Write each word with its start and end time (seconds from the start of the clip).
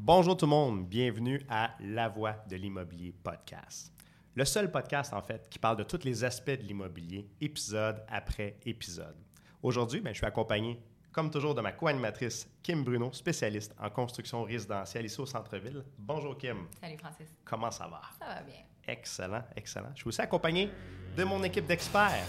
Bonjour 0.00 0.36
tout 0.36 0.46
le 0.46 0.50
monde, 0.50 0.86
bienvenue 0.88 1.44
à 1.50 1.74
La 1.80 2.08
Voix 2.08 2.36
de 2.48 2.54
l'immobilier 2.54 3.12
podcast. 3.12 3.92
Le 4.36 4.44
seul 4.44 4.70
podcast 4.70 5.12
en 5.12 5.20
fait 5.20 5.48
qui 5.50 5.58
parle 5.58 5.76
de 5.76 5.82
tous 5.82 6.04
les 6.04 6.22
aspects 6.22 6.52
de 6.52 6.62
l'immobilier, 6.62 7.28
épisode 7.40 8.04
après 8.08 8.56
épisode. 8.64 9.16
Aujourd'hui, 9.60 10.00
ben, 10.00 10.12
je 10.12 10.18
suis 10.18 10.26
accompagné, 10.26 10.80
comme 11.10 11.32
toujours, 11.32 11.52
de 11.52 11.60
ma 11.60 11.72
co-animatrice 11.72 12.48
Kim 12.62 12.84
Bruno, 12.84 13.12
spécialiste 13.12 13.74
en 13.76 13.90
construction 13.90 14.44
résidentielle 14.44 15.04
ici 15.04 15.20
au 15.20 15.26
centre-ville. 15.26 15.84
Bonjour 15.98 16.38
Kim. 16.38 16.68
Salut 16.80 16.96
Francis. 16.96 17.26
Comment 17.44 17.72
ça 17.72 17.88
va? 17.88 18.00
Ça 18.20 18.34
va 18.34 18.42
bien. 18.42 18.60
Excellent, 18.86 19.42
excellent. 19.56 19.90
Je 19.94 20.00
suis 20.00 20.08
aussi 20.08 20.20
accompagné 20.22 20.70
de 21.16 21.24
mon 21.24 21.42
équipe 21.42 21.66
d'experts, 21.66 22.24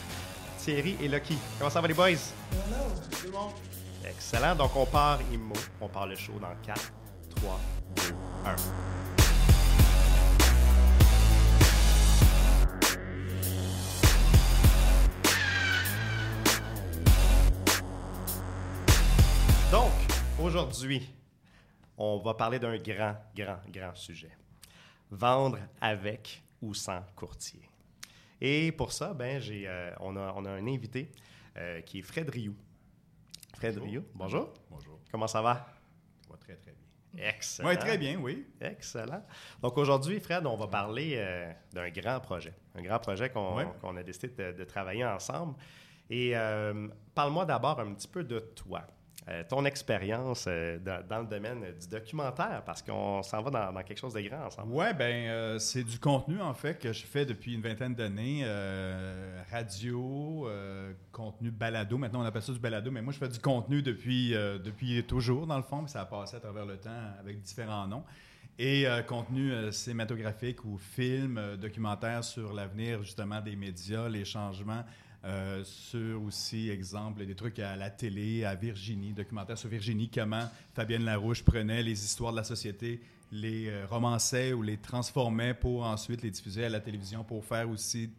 Thierry 0.58 0.98
et 1.00 1.08
Lucky. 1.08 1.38
Comment 1.60 1.70
ça 1.70 1.80
va 1.82 1.88
les 1.88 1.94
boys? 1.94 2.10
Hello, 2.10 2.90
tout 3.12 3.28
le 3.28 3.32
monde. 3.32 3.54
Excellent. 4.06 4.56
Donc 4.56 4.76
on 4.76 4.88
part 4.88 5.22
IMO, 5.32 5.54
on 5.80 5.88
part 5.88 6.08
le 6.08 6.16
show 6.16 6.34
dans 6.40 6.56
4, 6.66 6.94
3, 7.42 7.60
2, 7.96 8.02
1. 8.46 8.56
Donc, 19.72 19.92
aujourd'hui, 20.42 21.14
on 21.98 22.18
va 22.18 22.34
parler 22.34 22.60
d'un 22.60 22.78
grand, 22.78 23.16
grand, 23.34 23.60
grand 23.72 23.96
sujet. 23.96 24.32
Vendre 25.10 25.60
avec 25.80 26.44
ou 26.62 26.74
sans 26.74 27.02
courtier. 27.16 27.62
Et 28.42 28.74
pour 28.74 28.92
ça, 28.92 29.14
ben, 29.14 29.40
j'ai, 29.40 29.66
euh, 29.66 29.94
on, 30.02 30.18
a, 30.18 30.34
on 30.36 30.44
a 30.44 30.52
un 30.52 30.68
invité 30.68 31.10
euh, 31.56 31.80
qui 31.82 32.00
est 32.00 32.02
Fred 32.02 32.30
Rioux. 32.30 32.58
Fred 33.56 33.76
Bonjour. 33.76 33.90
Rioux, 33.90 34.06
bonjour. 34.14 34.54
Bonjour. 34.70 35.00
Comment 35.10 35.28
ça 35.28 35.42
va? 35.42 35.74
Ça 36.22 36.34
va 36.34 36.38
très, 36.38 36.56
très 36.58 36.72
bien. 36.72 36.89
Excellent. 37.18 37.70
Oui, 37.70 37.78
très 37.78 37.98
bien, 37.98 38.18
oui. 38.20 38.46
Excellent. 38.62 39.24
Donc 39.62 39.78
aujourd'hui, 39.78 40.20
Fred, 40.20 40.46
on 40.46 40.56
va 40.56 40.68
parler 40.68 41.16
euh, 41.18 41.52
d'un 41.74 41.90
grand 41.90 42.20
projet. 42.20 42.54
Un 42.76 42.82
grand 42.84 43.00
projet 43.00 43.30
qu'on 43.30 43.56
Ouais. 43.58 43.66
a 43.98 44.04
décidé 44.04 44.30
de, 44.30 44.52
de 44.58 44.64
travailler 44.64 45.06
ensemble. 45.06 45.56
Et 46.10 46.36
euh, 46.36 46.88
parle-moi 47.16 47.46
d'abord 47.46 47.80
un 47.80 47.94
petit 47.94 48.08
peu 48.08 48.24
de 48.24 48.40
toi. 48.40 48.84
Euh, 49.28 49.44
ton 49.48 49.66
expérience 49.66 50.46
euh, 50.48 50.80
dans, 50.80 51.20
le 51.20 51.28
domaine 51.28 51.62
du 51.80 51.88
documentaire, 51.88 52.64
parce 52.66 52.82
qu'on 52.82 53.22
s'en 53.22 53.42
va 53.42 53.72
dans, 53.72 53.84
quelque 53.84 54.00
chose 54.00 54.14
de 54.14 54.22
grand 54.22 54.46
ensemble. 54.46 54.72
Ouais, 54.72 54.94
ben 54.94 55.28
euh, 55.28 55.60
c'est 55.60 55.84
du 55.84 56.00
contenu 56.00 56.42
en 56.42 56.54
fait 56.54 56.80
que 56.80 56.94
je 56.94 57.06
fais 57.06 57.26
depuis 57.26 57.54
une 57.54 57.62
vingtaine 57.62 57.94
d'années, 57.94 58.46
radio, 59.52 60.50
contenu 61.12 61.52
balado. 61.52 61.98
Maintenant 61.98 62.22
on 62.22 62.26
appelle 62.26 62.42
ça 62.42 62.54
du 62.54 62.60
balado, 62.60 62.90
mais 62.92 63.02
moi 63.02 63.14
je 63.14 63.20
fais 63.20 63.28
du 63.28 63.40
contenu 63.40 63.82
depuis 63.82 64.32
depuis 64.32 65.04
toujours 65.04 65.46
dans 65.46 65.58
le 65.58 65.64
fond, 65.64 65.86
ça 65.88 66.02
a 66.02 66.06
passé 66.06 66.38
à 66.38 66.40
travers 66.40 66.66
le 66.66 66.78
temps 66.78 66.90
avec 67.20 67.42
différents 67.42 67.88
noms. 67.88 68.04
Et 68.58 68.86
contenu 69.08 69.52
cinématographique 69.72 70.66
ou 70.66 70.78
film, 70.78 71.58
documentaire 71.58 72.24
sur 72.24 72.54
l'avenir 72.54 73.04
justement 73.04 73.42
des 73.42 73.56
médias, 73.56 74.10
les 74.10 74.26
changements, 74.26 74.84
euh, 75.26 75.64
sur 75.66 76.24
aussi, 76.24 76.70
exemple, 76.70 77.26
des 77.26 77.36
trucs 77.36 77.60
à 77.60 77.76
la 77.76 77.90
télé, 77.90 78.46
à 78.46 78.56
Virginie, 78.56 79.12
documentaire 79.12 79.58
sur 79.58 79.70
Virginie, 79.70 80.10
comment 80.10 80.50
Fabienne 80.74 81.04
Larouche 81.04 81.44
prenait 81.44 81.84
les 81.84 82.06
histoires 82.06 82.32
de 82.32 82.38
la 82.38 82.46
société, 82.46 83.02
les 83.32 83.68
euh, 83.68 83.86
romançait 83.86 84.54
ou 84.54 84.62
les 84.62 84.78
transformait 84.78 85.54
pour 85.54 85.84
ensuite 85.84 86.22
les 86.22 86.32
diffuser 86.32 86.66
à 86.66 86.70
la 86.70 86.80
télévision 86.80 87.24
pour 87.26 87.44
faire 87.44 87.70
aussi 87.70 88.10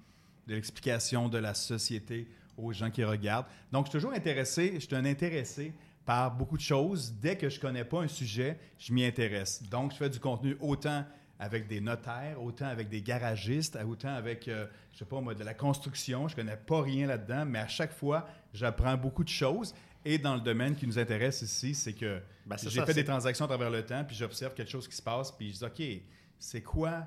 de 0.46 0.54
l'explication 0.54 1.28
de 1.28 1.38
la 1.38 1.54
société 1.54 2.28
aux 2.58 2.72
gens 2.72 2.90
qui 2.90 3.02
regardent. 3.02 3.46
Donc, 3.72 3.86
je 3.86 3.90
suis 3.90 3.98
toujours 3.98 4.12
intéressé, 4.12 4.72
je 4.74 4.80
suis 4.80 4.94
un 4.94 5.06
intéressé 5.06 5.72
par 6.04 6.36
beaucoup 6.36 6.58
de 6.58 6.62
choses. 6.62 7.14
Dès 7.20 7.36
que 7.36 7.48
je 7.48 7.58
connais 7.58 7.84
pas 7.84 8.02
un 8.02 8.08
sujet, 8.08 8.58
je 8.78 8.92
m'y 8.92 9.04
intéresse. 9.04 9.62
Donc, 9.70 9.92
je 9.92 9.96
fais 9.96 10.10
du 10.10 10.20
contenu 10.20 10.56
autant 10.60 11.04
avec 11.40 11.66
des 11.66 11.80
notaires, 11.80 12.40
autant 12.40 12.66
avec 12.66 12.90
des 12.90 13.00
garagistes, 13.00 13.78
autant 13.88 14.14
avec, 14.14 14.46
euh, 14.46 14.66
je 14.92 14.98
sais 14.98 15.04
pas 15.06 15.20
moi, 15.22 15.34
de 15.34 15.42
la 15.42 15.54
construction. 15.54 16.28
Je 16.28 16.36
connais 16.36 16.56
pas 16.56 16.82
rien 16.82 17.06
là-dedans, 17.06 17.46
mais 17.46 17.58
à 17.58 17.66
chaque 17.66 17.92
fois, 17.92 18.28
j'apprends 18.52 18.96
beaucoup 18.96 19.24
de 19.24 19.30
choses. 19.30 19.74
Et 20.04 20.18
dans 20.18 20.34
le 20.34 20.42
domaine 20.42 20.76
qui 20.76 20.86
nous 20.86 20.98
intéresse 20.98 21.40
ici, 21.40 21.74
c'est 21.74 21.94
que 21.94 22.20
Ben, 22.46 22.56
j'ai 22.58 22.84
fait 22.84 22.94
des 22.94 23.04
transactions 23.04 23.46
à 23.46 23.48
travers 23.48 23.70
le 23.70 23.84
temps, 23.84 24.04
puis 24.04 24.14
j'observe 24.14 24.52
quelque 24.54 24.70
chose 24.70 24.86
qui 24.86 24.96
se 24.96 25.02
passe, 25.02 25.32
puis 25.32 25.52
je 25.52 25.58
dis, 25.58 25.64
OK, 25.64 26.02
c'est 26.38 26.62
quoi, 26.62 27.06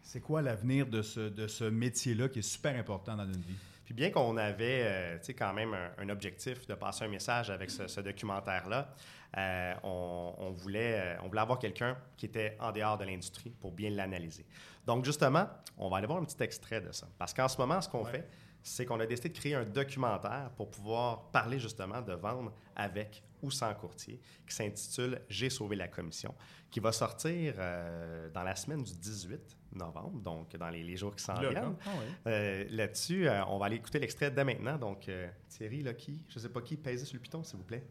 c'est 0.00 0.20
quoi 0.20 0.42
l'avenir 0.42 0.86
de 0.86 1.02
ce, 1.02 1.20
de 1.20 1.48
ce 1.48 1.64
métier-là 1.64 2.28
qui 2.28 2.38
est 2.38 2.42
super 2.42 2.76
important 2.78 3.16
dans 3.16 3.26
notre 3.26 3.46
vie? 3.46 3.56
Puis 3.84 3.94
bien 3.94 4.10
qu'on 4.10 4.36
avait 4.36 4.82
euh, 4.84 5.18
quand 5.36 5.52
même 5.52 5.74
un, 5.74 5.90
un 5.98 6.08
objectif 6.08 6.66
de 6.66 6.74
passer 6.74 7.04
un 7.04 7.08
message 7.08 7.50
avec 7.50 7.70
ce, 7.70 7.86
ce 7.88 8.00
documentaire-là, 8.00 8.94
euh, 9.36 9.74
on, 9.82 10.34
on 10.38 10.50
voulait, 10.50 11.00
euh, 11.00 11.20
on 11.22 11.28
voulait 11.28 11.40
avoir 11.40 11.58
quelqu'un 11.58 11.96
qui 12.16 12.26
était 12.26 12.56
en 12.60 12.70
dehors 12.70 12.98
de 12.98 13.04
l'industrie 13.04 13.50
pour 13.50 13.72
bien 13.72 13.90
l'analyser. 13.90 14.46
Donc 14.86 15.04
justement, 15.04 15.48
on 15.78 15.88
va 15.88 15.96
aller 15.98 16.06
voir 16.06 16.18
un 16.20 16.24
petit 16.24 16.42
extrait 16.42 16.80
de 16.80 16.92
ça. 16.92 17.08
Parce 17.18 17.32
qu'en 17.34 17.48
ce 17.48 17.56
moment, 17.58 17.80
ce 17.80 17.88
qu'on 17.88 18.04
Ouais. 18.04 18.10
fait, 18.12 18.28
c'est 18.62 18.86
qu'on 18.86 19.00
a 19.00 19.06
décidé 19.06 19.30
de 19.30 19.36
créer 19.38 19.54
un 19.56 19.64
documentaire 19.64 20.50
pour 20.56 20.70
pouvoir 20.70 21.30
parler 21.32 21.58
justement 21.58 22.00
de 22.00 22.12
vendre 22.12 22.52
avec 22.76 23.22
ou 23.42 23.50
sans 23.50 23.74
courtier, 23.74 24.20
qui 24.46 24.54
s'intitule 24.54 25.20
J'ai 25.28 25.50
sauvé 25.50 25.74
la 25.74 25.88
commission, 25.88 26.32
qui 26.70 26.78
va 26.78 26.92
sortir 26.92 27.54
euh, 27.58 28.30
dans 28.30 28.44
la 28.44 28.54
semaine 28.54 28.84
du 28.84 28.92
18 28.94 29.56
novembre, 29.74 30.20
donc 30.20 30.56
dans 30.56 30.68
les, 30.68 30.82
les 30.82 30.96
jours 30.96 31.14
qui 31.14 31.24
s'en 31.24 31.34
viennent. 31.34 31.76
Ah. 31.84 31.90
Euh, 32.26 32.64
Là-dessus, 32.70 33.28
euh, 33.28 33.44
on 33.46 33.58
va 33.58 33.66
aller 33.66 33.76
écouter 33.76 33.98
l'extrait 33.98 34.30
dès 34.30 34.44
maintenant. 34.44 34.78
Donc, 34.78 35.08
euh, 35.08 35.28
Thierry, 35.48 35.82
là, 35.82 35.94
qui, 35.94 36.22
je 36.28 36.38
ne 36.38 36.42
sais 36.42 36.48
pas 36.48 36.60
qui, 36.60 36.76
pèsez 36.76 37.04
sur 37.04 37.16
le 37.16 37.22
piton, 37.22 37.42
s'il 37.42 37.58
vous 37.58 37.64
plaît. 37.64 37.84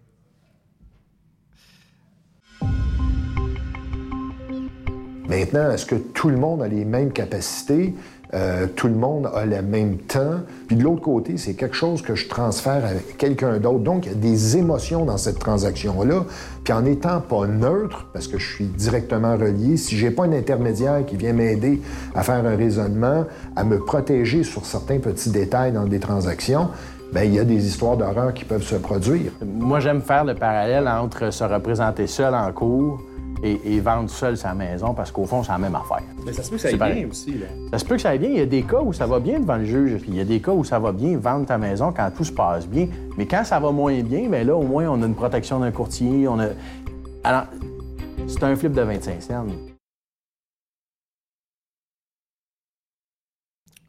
Maintenant, 5.31 5.71
est-ce 5.71 5.85
que 5.85 5.95
tout 5.95 6.27
le 6.27 6.35
monde 6.35 6.61
a 6.61 6.67
les 6.67 6.83
mêmes 6.83 7.13
capacités? 7.13 7.95
Euh, 8.33 8.67
tout 8.75 8.87
le 8.87 8.95
monde 8.95 9.29
a 9.33 9.45
le 9.45 9.61
même 9.61 9.95
temps? 9.95 10.41
Puis 10.67 10.75
de 10.75 10.83
l'autre 10.83 10.99
côté, 10.99 11.37
c'est 11.37 11.53
quelque 11.53 11.75
chose 11.75 12.01
que 12.01 12.15
je 12.15 12.27
transfère 12.27 12.83
à 12.83 12.89
quelqu'un 13.17 13.57
d'autre. 13.59 13.79
Donc, 13.79 14.07
il 14.07 14.11
y 14.11 14.15
a 14.15 14.17
des 14.17 14.57
émotions 14.57 15.05
dans 15.05 15.15
cette 15.15 15.39
transaction-là. 15.39 16.25
Puis 16.65 16.73
en 16.73 16.81
n'étant 16.81 17.21
pas 17.21 17.47
neutre, 17.47 18.07
parce 18.11 18.27
que 18.27 18.37
je 18.37 18.45
suis 18.45 18.65
directement 18.65 19.37
relié, 19.37 19.77
si 19.77 19.95
j'ai 19.95 20.11
pas 20.11 20.25
un 20.25 20.33
intermédiaire 20.33 21.05
qui 21.05 21.15
vient 21.15 21.31
m'aider 21.31 21.81
à 22.13 22.23
faire 22.23 22.45
un 22.45 22.57
raisonnement, 22.57 23.23
à 23.55 23.63
me 23.63 23.79
protéger 23.79 24.43
sur 24.43 24.65
certains 24.65 24.99
petits 24.99 25.29
détails 25.29 25.71
dans 25.71 25.85
des 25.85 26.01
transactions, 26.01 26.67
ben 27.13 27.23
il 27.23 27.35
y 27.35 27.39
a 27.39 27.45
des 27.45 27.65
histoires 27.65 27.95
d'horreur 27.95 28.33
qui 28.33 28.43
peuvent 28.43 28.63
se 28.63 28.75
produire. 28.75 29.31
Moi, 29.45 29.79
j'aime 29.79 30.01
faire 30.01 30.25
le 30.25 30.35
parallèle 30.35 30.89
entre 30.89 31.31
se 31.31 31.45
représenter 31.45 32.07
seul 32.07 32.35
en 32.35 32.51
cours 32.51 32.99
et, 33.43 33.59
et 33.65 33.79
vendre 33.79 34.09
seul 34.09 34.37
sa 34.37 34.53
maison 34.53 34.93
parce 34.93 35.11
qu'au 35.11 35.25
fond, 35.25 35.43
c'est 35.43 35.51
la 35.51 35.57
même 35.57 35.75
affaire. 35.75 36.03
Mais 36.25 36.33
ça 36.33 36.43
se 36.43 36.49
peut 36.49 36.55
que 36.55 36.61
ça 36.61 36.67
aille 36.69 36.77
pareil. 36.77 36.99
bien 36.99 37.09
aussi. 37.09 37.31
Là. 37.31 37.47
Ça 37.71 37.79
se 37.79 37.85
peut 37.85 37.95
que 37.95 38.01
ça 38.01 38.09
aille 38.09 38.19
bien. 38.19 38.29
Il 38.29 38.37
y 38.37 38.41
a 38.41 38.45
des 38.45 38.63
cas 38.63 38.81
où 38.81 38.93
ça 38.93 39.05
va 39.05 39.19
bien 39.19 39.39
devant 39.39 39.57
le 39.57 39.65
juge, 39.65 40.01
puis 40.01 40.11
il 40.11 40.17
y 40.17 40.21
a 40.21 40.25
des 40.25 40.39
cas 40.39 40.51
où 40.51 40.63
ça 40.63 40.79
va 40.79 40.91
bien 40.91 41.17
vendre 41.17 41.45
ta 41.45 41.57
maison 41.57 41.91
quand 41.95 42.09
tout 42.15 42.23
se 42.23 42.31
passe 42.31 42.67
bien. 42.67 42.87
Mais 43.17 43.25
quand 43.25 43.43
ça 43.43 43.59
va 43.59 43.71
moins 43.71 43.99
bien, 44.01 44.29
bien 44.29 44.43
là, 44.43 44.55
au 44.55 44.63
moins, 44.63 44.87
on 44.89 45.01
a 45.01 45.05
une 45.05 45.15
protection 45.15 45.59
d'un 45.59 45.71
courtier. 45.71 46.27
On 46.27 46.39
a... 46.39 46.47
Alors, 47.23 47.45
c'est 48.27 48.43
un 48.43 48.55
flip 48.55 48.73
de 48.73 48.81
25 48.81 49.21
cents. 49.21 49.45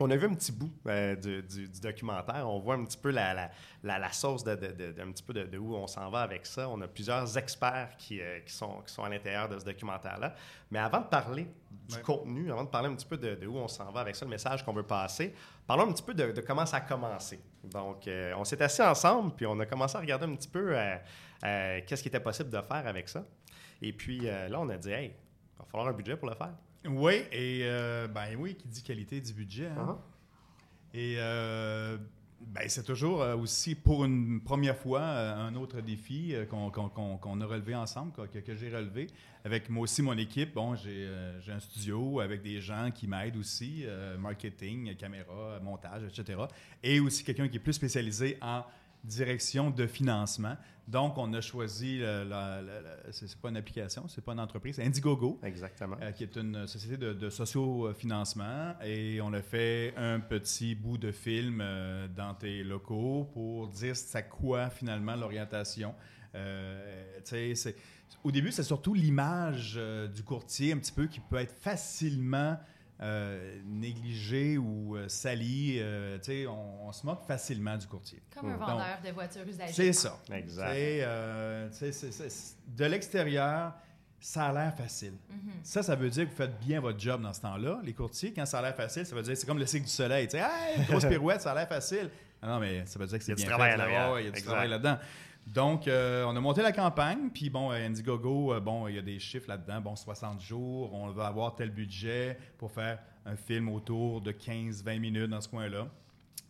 On 0.02 0.10
a 0.10 0.16
vu 0.16 0.26
un 0.26 0.34
petit 0.34 0.52
bout 0.52 0.72
euh, 0.86 1.14
du, 1.16 1.42
du- 1.42 1.68
du 1.68 1.80
documentaire. 1.80 2.48
On 2.48 2.58
voit 2.58 2.74
un 2.74 2.84
petit 2.84 2.96
peu 2.98 3.10
la, 3.10 3.32
la- 3.34 3.50
la- 3.82 3.98
la 3.98 4.12
sauce 4.12 4.42
de, 4.44 4.54
de- 4.54 4.72
de- 4.72 4.92
d'un 4.92 5.10
petit 5.12 5.22
peu 5.22 5.32
de, 5.32 5.56
où 5.58 5.74
on 5.76 5.86
s'en 5.86 6.10
va 6.10 6.20
avec 6.22 6.44
ça. 6.46 6.68
On 6.68 6.80
a 6.80 6.88
plusieurs 6.88 7.38
experts 7.38 7.90
qui, 7.98 8.20
euh, 8.20 8.40
qui 8.40 8.52
sont, 8.52 8.80
qui 8.86 8.92
sont 8.92 9.04
à 9.04 9.08
l'intérieur 9.08 9.48
de 9.48 9.58
ce 9.58 9.64
documentaire-là. 9.64 10.34
Mais 10.70 10.78
avant 10.78 11.00
de 11.00 11.06
parler 11.06 11.46
du 11.88 11.96
Ouais. 11.96 12.02
contenu, 12.02 12.50
avant 12.50 12.64
de 12.64 12.68
parler 12.68 12.88
un 12.88 12.94
petit 12.94 13.06
peu 13.06 13.16
de, 13.16 13.46
où 13.46 13.56
on 13.56 13.68
s'en 13.68 13.90
va 13.92 14.00
avec 14.00 14.16
ça, 14.16 14.24
le 14.24 14.30
message 14.30 14.64
qu'on 14.64 14.72
veut 14.72 14.82
passer, 14.82 15.34
parlons 15.66 15.88
un 15.88 15.92
petit 15.92 16.02
peu 16.02 16.14
de, 16.14 16.40
comment 16.40 16.66
ça 16.66 16.78
a 16.78 16.80
commencé. 16.80 17.40
Donc, 17.64 18.06
euh, 18.08 18.32
on 18.36 18.44
s'est 18.44 18.60
assis 18.62 18.82
ensemble, 18.82 19.34
puis 19.36 19.46
on 19.46 19.58
a 19.60 19.66
commencé 19.66 19.96
à 19.96 20.00
regarder 20.00 20.26
un 20.26 20.34
petit 20.34 20.48
peu 20.48 20.74
qu'est-ce 21.40 22.02
qui 22.02 22.08
était 22.08 22.20
possible 22.20 22.50
de 22.50 22.60
faire 22.60 22.86
avec 22.86 23.08
ça. 23.08 23.24
Et 23.80 23.92
puis 23.92 24.20
là, 24.20 24.58
on 24.60 24.68
a 24.68 24.76
dit, 24.76 24.90
hey, 24.90 25.06
il 25.08 25.58
va 25.58 25.64
falloir 25.70 25.88
un 25.88 25.92
budget 25.92 26.16
pour 26.16 26.28
le 26.28 26.34
faire. 26.34 26.52
Oui, 26.88 27.14
et 27.30 27.60
euh, 27.62 28.08
ben 28.08 28.34
oui, 28.38 28.54
qui 28.56 28.66
dit 28.68 28.82
qualité 28.82 29.20
dit 29.20 29.32
budget. 29.32 29.66
hein. 29.68 29.96
Uh-huh. 30.94 30.98
Et 30.98 31.14
euh, 31.18 31.96
ben, 32.40 32.68
c'est 32.68 32.82
toujours 32.82 33.22
euh, 33.22 33.36
aussi 33.36 33.74
pour 33.76 34.04
une 34.04 34.40
première 34.42 34.76
fois 34.76 35.00
euh, 35.00 35.46
un 35.48 35.54
autre 35.54 35.80
défi 35.80 36.34
qu'on 36.50 36.70
qu'on- 36.70 36.88
qu'on- 36.88 37.16
qu'on 37.18 37.40
a 37.40 37.46
relevé 37.46 37.74
ensemble, 37.76 38.12
que, 38.28 38.38
que 38.40 38.54
j'ai 38.56 38.68
relevé. 38.74 39.06
Avec 39.44 39.68
moi 39.70 39.84
aussi 39.84 40.02
mon 40.02 40.16
équipe, 40.18 40.54
bon, 40.54 40.74
j'ai 40.74 41.08
j'ai 41.40 41.52
un 41.52 41.60
studio 41.60 42.20
avec 42.20 42.42
des 42.42 42.60
gens 42.60 42.90
qui 42.92 43.06
m'aident 43.08 43.36
aussi, 43.36 43.84
marketing, 44.18 44.94
caméra, 44.96 45.58
montage, 45.62 46.02
etc. 46.04 46.40
Et 46.82 47.00
aussi 47.00 47.24
quelqu'un 47.24 47.48
qui 47.48 47.56
est 47.56 47.60
plus 47.60 47.72
spécialisé 47.72 48.38
en 48.40 48.62
direction 49.04 49.70
de 49.70 49.86
financement. 49.86 50.56
Donc, 50.88 51.16
on 51.16 51.32
a 51.32 51.40
choisi, 51.40 52.02
c'est 53.10 53.40
pas 53.40 53.48
une 53.48 53.56
application, 53.56 54.08
c'est 54.08 54.24
pas 54.24 54.32
une 54.32 54.40
entreprise, 54.40 54.76
c'est 54.76 54.84
Indiegogo. 54.84 55.38
Exactement. 55.42 55.96
Euh, 56.02 56.10
qui 56.10 56.24
est 56.24 56.36
une 56.36 56.66
société 56.66 56.96
de, 56.96 57.12
de 57.12 57.30
socio-financement. 57.30 58.74
Et 58.84 59.20
on 59.22 59.32
a 59.32 59.42
fait 59.42 59.94
un 59.96 60.18
petit 60.20 60.74
bout 60.74 60.98
de 60.98 61.12
film 61.12 61.60
euh, 61.60 62.08
dans 62.08 62.34
tes 62.34 62.64
locaux 62.64 63.30
pour 63.32 63.68
dire 63.68 63.94
c'est 63.96 64.18
à 64.18 64.22
quoi 64.22 64.70
finalement 64.70 65.14
l'orientation. 65.14 65.94
Euh, 66.34 67.18
au 68.24 68.32
début, 68.32 68.50
c'est 68.50 68.62
surtout 68.62 68.94
l'image 68.94 69.80
du 70.14 70.22
courtier 70.24 70.72
un 70.72 70.78
petit 70.78 70.92
peu 70.92 71.06
qui 71.06 71.20
peut 71.20 71.36
être 71.36 71.54
facilement 71.60 72.58
euh, 73.02 73.58
négligée 73.66 74.56
ou 74.58 74.96
euh, 74.96 75.08
salie. 75.08 75.78
Euh, 75.80 76.18
tu 76.18 76.24
sais, 76.24 76.46
on, 76.46 76.86
on 76.86 76.92
se 76.92 77.04
moque 77.04 77.24
facilement 77.26 77.76
du 77.76 77.86
courtier. 77.86 78.22
Comme 78.34 78.50
un 78.50 78.56
Donc, 78.56 78.68
vendeur 78.68 78.98
de 79.04 79.10
voitures 79.10 79.46
usagées. 79.46 79.72
C'est 79.72 79.92
ça. 79.92 80.18
Exact. 80.32 80.72
De 82.66 82.84
l'extérieur, 82.84 83.72
ça 84.20 84.46
a 84.46 84.52
l'air 84.52 84.74
facile. 84.76 85.14
Ça, 85.62 85.82
ça 85.82 85.96
veut 85.96 86.08
dire 86.10 86.24
que 86.26 86.30
vous 86.30 86.36
faites 86.36 86.58
bien 86.60 86.80
votre 86.80 86.98
job 86.98 87.20
dans 87.22 87.32
ce 87.32 87.40
temps-là. 87.40 87.80
Les 87.82 87.92
courtiers, 87.92 88.32
quand 88.32 88.46
ça 88.46 88.60
a 88.60 88.62
l'air 88.62 88.76
facile, 88.76 89.04
ça 89.04 89.14
veut 89.14 89.22
dire 89.22 89.32
que 89.32 89.38
c'est 89.38 89.46
comme 89.46 89.58
le 89.58 89.66
cycle 89.66 89.84
du 89.84 89.90
soleil. 89.90 90.26
Tu 90.28 90.38
sais, 90.38 90.44
hey, 90.44 90.78
une 90.78 90.84
grosse 90.84 91.04
pirouette, 91.08 91.40
ça 91.42 91.52
a 91.52 91.54
l'air 91.54 91.68
facile. 91.68 92.08
Ah 92.40 92.46
non, 92.48 92.60
mais 92.60 92.84
ça 92.86 92.98
veut 92.98 93.06
dire 93.06 93.18
que 93.18 93.24
c'est 93.24 93.32
Il 93.32 93.40
y 93.40 93.42
a 93.42 93.44
du 93.44 93.48
bien 93.48 93.56
travail 93.56 93.72
fait. 93.72 93.76
là. 93.78 94.20
il 94.20 94.24
y 94.24 94.28
a 94.28 94.30
du 94.30 94.38
Exact. 94.38 94.44
travail 94.46 94.68
là-dedans. 94.68 94.98
Donc, 95.46 95.88
euh, 95.88 96.24
on 96.24 96.36
a 96.36 96.40
monté 96.40 96.62
la 96.62 96.72
campagne, 96.72 97.28
puis 97.30 97.50
bon, 97.50 97.70
euh, 97.72 97.86
Indiegogo, 97.86 98.54
euh, 98.54 98.60
bon, 98.60 98.86
il 98.88 98.94
y 98.94 98.98
a 98.98 99.02
des 99.02 99.18
chiffres 99.18 99.48
là-dedans. 99.48 99.80
Bon, 99.80 99.96
60 99.96 100.40
jours, 100.40 100.94
on 100.94 101.08
va 101.10 101.26
avoir 101.26 101.54
tel 101.54 101.70
budget 101.70 102.38
pour 102.58 102.70
faire 102.70 103.00
un 103.26 103.36
film 103.36 103.68
autour 103.68 104.20
de 104.20 104.32
15-20 104.32 104.98
minutes 105.00 105.30
dans 105.30 105.40
ce 105.40 105.48
coin-là. 105.48 105.88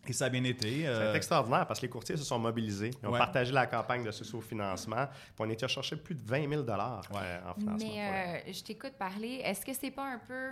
Et 0.05 0.11
ça 0.13 0.25
a 0.25 0.29
bien 0.29 0.43
été. 0.43 0.83
C'est 0.85 1.15
extraordinaire 1.15 1.65
parce 1.65 1.79
que 1.79 1.85
les 1.85 1.89
courtiers 1.89 2.17
se 2.17 2.25
sont 2.25 2.37
mobilisés. 2.37 2.91
Ils 3.01 3.07
ont 3.07 3.11
Ouais. 3.13 3.17
partagé 3.19 3.53
la 3.53 3.65
campagne 3.67 4.03
de 4.03 4.11
ce 4.11 4.25
sous-financement. 4.25 5.07
Puis 5.07 5.35
on 5.39 5.49
était 5.49 5.67
chercher 5.67 5.95
plus 5.95 6.13
de 6.15 6.21
20 6.27 6.49
000 6.49 6.63
euh, 6.67 7.39
en 7.47 7.53
financement. 7.53 7.77
Mais 7.79 8.41
euh, 8.47 8.51
je 8.51 8.61
t'écoute 8.63 8.93
parler. 8.99 9.39
Est-ce 9.45 9.65
que 9.65 9.71
c'est 9.73 9.91
pas 9.91 10.05
un 10.05 10.19
peu 10.19 10.49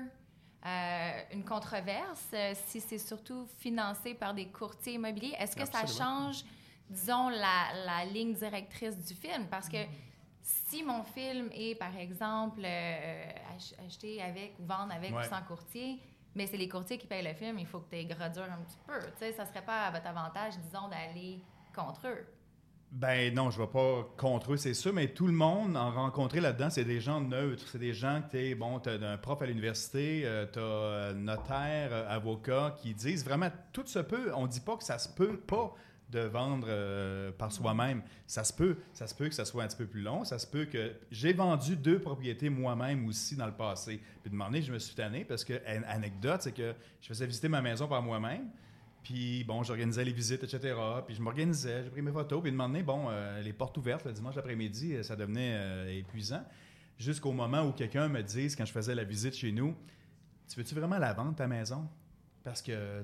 euh, 0.65 1.11
une 1.33 1.43
controverse 1.43 2.33
si 2.67 2.79
c'est 2.79 2.97
surtout 2.97 3.45
financé 3.57 4.13
par 4.13 4.33
des 4.33 4.45
courtiers 4.47 4.93
immobiliers? 4.93 5.35
Est-ce 5.37 5.55
que 5.57 5.65
ça 5.65 5.85
change, 5.85 6.45
disons, 6.91 7.29
la, 7.29 7.73
la 7.85 8.05
ligne 8.05 8.33
directrice 8.33 8.97
du 8.97 9.13
film? 9.15 9.47
Parce 9.49 9.67
que 9.69 9.77
si 10.41 10.83
mon 10.83 11.03
film 11.03 11.49
est, 11.53 11.75
par 11.75 11.95
exemple, 11.97 12.61
euh, 12.63 13.23
ach- 13.55 13.73
acheté 13.85 14.21
avec 14.21 14.53
ou 14.59 14.65
vendre 14.65 14.93
avec 14.93 15.11
Ouais. 15.11 15.25
ou 15.25 15.29
sans 15.29 15.41
courtier, 15.43 15.99
mais 16.35 16.47
c'est 16.47 16.57
les 16.57 16.69
courtiers 16.69 16.97
qui 16.97 17.07
payent 17.07 17.25
le 17.27 17.33
film, 17.33 17.59
il 17.59 17.65
faut 17.67 17.79
que 17.79 17.89
tu 17.89 17.97
aies 17.97 18.05
gradure 18.05 18.43
un 18.43 18.61
petit 18.63 18.77
peu. 18.87 18.99
Tu 18.99 19.17
sais, 19.19 19.33
ça 19.33 19.45
serait 19.45 19.63
pas 19.65 19.87
à 19.87 19.91
votre 19.91 20.07
avantage, 20.07 20.53
disons, 20.59 20.87
d'aller 20.87 21.41
contre 21.75 22.07
eux. 22.07 22.25
Ben 22.91 23.33
non, 23.33 23.49
je 23.51 23.61
ne 23.61 23.65
vais 23.65 23.71
pas 23.71 24.03
contre 24.17 24.51
eux, 24.53 24.57
c'est 24.57 24.73
sûr, 24.73 24.91
mais 24.91 25.07
tout 25.13 25.25
le 25.27 25.31
monde 25.33 25.77
en 25.77 25.91
rencontré 25.91 26.41
là-dedans, 26.41 26.69
c'est 26.69 26.83
des 26.83 26.99
gens 26.99 27.21
neutres. 27.21 27.65
C'est 27.69 27.77
des 27.79 27.93
gens 27.93 28.21
que 28.21 28.49
tu 28.49 28.55
bon, 28.55 28.79
as 28.79 28.89
un 28.91 29.17
prof 29.17 29.41
à 29.41 29.45
l'université, 29.45 30.23
tu 30.51 30.59
as 30.59 31.13
notaire, 31.13 31.89
euh, 31.93 32.09
avocat, 32.09 32.75
qui 32.81 32.93
disent 32.93 33.23
vraiment 33.23 33.49
tout 33.71 33.85
se 33.85 33.99
peut. 33.99 34.33
On 34.35 34.43
ne 34.43 34.47
dit 34.49 34.59
pas 34.59 34.75
que 34.75 34.83
ça 34.83 34.97
se 34.99 35.07
peut 35.07 35.37
pas 35.39 35.73
de 36.11 36.19
vendre 36.19 36.67
euh, 36.69 37.31
par 37.31 37.51
soi-même. 37.51 38.01
Ça 38.27 38.43
se 38.43 38.51
peut. 38.53 38.77
Ça 38.93 39.07
se 39.07 39.15
peut 39.15 39.29
que 39.29 39.35
ça 39.35 39.45
soit 39.45 39.63
un 39.63 39.67
petit 39.67 39.77
peu 39.77 39.85
plus 39.87 40.01
long. 40.01 40.23
Ça 40.25 40.37
se 40.39 40.45
peut 40.47 40.65
que. 40.65 40.91
J'ai 41.09 41.33
vendu 41.33 41.75
deux 41.75 41.99
propriétés 41.99 42.49
moi-même 42.49 43.07
aussi 43.07 43.35
dans 43.35 43.45
le 43.45 43.53
passé. 43.53 44.01
Puis 44.21 44.29
de 44.29 44.35
moment 44.35 44.49
donné, 44.49 44.61
je 44.61 44.71
me 44.73 44.79
suis 44.79 44.93
tanné 44.95 45.23
parce 45.25 45.43
que, 45.43 45.53
an- 45.53 45.83
anecdote, 45.87 46.41
c'est 46.41 46.51
que 46.53 46.73
je 47.01 47.07
faisais 47.07 47.25
visiter 47.25 47.47
ma 47.47 47.61
maison 47.61 47.87
par 47.87 48.01
moi-même. 48.01 48.49
Puis, 49.03 49.43
bon, 49.45 49.63
j'organisais 49.63 50.05
les 50.05 50.13
visites, 50.13 50.43
etc. 50.43 50.75
Puis, 51.07 51.15
je 51.15 51.21
m'organisais, 51.23 51.83
j'ai 51.83 51.89
pris 51.89 52.03
mes 52.03 52.11
photos. 52.11 52.39
Puis, 52.41 52.51
de 52.51 52.55
moment 52.55 52.69
donné, 52.69 52.83
bon, 52.83 53.07
euh, 53.09 53.41
les 53.41 53.51
portes 53.53 53.75
ouvertes 53.77 54.05
le 54.05 54.13
dimanche 54.13 54.37
après-midi, 54.37 54.93
euh, 54.95 55.01
ça 55.03 55.15
devenait 55.15 55.97
épuisant. 55.97 56.43
Jusqu'au 56.99 57.31
moment 57.31 57.63
où 57.63 57.71
quelqu'un 57.71 58.07
me 58.09 58.21
dise, 58.21 58.55
quand 58.55 58.65
je 58.65 58.71
faisais 58.71 58.93
la 58.93 59.03
visite 59.03 59.33
chez 59.35 59.51
nous, 59.51 59.75
Tu 60.47 60.57
veux-tu 60.59 60.75
vraiment 60.75 60.99
la 60.99 61.13
vendre, 61.13 61.33
ta 61.35 61.47
maison? 61.47 61.87
Parce 62.43 62.61
que 62.61 63.03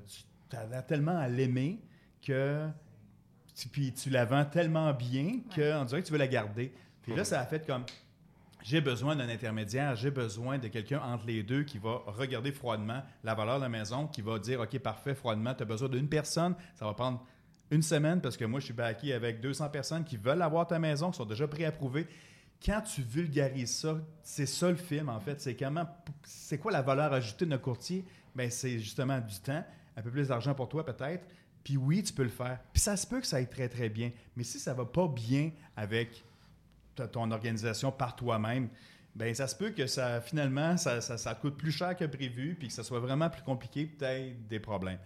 tu 0.50 0.56
as 0.56 0.82
tellement 0.84 1.18
à 1.18 1.28
l'aimer 1.28 1.80
que. 2.22 2.68
Tu- 3.58 3.68
Puis 3.70 3.94
tu 3.94 4.10
la 4.10 4.26
vends 4.26 4.46
tellement 4.46 4.94
bien 4.94 5.40
qu'on 5.56 5.84
dirait 5.86 6.02
que 6.02 6.08
tu 6.08 6.12
veux 6.14 6.20
la 6.20 6.28
garder. 6.28 6.72
Puis 7.02 7.14
là, 7.16 7.24
ça 7.24 7.42
a 7.42 7.46
fait 7.46 7.66
comme. 7.66 7.84
J'ai 8.64 8.82
besoin 8.82 9.16
d'un 9.16 9.30
intermédiaire, 9.30 9.96
j'ai 9.96 10.12
besoin 10.12 10.58
de 10.58 10.68
quelqu'un 10.68 11.00
entre 11.00 11.26
les 11.26 11.42
deux 11.42 11.64
qui 11.64 11.78
va 11.78 12.02
regarder 12.08 12.52
froidement 12.52 13.02
la 13.24 13.34
valeur 13.34 13.58
de 13.58 13.62
la 13.64 13.70
maison, 13.70 14.08
qui 14.08 14.22
va 14.22 14.40
dire 14.40 14.60
OK, 14.60 14.78
parfait, 14.80 15.16
froidement, 15.16 15.54
tu 15.54 15.64
as 15.64 15.66
besoin 15.66 15.88
d'une 15.88 16.10
personne, 16.10 16.54
ça 16.76 16.84
va 16.86 16.94
prendre 16.94 17.24
une 17.72 17.82
semaine 17.84 18.20
parce 18.20 18.36
que 18.36 18.44
moi, 18.44 18.60
je 18.60 18.66
suis 18.66 18.74
backé 18.74 19.14
avec 19.14 19.40
200 19.40 19.70
personnes 19.70 20.04
qui 20.04 20.18
veulent 20.18 20.42
avoir 20.42 20.68
ta 20.68 20.80
maison, 20.80 21.12
qui 21.12 21.18
sont 21.18 21.26
déjà 21.26 21.48
préapprouvées. 21.48 22.08
Quand 22.66 22.82
tu 22.82 23.02
vulgarises 23.04 23.74
ça, 23.78 24.00
c'est 24.24 24.48
ça 24.48 24.70
le 24.70 24.76
film, 24.76 25.08
en 25.10 25.20
fait. 25.20 25.40
C'est 25.40 25.56
comment, 25.56 25.86
c'est 26.24 26.58
quoi 26.58 26.72
la 26.72 26.82
valeur 26.82 27.14
ajoutée 27.14 27.46
d'un 27.46 27.60
courtier? 27.60 28.04
Ben, 28.36 28.50
c'est 28.52 28.80
justement 28.80 29.20
du 29.20 29.40
temps, 29.40 29.64
un 29.96 30.02
peu 30.02 30.10
plus 30.12 30.28
d'argent 30.30 30.56
pour 30.56 30.68
toi, 30.68 30.84
peut-être. 30.86 31.26
Puis 31.68 31.76
oui, 31.76 32.02
tu 32.02 32.14
peux 32.14 32.24
le 32.24 32.30
faire. 32.30 32.60
Puis 32.72 32.82
ça 32.82 32.96
se 32.96 33.06
peut 33.06 33.20
que 33.20 33.28
ça 33.28 33.36
aille 33.36 33.50
très, 33.50 33.68
très 33.68 33.90
bien. 33.90 34.10
Mais 34.38 34.46
si 34.46 34.58
ça 34.58 34.74
va 34.74 34.86
pas 34.86 35.06
bien 35.10 35.52
avec 35.76 36.24
ton 37.12 37.30
organisation 37.30 37.92
par 37.92 38.16
toi-même, 38.16 38.70
ben 39.14 39.36
ça 39.36 39.48
se 39.50 39.56
peut 39.58 39.72
que 39.72 39.86
ça 39.86 40.22
finalement 40.22 40.78
ça, 40.78 41.02
ça, 41.02 41.18
ça 41.18 41.36
te 41.36 41.42
coûte 41.42 41.58
plus 41.58 41.74
cher 41.74 41.94
que 41.98 42.06
prévu, 42.06 42.56
puis 42.58 42.70
que 42.70 42.74
ça 42.74 42.86
soit 42.86 43.02
vraiment 43.02 43.30
plus 43.30 43.42
compliqué, 43.42 43.86
peut-être 43.86 44.48
des 44.48 44.62
problèmes. 44.62 45.00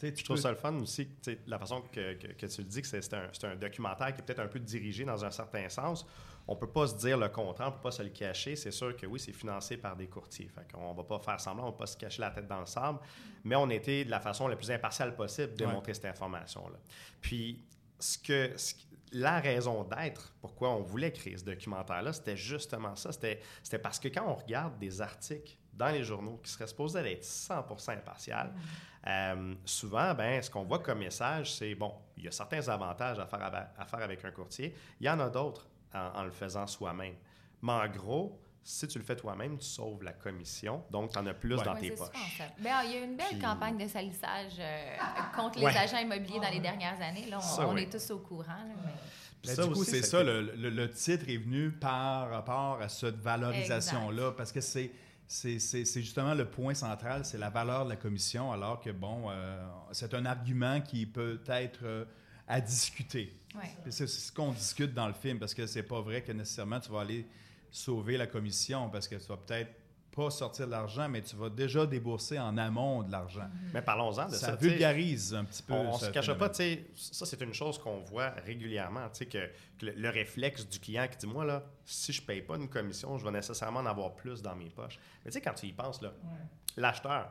Tu 0.00 0.12
Je 0.16 0.24
trouve 0.24 0.36
ça 0.42 0.50
le 0.50 0.56
fun 0.56 0.74
aussi, 0.80 1.06
la 1.46 1.56
façon 1.60 1.82
que, 1.92 2.14
que- 2.14 2.32
que 2.32 2.46
tu 2.46 2.62
le 2.62 2.66
dis, 2.66 2.82
que 2.82 2.88
c'est 2.88 3.14
un, 3.14 3.28
c'est 3.32 3.44
un 3.46 3.54
documentaire 3.54 4.12
qui 4.12 4.20
est 4.20 4.24
peut-être 4.24 4.40
un 4.40 4.48
peu 4.48 4.58
dirigé 4.58 5.04
dans 5.04 5.24
un 5.24 5.30
certain 5.30 5.68
sens. 5.68 6.04
On 6.50 6.56
peut 6.56 6.70
pas 6.70 6.86
se 6.86 6.96
dire 6.96 7.18
le 7.18 7.28
contraire, 7.28 7.68
on 7.68 7.72
peut 7.72 7.82
pas 7.82 7.90
se 7.90 8.02
le 8.02 8.08
cacher. 8.08 8.56
C'est 8.56 8.70
sûr 8.70 8.96
que 8.96 9.04
oui, 9.06 9.20
c'est 9.20 9.32
financé 9.32 9.76
par 9.76 9.94
des 9.96 10.06
courtiers. 10.06 10.48
Fait 10.48 10.66
qu'on 10.72 10.94
va 10.94 11.04
pas 11.04 11.18
faire 11.18 11.38
semblant, 11.40 11.64
on 11.64 11.70
va 11.70 11.76
pas 11.76 11.86
se 11.86 11.96
cacher 11.96 12.20
la 12.22 12.30
tête 12.30 12.46
dans 12.48 12.60
le 12.60 12.66
sable. 12.66 12.98
Mais 13.44 13.54
on 13.56 13.68
était 13.68 14.04
de 14.04 14.10
la 14.10 14.18
façon 14.20 14.48
la 14.48 14.56
plus 14.56 14.70
impartiale 14.70 15.14
possible 15.14 15.54
de 15.54 15.66
Ouais. 15.66 15.72
montrer 15.72 15.92
cette 15.94 16.06
information-là. 16.06 16.78
Puis, 17.20 17.62
ce 18.00 18.16
que, 18.18 18.56
ce 18.56 18.74
la 19.12 19.40
raison 19.40 19.84
d'être, 19.84 20.34
pourquoi 20.40 20.68
on 20.70 20.82
voulait 20.82 21.10
créer 21.12 21.36
ce 21.38 21.44
documentaire-là, 21.44 22.12
c'était 22.12 22.36
justement 22.36 22.94
ça. 22.94 23.10
C'était 23.10 23.40
c'était 23.62 23.78
parce 23.78 23.98
que 23.98 24.08
quand 24.08 24.24
on 24.26 24.34
regarde 24.34 24.78
des 24.78 25.00
articles 25.00 25.56
dans 25.72 25.88
les 25.88 26.04
journaux 26.04 26.38
qui 26.44 26.50
seraient 26.50 26.66
supposés 26.66 27.00
être 27.12 27.24
100% 27.24 27.92
impartial, 27.92 28.52
euh, 29.06 29.54
souvent, 29.64 30.12
ben, 30.14 30.42
ce 30.42 30.50
qu'on 30.50 30.64
voit 30.64 30.80
comme 30.80 30.98
message, 30.98 31.54
c'est 31.54 31.74
bon, 31.74 31.94
il 32.18 32.24
y 32.24 32.28
a 32.28 32.32
certains 32.32 32.68
avantages 32.68 33.18
à 33.18 33.26
faire, 33.26 33.40
ava- 33.40 33.70
à 33.78 33.86
faire 33.86 34.00
avec 34.02 34.22
un 34.26 34.30
courtier, 34.30 34.74
il 35.00 35.06
y 35.06 35.08
en 35.10 35.18
a 35.20 35.30
d'autres 35.30 35.66
en, 35.94 36.20
en 36.20 36.22
le 36.24 36.30
faisant 36.30 36.66
soi-même. 36.66 37.14
Mais 37.62 37.72
en 37.72 37.88
gros, 37.88 38.40
si 38.62 38.86
tu 38.86 38.98
le 38.98 39.04
fais 39.04 39.16
toi-même, 39.16 39.56
tu 39.58 39.64
sauves 39.66 40.02
la 40.02 40.12
commission, 40.12 40.84
donc 40.90 41.12
tu 41.12 41.18
en 41.18 41.26
as 41.26 41.34
plus 41.34 41.54
Ouais. 41.56 41.64
dans 41.64 41.74
Ouais, 41.74 41.80
tes 41.80 41.90
poches. 41.92 42.08
Ben, 42.60 42.70
ah, 42.74 42.82
il 42.84 42.90
y 42.92 42.94
a 42.96 43.00
eu 43.00 43.04
une 43.04 43.16
belle 43.16 43.26
Puis- 43.30 43.38
campagne 43.38 43.78
de 43.78 43.88
salissage 43.88 44.52
euh, 44.58 44.96
contre 45.34 45.58
les 45.58 45.66
agents 45.66 45.98
immobiliers 45.98 46.40
dans 46.40 46.50
les 46.50 46.60
dernières 46.60 47.00
années. 47.00 47.26
Là, 47.30 47.38
on, 47.38 47.40
Ça, 47.40 47.66
on 47.68 47.74
oui. 47.74 47.82
est 47.82 47.90
tous 47.92 48.10
au 48.10 48.18
courant. 48.18 48.44
là, 48.46 48.74
mais- 48.84 48.92
Ben, 49.46 49.54
Ça 49.54 49.66
du 49.66 49.72
coup, 49.72 49.84
c'est 49.84 50.02
ça, 50.02 50.22
le- 50.24 50.42
le, 50.42 50.52
le- 50.56 50.70
le 50.70 50.90
titre 50.90 51.24
est 51.28 51.36
venu 51.36 51.70
par 51.70 52.28
rapport 52.30 52.80
à 52.82 52.88
cette 52.88 53.16
valorisation-là, 53.20 54.32
parce 54.32 54.50
que 54.52 54.60
c'est, 54.60 54.90
c'est, 55.26 55.58
c'est- 55.60 55.84
c'est 55.84 56.02
justement 56.02 56.34
le 56.34 56.44
point 56.44 56.74
central, 56.74 57.24
c'est 57.24 57.38
la 57.38 57.48
valeur 57.48 57.84
de 57.84 57.90
la 57.90 57.96
commission, 57.96 58.50
alors 58.52 58.80
que, 58.80 58.90
bon, 58.90 59.30
euh, 59.30 59.64
c'est 59.92 60.12
un 60.14 60.26
argument 60.26 60.80
qui 60.80 61.06
peut 61.06 61.40
être 61.48 61.80
euh, 61.84 62.04
à 62.48 62.60
discuter. 62.60 63.32
Ouais. 63.54 63.70
C'est 63.90 64.06
ce 64.06 64.32
qu'on 64.32 64.52
discute 64.52 64.92
dans 64.94 65.06
le 65.06 65.14
film, 65.14 65.38
parce 65.38 65.54
que 65.54 65.66
c'est 65.66 65.82
pas 65.82 66.00
vrai 66.00 66.22
que 66.22 66.32
nécessairement 66.32 66.80
tu 66.80 66.90
vas 66.90 67.02
aller 67.02 67.26
sauver 67.70 68.16
la 68.16 68.26
commission, 68.26 68.88
parce 68.88 69.06
que 69.06 69.16
tu 69.16 69.26
vas 69.26 69.36
peut-être 69.36 69.70
pas 70.10 70.30
sortir 70.30 70.66
de 70.66 70.72
l'argent, 70.72 71.08
mais 71.08 71.22
tu 71.22 71.36
vas 71.36 71.48
déjà 71.48 71.86
débourser 71.86 72.40
en 72.40 72.56
amont 72.56 73.02
de 73.04 73.12
l'argent. 73.12 73.48
Mais 73.72 73.82
parlons-en 73.82 74.26
de 74.26 74.32
ça. 74.32 74.38
Ça 74.48 74.56
vulgarise 74.56 75.32
un 75.34 75.44
petit 75.44 75.62
peu. 75.62 75.74
On, 75.74 75.90
on 75.90 75.92
ce 75.98 76.06
se 76.06 76.10
phénomène. 76.10 76.38
pas, 76.38 76.48
tu 76.48 76.56
sais, 76.56 76.86
ça 76.96 77.24
c'est 77.26 77.40
une 77.42 77.54
chose 77.54 77.78
qu'on 77.78 78.00
voit 78.00 78.30
régulièrement, 78.30 79.08
tu 79.10 79.18
sais, 79.18 79.26
que, 79.26 79.46
que 79.78 79.86
le, 79.86 79.92
le 79.92 80.08
réflexe 80.08 80.66
du 80.66 80.80
client 80.80 81.06
qui 81.08 81.18
dit, 81.18 81.26
moi 81.26 81.44
là, 81.44 81.62
si 81.84 82.12
je 82.12 82.22
paye 82.22 82.42
pas 82.42 82.56
une 82.56 82.68
commission, 82.68 83.16
je 83.18 83.24
vais 83.24 83.30
nécessairement 83.30 83.80
en 83.80 83.86
avoir 83.86 84.14
plus 84.16 84.42
dans 84.42 84.56
mes 84.56 84.70
poches. 84.70 84.98
Mais 85.24 85.30
tu 85.30 85.34
sais, 85.34 85.40
quand 85.40 85.54
tu 85.54 85.66
y 85.66 85.72
penses, 85.72 86.00
là, 86.02 86.12
l'acheteur, 86.76 87.30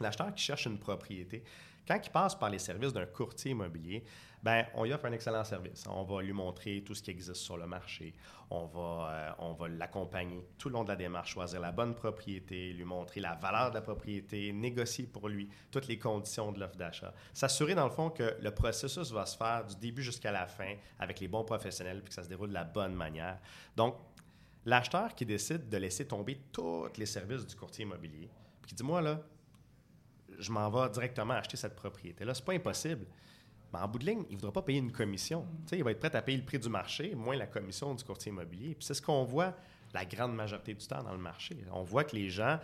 l'acheteur 0.00 0.34
qui 0.34 0.42
cherche 0.42 0.66
une 0.66 0.78
propriété, 0.78 1.44
quand 1.88 1.98
il 2.04 2.10
passe 2.10 2.34
par 2.34 2.50
les 2.50 2.58
services 2.58 2.92
d'un 2.92 3.06
courtier 3.06 3.52
immobilier, 3.52 4.04
ben 4.42 4.66
on 4.74 4.84
lui 4.84 4.92
offre 4.92 5.06
un 5.06 5.12
excellent 5.12 5.42
service. 5.42 5.84
On 5.88 6.04
va 6.04 6.22
lui 6.22 6.32
montrer 6.32 6.82
tout 6.84 6.94
ce 6.94 7.02
qui 7.02 7.10
existe 7.10 7.36
sur 7.36 7.56
le 7.56 7.66
marché. 7.66 8.14
On 8.50 8.66
va, 8.66 9.10
euh, 9.10 9.30
on 9.38 9.54
va 9.54 9.68
l'accompagner 9.68 10.46
tout 10.58 10.68
le 10.68 10.74
long 10.74 10.84
de 10.84 10.88
la 10.88 10.96
démarche, 10.96 11.32
choisir 11.32 11.60
la 11.60 11.72
bonne 11.72 11.94
propriété, 11.94 12.72
lui 12.72 12.84
montrer 12.84 13.20
la 13.20 13.34
valeur 13.34 13.70
de 13.70 13.76
la 13.76 13.80
propriété, 13.80 14.52
négocier 14.52 15.06
pour 15.06 15.28
lui 15.28 15.48
toutes 15.70 15.88
les 15.88 15.98
conditions 15.98 16.52
de 16.52 16.60
l'offre 16.60 16.76
d'achat. 16.76 17.12
S'assurer, 17.32 17.74
dans 17.74 17.86
le 17.86 17.90
fond, 17.90 18.10
que 18.10 18.36
le 18.40 18.50
processus 18.52 19.10
va 19.10 19.26
se 19.26 19.36
faire 19.36 19.64
du 19.64 19.76
début 19.76 20.02
jusqu'à 20.02 20.30
la 20.30 20.46
fin 20.46 20.74
avec 20.98 21.20
les 21.20 21.28
bons 21.28 21.44
professionnels 21.44 22.02
puis 22.02 22.10
que 22.10 22.14
ça 22.14 22.22
se 22.22 22.28
déroule 22.28 22.50
de 22.50 22.54
la 22.54 22.64
bonne 22.64 22.94
manière. 22.94 23.38
Donc, 23.74 23.96
l'acheteur 24.64 25.14
qui 25.14 25.24
décide 25.24 25.68
de 25.68 25.76
laisser 25.78 26.06
tomber 26.06 26.38
tous 26.52 26.86
les 26.96 27.06
services 27.06 27.46
du 27.46 27.56
courtier 27.56 27.84
immobilier, 27.84 28.28
puis 28.60 28.68
qui 28.68 28.74
dit, 28.74 28.84
moi, 28.84 29.00
là, 29.00 29.20
je 30.38 30.50
m'en 30.52 30.68
vais 30.70 30.88
directement 30.90 31.34
acheter 31.34 31.56
cette 31.56 31.74
propriété-là. 31.76 32.34
C'est 32.34 32.44
pas 32.44 32.52
impossible. 32.54 33.06
Mais 33.72 33.78
en 33.80 33.88
bout 33.88 33.98
de 33.98 34.06
ligne, 34.06 34.24
il 34.30 34.36
ne 34.36 34.40
voudra 34.40 34.52
pas 34.52 34.62
payer 34.62 34.78
une 34.78 34.92
commission. 34.92 35.46
Il 35.72 35.84
va 35.84 35.90
être 35.90 35.98
prêt 36.00 36.14
à 36.16 36.22
payer 36.22 36.38
le 36.38 36.44
prix 36.44 36.58
du 36.58 36.68
marché, 36.70 37.14
moins 37.14 37.36
la 37.36 37.46
commission 37.46 37.94
du 37.94 38.02
courtier 38.02 38.32
immobilier. 38.32 38.74
Puis 38.74 38.84
c'est 38.86 38.94
ce 38.94 39.02
qu'on 39.02 39.24
voit 39.24 39.54
la 39.92 40.04
grande 40.06 40.34
majorité 40.34 40.72
du 40.74 40.86
temps 40.86 41.02
dans 41.02 41.12
le 41.12 41.18
marché. 41.18 41.56
On 41.72 41.82
voit 41.82 42.04
que 42.04 42.16
les 42.16 42.30
gens 42.30 42.58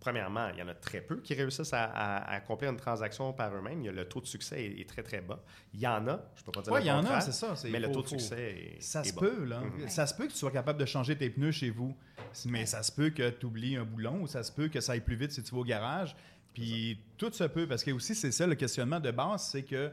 premièrement, 0.00 0.48
il 0.48 0.58
y 0.58 0.62
en 0.62 0.66
a 0.66 0.74
très 0.74 1.00
peu 1.00 1.18
qui 1.20 1.32
réussissent 1.32 1.72
à, 1.72 1.84
à- 1.84 2.16
à 2.16 2.34
accomplir 2.34 2.70
une 2.72 2.76
transaction 2.76 3.32
par 3.32 3.54
eux-mêmes. 3.54 3.84
Le 3.86 4.04
taux 4.08 4.20
de 4.20 4.26
succès 4.26 4.64
est, 4.64 4.80
est 4.80 4.88
très, 4.88 5.04
très 5.04 5.20
bas. 5.20 5.38
Il 5.72 5.78
y 5.78 5.86
en 5.86 6.08
a, 6.08 6.20
je 6.34 6.40
ne 6.40 6.46
peux 6.46 6.50
pas 6.50 6.60
dire 6.62 6.72
Oui, 6.72 6.80
il 6.82 6.86
y 6.86 6.90
en 6.90 7.04
a, 7.04 7.20
c'est 7.20 7.30
ça. 7.30 7.54
mais 7.70 7.78
le 7.78 7.92
taux 7.92 8.02
de 8.02 8.08
faut- 8.08 8.18
succès 8.18 8.50
est 8.78 8.82
Ça 8.82 9.02
est 9.02 9.04
se 9.10 9.14
bas. 9.14 9.20
peut, 9.20 9.44
là. 9.44 9.60
Mhm. 9.60 9.88
Ça 9.88 10.08
se 10.08 10.14
peut 10.14 10.26
que 10.26 10.32
tu 10.32 10.38
sois 10.38 10.50
capable 10.50 10.80
de 10.80 10.86
changer 10.86 11.16
tes 11.16 11.30
pneus 11.30 11.52
chez 11.52 11.70
vous, 11.70 11.96
mais 12.46 12.66
ça 12.66 12.82
se 12.82 12.90
peut 12.90 13.10
que 13.10 13.30
tu 13.30 13.46
oublies 13.46 13.76
un 13.76 13.84
boulon 13.84 14.22
ou 14.22 14.26
ça 14.26 14.42
se 14.42 14.50
peut 14.50 14.66
que 14.66 14.80
ça 14.80 14.92
aille 14.94 15.02
plus 15.02 15.14
vite 15.14 15.30
si 15.30 15.40
tu 15.40 15.54
vas 15.54 15.60
au 15.60 15.64
garage. 15.64 16.16
Puis 16.54 16.98
tout 17.16 17.32
se 17.32 17.44
peut, 17.44 17.66
parce 17.66 17.82
que 17.84 17.90
aussi, 17.92 18.14
c'est 18.14 18.32
ça 18.32 18.46
le 18.46 18.54
questionnement 18.54 19.00
de 19.00 19.10
base, 19.10 19.44
c'est 19.50 19.62
que 19.62 19.88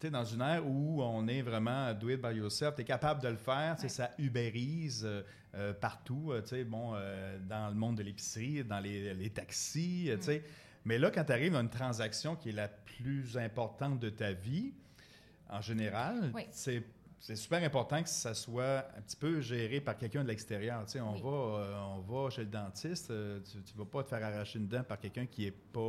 tu 0.00 0.06
sais, 0.06 0.10
dans 0.10 0.24
une 0.24 0.40
ère 0.40 0.66
où 0.66 1.02
on 1.02 1.26
est 1.28 1.42
vraiment 1.42 1.92
do 1.94 2.08
it 2.10 2.20
by 2.20 2.34
yourself, 2.36 2.74
tu 2.74 2.82
es 2.82 2.84
capable 2.84 3.22
de 3.22 3.28
le 3.28 3.36
faire, 3.36 3.76
tu 3.76 3.82
sais, 3.82 3.88
ça 3.88 4.10
ubérise 4.18 5.04
euh, 5.04 5.22
euh, 5.54 5.72
partout, 5.72 6.32
euh, 6.32 6.42
tu 6.42 6.48
sais, 6.48 6.64
bon, 6.64 6.92
euh, 6.94 7.38
dans 7.48 7.68
le 7.68 7.74
monde 7.74 7.96
de 7.96 8.02
l'épicerie, 8.02 8.64
dans 8.64 8.80
les, 8.80 9.14
les 9.14 9.30
taxis, 9.30 10.10
euh, 10.10 10.16
tu 10.16 10.22
sais. 10.24 10.42
Mais 10.84 10.98
là, 10.98 11.10
quand 11.10 11.24
tu 11.24 11.32
arrives 11.32 11.54
à 11.56 11.60
une 11.60 11.70
transaction 11.70 12.36
qui 12.36 12.50
est 12.50 12.52
la 12.52 12.68
plus 12.68 13.38
importante 13.38 13.98
de 14.00 14.10
ta 14.10 14.32
vie, 14.32 14.72
en 15.48 15.60
général, 15.60 16.30
Oui. 16.34 16.42
c'est 16.50 16.82
c'est 17.26 17.36
super 17.36 17.62
important 17.64 18.02
que 18.02 18.08
ça 18.10 18.34
soit 18.34 18.84
un 18.98 19.00
petit 19.00 19.16
peu 19.16 19.40
géré 19.40 19.80
par 19.80 19.96
quelqu'un 19.96 20.22
de 20.22 20.28
l'extérieur. 20.28 20.84
Tu 20.84 20.92
sais, 20.92 21.00
on, 21.00 21.14
Oui. 21.14 21.22
va, 21.22 21.28
euh, 21.30 21.74
on 21.96 22.00
va 22.00 22.28
chez 22.28 22.42
le 22.42 22.48
dentiste, 22.50 23.10
euh, 23.10 23.40
tu 23.50 23.56
ne 23.56 23.78
vas 23.82 23.86
pas 23.90 24.02
te 24.02 24.10
faire 24.10 24.22
arracher 24.22 24.58
une 24.58 24.68
dent 24.68 24.82
par 24.82 24.98
quelqu'un 25.00 25.24
qui 25.24 25.46
n'est 25.46 25.50
pas 25.50 25.80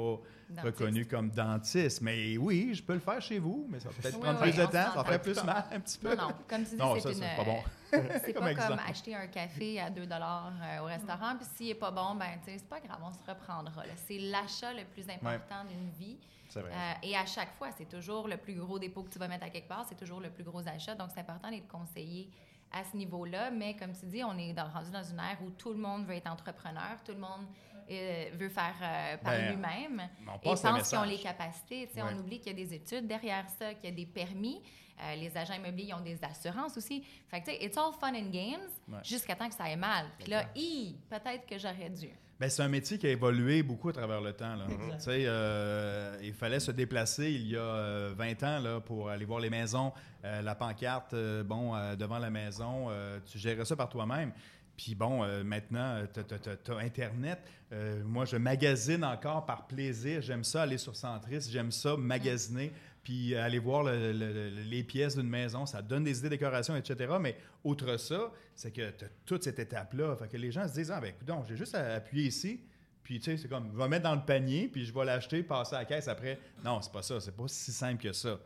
Dentiste. 0.49 0.65
reconnu 0.65 1.05
comme 1.05 1.29
dentiste. 1.31 2.01
Mais 2.01 2.37
oui, 2.37 2.73
je 2.73 2.81
peux 2.81 2.93
le 2.93 2.99
faire 2.99 3.21
chez 3.21 3.39
vous, 3.39 3.67
mais 3.69 3.81
ça 3.81 3.89
va 3.89 3.95
peut-être 4.01 4.15
Oui, 4.15 4.21
prendre 4.21 4.39
oui, 4.43 4.51
plus 4.51 4.57
de 4.61 4.65
temps, 4.65 4.71
ça 4.71 4.93
va 4.95 5.03
faire 5.03 5.21
plus 5.21 5.43
mal 5.43 5.65
un 5.73 5.79
petit 5.81 5.97
peu. 5.97 6.15
Non, 6.15 6.29
non. 6.29 6.35
Comme 6.47 6.63
tu 6.63 6.75
dis, 6.75 6.77
c'est 6.77 6.99
ça, 7.01 7.09
une. 7.09 7.15
c'est 7.15 7.35
pas 7.35 7.43
bon. 7.43 7.57
C'est 7.91 8.33
pas 8.33 8.51
exemple. 8.51 8.69
comme 8.69 8.79
acheter 8.87 9.15
un 9.15 9.27
café 9.27 9.79
à 9.79 9.89
2 9.89 10.01
euh, 10.03 10.79
au 10.81 10.85
restaurant, 10.85 11.35
puis 11.37 11.45
s'il 11.55 11.69
est 11.69 11.75
pas 11.75 11.91
bon, 11.91 12.15
ben, 12.15 12.39
tu 12.43 12.51
sais, 12.51 12.57
c'est 12.57 12.69
pas 12.69 12.79
grave, 12.79 12.99
on 13.03 13.11
se 13.13 13.23
reprendra. 13.29 13.83
C'est 14.07 14.17
l'achat 14.19 14.73
le 14.73 14.85
plus 14.85 15.07
important 15.09 15.63
d'une 15.69 15.89
vie. 15.91 16.17
Vrai. 16.53 16.71
Euh, 16.71 16.93
et 17.03 17.17
à 17.17 17.25
chaque 17.25 17.53
fois, 17.55 17.69
c'est 17.77 17.89
toujours 17.89 18.27
le 18.27 18.37
plus 18.37 18.53
gros 18.55 18.79
dépôt 18.79 19.03
que 19.03 19.09
tu 19.09 19.19
vas 19.19 19.27
mettre 19.27 19.45
à 19.45 19.49
quelque 19.49 19.67
part, 19.67 19.85
c'est 19.89 19.97
toujours 19.97 20.21
le 20.21 20.29
plus 20.29 20.43
gros 20.43 20.65
achat. 20.67 20.95
Donc, 20.95 21.09
c'est 21.13 21.19
important 21.19 21.49
d'être 21.49 21.67
conseillé 21.67 22.29
à 22.71 22.83
ce 22.83 22.95
niveau-là. 22.95 23.51
Mais 23.51 23.75
comme 23.75 23.91
tu 23.93 24.05
dis, 24.05 24.23
on 24.23 24.37
est 24.37 24.53
dans- 24.53 24.69
rendu 24.69 24.89
dans 24.91 25.03
une 25.03 25.19
ère 25.19 25.37
où 25.45 25.49
tout 25.49 25.71
le 25.73 25.77
monde 25.79 26.05
veut 26.05 26.13
être 26.15 26.31
entrepreneur, 26.31 26.97
tout 27.03 27.11
le 27.13 27.19
monde 27.19 27.45
euh, 27.91 28.29
veut 28.33 28.49
faire 28.49 28.73
euh, 28.81 29.17
par 29.17 29.33
Ben, 29.33 29.49
lui-même 29.51 30.09
et 30.43 30.49
pense 30.49 30.61
qu'ils 30.89 30.97
ont 30.97 31.03
les 31.03 31.19
capacités. 31.19 31.87
Tu 31.87 31.95
sais, 31.95 32.01
Ouais. 32.03 32.09
On 32.15 32.19
oublie 32.19 32.39
qu'il 32.39 32.57
y 32.57 32.61
a 32.61 32.65
des 32.65 32.73
études 32.73 33.05
derrière 33.07 33.45
ça, 33.59 33.73
qu'il 33.73 33.89
y 33.89 33.93
a 33.93 33.95
des 33.95 34.05
permis. 34.05 34.61
Euh, 35.01 35.15
les 35.15 35.35
agents 35.35 35.53
immobiliers 35.55 35.87
ils 35.89 35.93
ont 35.93 35.99
des 36.01 36.17
assurances 36.23 36.77
aussi. 36.77 37.03
Fait 37.29 37.41
que, 37.41 37.45
tu 37.45 37.51
sais, 37.51 37.63
it's 37.65 37.77
all 37.77 37.91
fun 37.99 38.13
and 38.15 38.29
games 38.31 38.69
Ouais. 38.87 38.99
jusqu'à 39.03 39.35
temps 39.35 39.49
que 39.49 39.55
ça 39.55 39.65
aille 39.65 39.75
mal. 39.77 40.05
Puis 40.19 40.29
là, 40.29 40.45
hi, 40.55 40.95
peut-être 41.09 41.45
que 41.45 41.57
j'aurais 41.57 41.89
dû. 41.89 42.09
Ben, 42.39 42.49
c'est 42.49 42.63
un 42.63 42.67
métier 42.67 42.97
qui 42.97 43.07
a 43.07 43.11
évolué 43.11 43.63
beaucoup 43.63 43.87
à 43.89 43.93
travers 43.93 44.19
le 44.19 44.33
temps. 44.33 44.55
Là. 44.55 44.65
Mm-hmm. 44.67 44.95
Tu 44.97 44.99
sais, 45.03 45.23
euh, 45.25 46.17
il 46.21 46.33
fallait 46.33 46.59
se 46.59 46.71
déplacer 46.71 47.31
il 47.31 47.47
y 47.47 47.55
a 47.55 47.61
euh, 47.61 48.13
20 48.17 48.43
ans 48.43 48.59
là, 48.59 48.79
pour 48.81 49.09
aller 49.09 49.23
voir 49.25 49.39
les 49.39 49.49
maisons. 49.49 49.93
Euh, 50.25 50.41
la 50.41 50.53
pancarte, 50.55 51.13
euh, 51.13 51.43
bon, 51.43 51.73
euh, 51.75 51.95
devant 51.95 52.19
la 52.19 52.29
maison, 52.29 52.87
euh, 52.89 53.19
tu 53.25 53.37
gérais 53.37 53.63
ça 53.63 53.75
par 53.77 53.87
toi-même. 53.87 54.33
Puis 54.75 54.95
bon, 54.95 55.23
euh, 55.23 55.45
maintenant, 55.45 56.01
tu 56.13 56.71
as, 56.71 56.77
Internet. 56.79 57.39
Euh, 57.71 58.03
moi, 58.03 58.25
je 58.25 58.35
magasine 58.35 59.05
encore 59.05 59.45
par 59.45 59.65
plaisir. 59.67 60.21
J'aime 60.21 60.43
ça 60.43 60.63
aller 60.63 60.77
sur 60.77 60.95
Centris. 60.97 61.47
J'aime 61.49 61.71
ça 61.71 61.95
magasiner. 61.95 62.73
Puis 63.05 63.35
aller 63.35 63.59
voir 63.59 63.83
le- 63.83 64.11
le- 64.11 64.33
le- 64.33 64.49
les 64.63 64.83
pièces 64.83 65.15
d'une 65.15 65.29
maison. 65.29 65.65
Ça 65.65 65.81
donne 65.81 66.03
des 66.03 66.17
idées 66.19 66.27
de 66.27 66.33
décoration, 66.35 66.75
etc. 66.75 67.13
Mais 67.21 67.37
outre 67.63 67.95
ça, 67.97 68.31
c'est 68.55 68.71
que 68.71 68.89
tu 68.89 69.05
as 69.05 69.09
toute 69.25 69.43
cette 69.43 69.59
étape-là. 69.59 70.15
Fait 70.17 70.27
que 70.27 70.35
les 70.37 70.51
gens 70.51 70.67
se 70.67 70.73
disent 70.73 70.91
Ah, 70.91 70.99
ben 70.99 71.09
écoute, 71.09 71.25
donc, 71.27 71.45
j'ai 71.47 71.55
juste 71.55 71.75
à 71.75 71.93
appuyer 71.95 72.27
ici. 72.27 72.59
Puis, 73.03 73.19
tu 73.19 73.25
sais, 73.25 73.37
c'est 73.37 73.47
comme, 73.47 73.69
je 73.71 73.77
vais 73.77 73.87
mettre 73.87 74.03
dans 74.03 74.15
le 74.15 74.25
panier, 74.25 74.67
puis 74.67 74.83
je 74.83 74.91
vais 74.91 75.05
l'acheter, 75.05 75.43
passer 75.43 75.75
à 75.75 75.79
la 75.79 75.85
caisse 75.85 76.07
après. 76.07 76.39
Non, 76.63 76.81
c'est 76.81 76.91
pas 76.91 77.03
ça. 77.03 77.19
C'est 77.19 77.35
pas 77.37 77.47
si 77.47 77.71
simple 77.71 78.01
que 78.01 78.11
ça. 78.11 78.39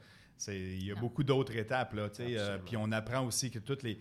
Il 0.49 0.85
y 0.85 0.91
a 0.91 0.95
Non. 0.95 0.99
beaucoup 1.01 1.23
d'autres 1.23 1.55
étapes, 1.55 1.93
là, 1.93 2.09
tu 2.09 2.17
sais. 2.17 2.37
euh, 2.37 2.57
puis 2.65 2.75
on 2.75 2.91
apprend 2.91 3.25
aussi 3.25 3.49
que 3.49 3.59
toutes 3.59 3.83
les, 3.83 3.97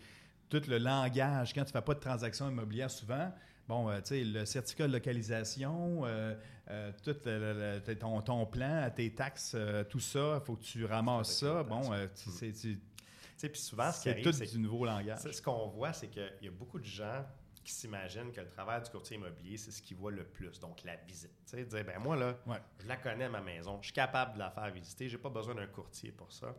tout 0.48 0.62
le 0.68 0.78
langage, 0.78 1.54
quand 1.54 1.64
tu 1.64 1.70
fais 1.72 1.80
pas 1.82 1.94
de 1.94 2.00
transaction 2.00 2.50
immobilière 2.50 2.90
souvent, 2.90 3.32
bon, 3.68 3.88
euh, 3.90 4.00
tu 4.00 4.06
sais, 4.08 4.24
le 4.24 4.44
certificat 4.46 4.88
de 4.88 4.92
localisation, 4.92 6.04
euh, 6.04 6.34
euh, 6.70 6.92
tout 7.04 7.14
le- 7.24 7.80
le- 7.86 7.94
ton, 7.98 8.20
ton 8.22 8.46
plan, 8.46 8.90
tes 8.94 9.14
taxes, 9.14 9.56
tout 9.88 10.00
ça, 10.00 10.38
il 10.42 10.44
faut 10.46 10.56
que 10.56 10.62
tu 10.64 10.84
ramasses 10.84 11.38
ça. 11.38 11.62
Bon, 11.62 11.82
c'est 12.14 12.52
sais, 12.54 13.48
puis 13.48 13.60
souvent, 13.60 13.92
ce 13.92 14.02
qui 14.02 14.10
arrive, 14.10 14.24
tout 14.24 14.32
du 14.44 14.58
nouveau 14.58 14.84
langage. 14.84 15.18
Ce 15.30 15.40
qu'on 15.40 15.68
voit, 15.68 15.92
c'est 15.92 16.08
qu'il 16.08 16.28
y 16.42 16.48
a 16.48 16.50
beaucoup 16.50 16.80
de 16.80 16.84
gens 16.84 17.24
qui 17.62 17.72
s'imaginent 17.72 18.32
que 18.32 18.40
le 18.40 18.48
travail 18.48 18.82
du 18.82 18.90
courtier 18.90 19.16
immobilier, 19.16 19.56
c'est 19.58 19.70
ce 19.70 19.80
qu'ils 19.82 19.96
voient 19.96 20.10
le 20.10 20.24
plus, 20.24 20.58
donc 20.58 20.82
la 20.84 20.96
visite. 20.96 21.30
Tu 21.46 21.56
sais, 21.56 21.64
dire, 21.64 21.84
ben 21.84 21.98
moi, 22.00 22.16
là, 22.16 22.34
Ouais. 22.46 22.56
je 22.82 22.88
la 22.88 22.96
connais, 22.96 23.28
ma 23.28 23.40
maison, 23.42 23.78
je 23.80 23.86
suis 23.88 23.92
capable 23.94 24.34
de 24.34 24.38
la 24.38 24.50
faire 24.50 24.70
visiter, 24.72 25.08
j'ai 25.08 25.18
pas 25.18 25.28
besoin 25.28 25.54
d'un 25.54 25.66
courtier 25.66 26.10
pour 26.10 26.32
ça. 26.32 26.54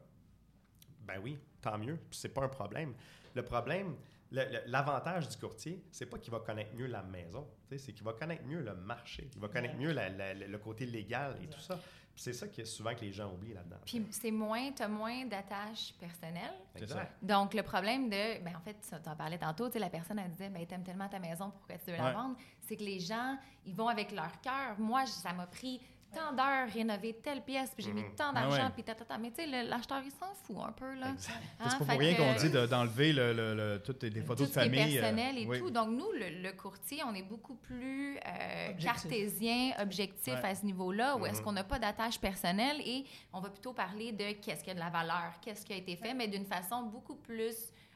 Ben 1.01 1.19
oui, 1.21 1.37
tant 1.61 1.77
mieux, 1.79 1.97
c'est 2.11 2.29
pas 2.29 2.43
un 2.43 2.47
problème. 2.49 2.93
Le 3.33 3.43
problème, 3.43 3.95
l'avantage 4.31 5.27
du 5.29 5.37
courtier, 5.37 5.83
c'est 5.91 6.05
pas 6.05 6.17
qu'il 6.17 6.31
va 6.31 6.39
connaître 6.39 6.73
mieux 6.75 6.87
la 6.87 7.01
maison, 7.03 7.47
c'est 7.77 7.93
qu'il 7.93 8.03
va 8.03 8.13
connaître 8.13 8.43
mieux 8.45 8.61
le 8.61 8.75
marché, 8.75 9.29
il 9.35 9.41
va 9.41 9.47
connaître 9.47 9.75
mieux 9.75 9.91
la- 9.91 10.09
la- 10.09 10.33
le 10.33 10.57
côté 10.57 10.85
légal 10.85 11.37
et 11.41 11.47
tout 11.47 11.59
ça. 11.59 11.79
C'est 12.15 12.33
ça 12.33 12.49
qui 12.49 12.59
est 12.59 12.65
souvent 12.65 12.93
que 12.93 12.99
les 13.01 13.13
gens 13.13 13.31
oublient 13.33 13.53
là-dedans. 13.53 13.77
Puis 13.85 14.05
c'est 14.11 14.31
moins, 14.31 14.71
tu 14.73 14.81
as 14.83 14.89
moins 14.89 15.25
d'attaches 15.25 15.93
personnelles. 16.01 16.53
Exact. 16.75 17.13
Donc, 17.21 17.53
le 17.53 17.63
problème 17.63 18.09
de. 18.09 18.43
Ben, 18.43 18.57
en 18.57 18.59
fait, 18.59 18.75
tu 18.81 19.09
en 19.09 19.15
parlais 19.15 19.37
tantôt, 19.37 19.69
la 19.73 19.89
personne, 19.89 20.19
elle 20.19 20.29
disait 20.31 20.49
ben, 20.49 20.65
T'aimes 20.67 20.83
tellement 20.83 21.07
ta 21.07 21.17
maison, 21.19 21.49
pourquoi 21.51 21.77
tu 21.77 21.91
veux 21.91 21.97
la 21.97 22.07
Ouais. 22.07 22.13
vendre? 22.13 22.35
C'est 22.59 22.75
que 22.75 22.83
les 22.83 22.99
gens, 22.99 23.37
ils 23.65 23.73
vont 23.73 23.87
avec 23.87 24.11
leur 24.11 24.41
cœur. 24.41 24.77
Moi, 24.79 25.05
ça 25.05 25.31
m'a 25.31 25.47
pris 25.47 25.79
tant 26.13 26.33
d'heures 26.33 26.67
rénover 26.73 27.13
telle 27.23 27.41
pièce, 27.41 27.71
puis 27.75 27.83
j'ai 27.85 27.93
mis 27.93 28.03
tant 28.15 28.29
Ah 28.31 28.41
d'argent, 28.41 28.63
ouais. 28.65 28.69
puis 28.73 28.83
tata. 28.83 29.17
Mais 29.17 29.29
tu 29.31 29.37
sais, 29.43 29.63
l'acheteur, 29.63 30.01
il 30.03 30.11
s'en 30.11 30.33
fout 30.43 30.57
un 30.67 30.71
peu, 30.71 30.93
là. 30.95 31.07
Hein, 31.07 31.15
c'est 31.69 31.77
pas 31.79 31.85
pour 31.85 31.99
rien 31.99 32.15
qu'on 32.15 32.33
dit 32.39 32.49
de- 32.49 32.65
d'enlever 32.65 33.13
le, 33.13 33.33
le- 33.33 33.55
le- 33.55 33.81
toutes 33.83 34.03
les, 34.03 34.21
photos 34.21 34.49
tout 34.51 34.55
de 34.55 34.59
famille. 34.63 34.97
euh, 34.97 35.01
personnel 35.01 35.37
et 35.37 35.45
oui. 35.45 35.59
tout. 35.59 35.69
Donc, 35.69 35.89
nous, 35.89 36.11
le, 36.13 36.41
le 36.41 36.51
courtier, 36.53 37.01
on 37.05 37.13
est 37.13 37.23
beaucoup 37.23 37.55
plus 37.55 38.17
euh, 38.17 38.69
Objectif. 38.71 38.85
cartésien, 39.03 39.71
objectif 39.81 40.33
Ouais. 40.33 40.45
à 40.49 40.55
ce 40.55 40.65
niveau-là, 40.65 41.17
où 41.17 41.25
est-ce 41.25 41.39
Mhm. 41.39 41.43
qu'on 41.45 41.51
n'a 41.53 41.63
pas 41.63 41.79
d'attache 41.79 42.19
personnelle 42.19 42.81
et 42.85 43.05
on 43.33 43.39
va 43.39 43.49
plutôt 43.49 43.73
parler 43.73 44.11
de 44.11 44.31
qu'est-ce 44.33 44.63
qui 44.63 44.69
a 44.71 44.73
de 44.73 44.79
la 44.79 44.89
valeur, 44.89 45.33
qu'est-ce 45.41 45.65
qui 45.65 45.73
a 45.73 45.77
été 45.77 45.95
fait, 45.95 46.13
mais 46.13 46.27
d'une 46.27 46.45
façon 46.45 46.83
beaucoup 46.83 47.15
plus 47.15 47.55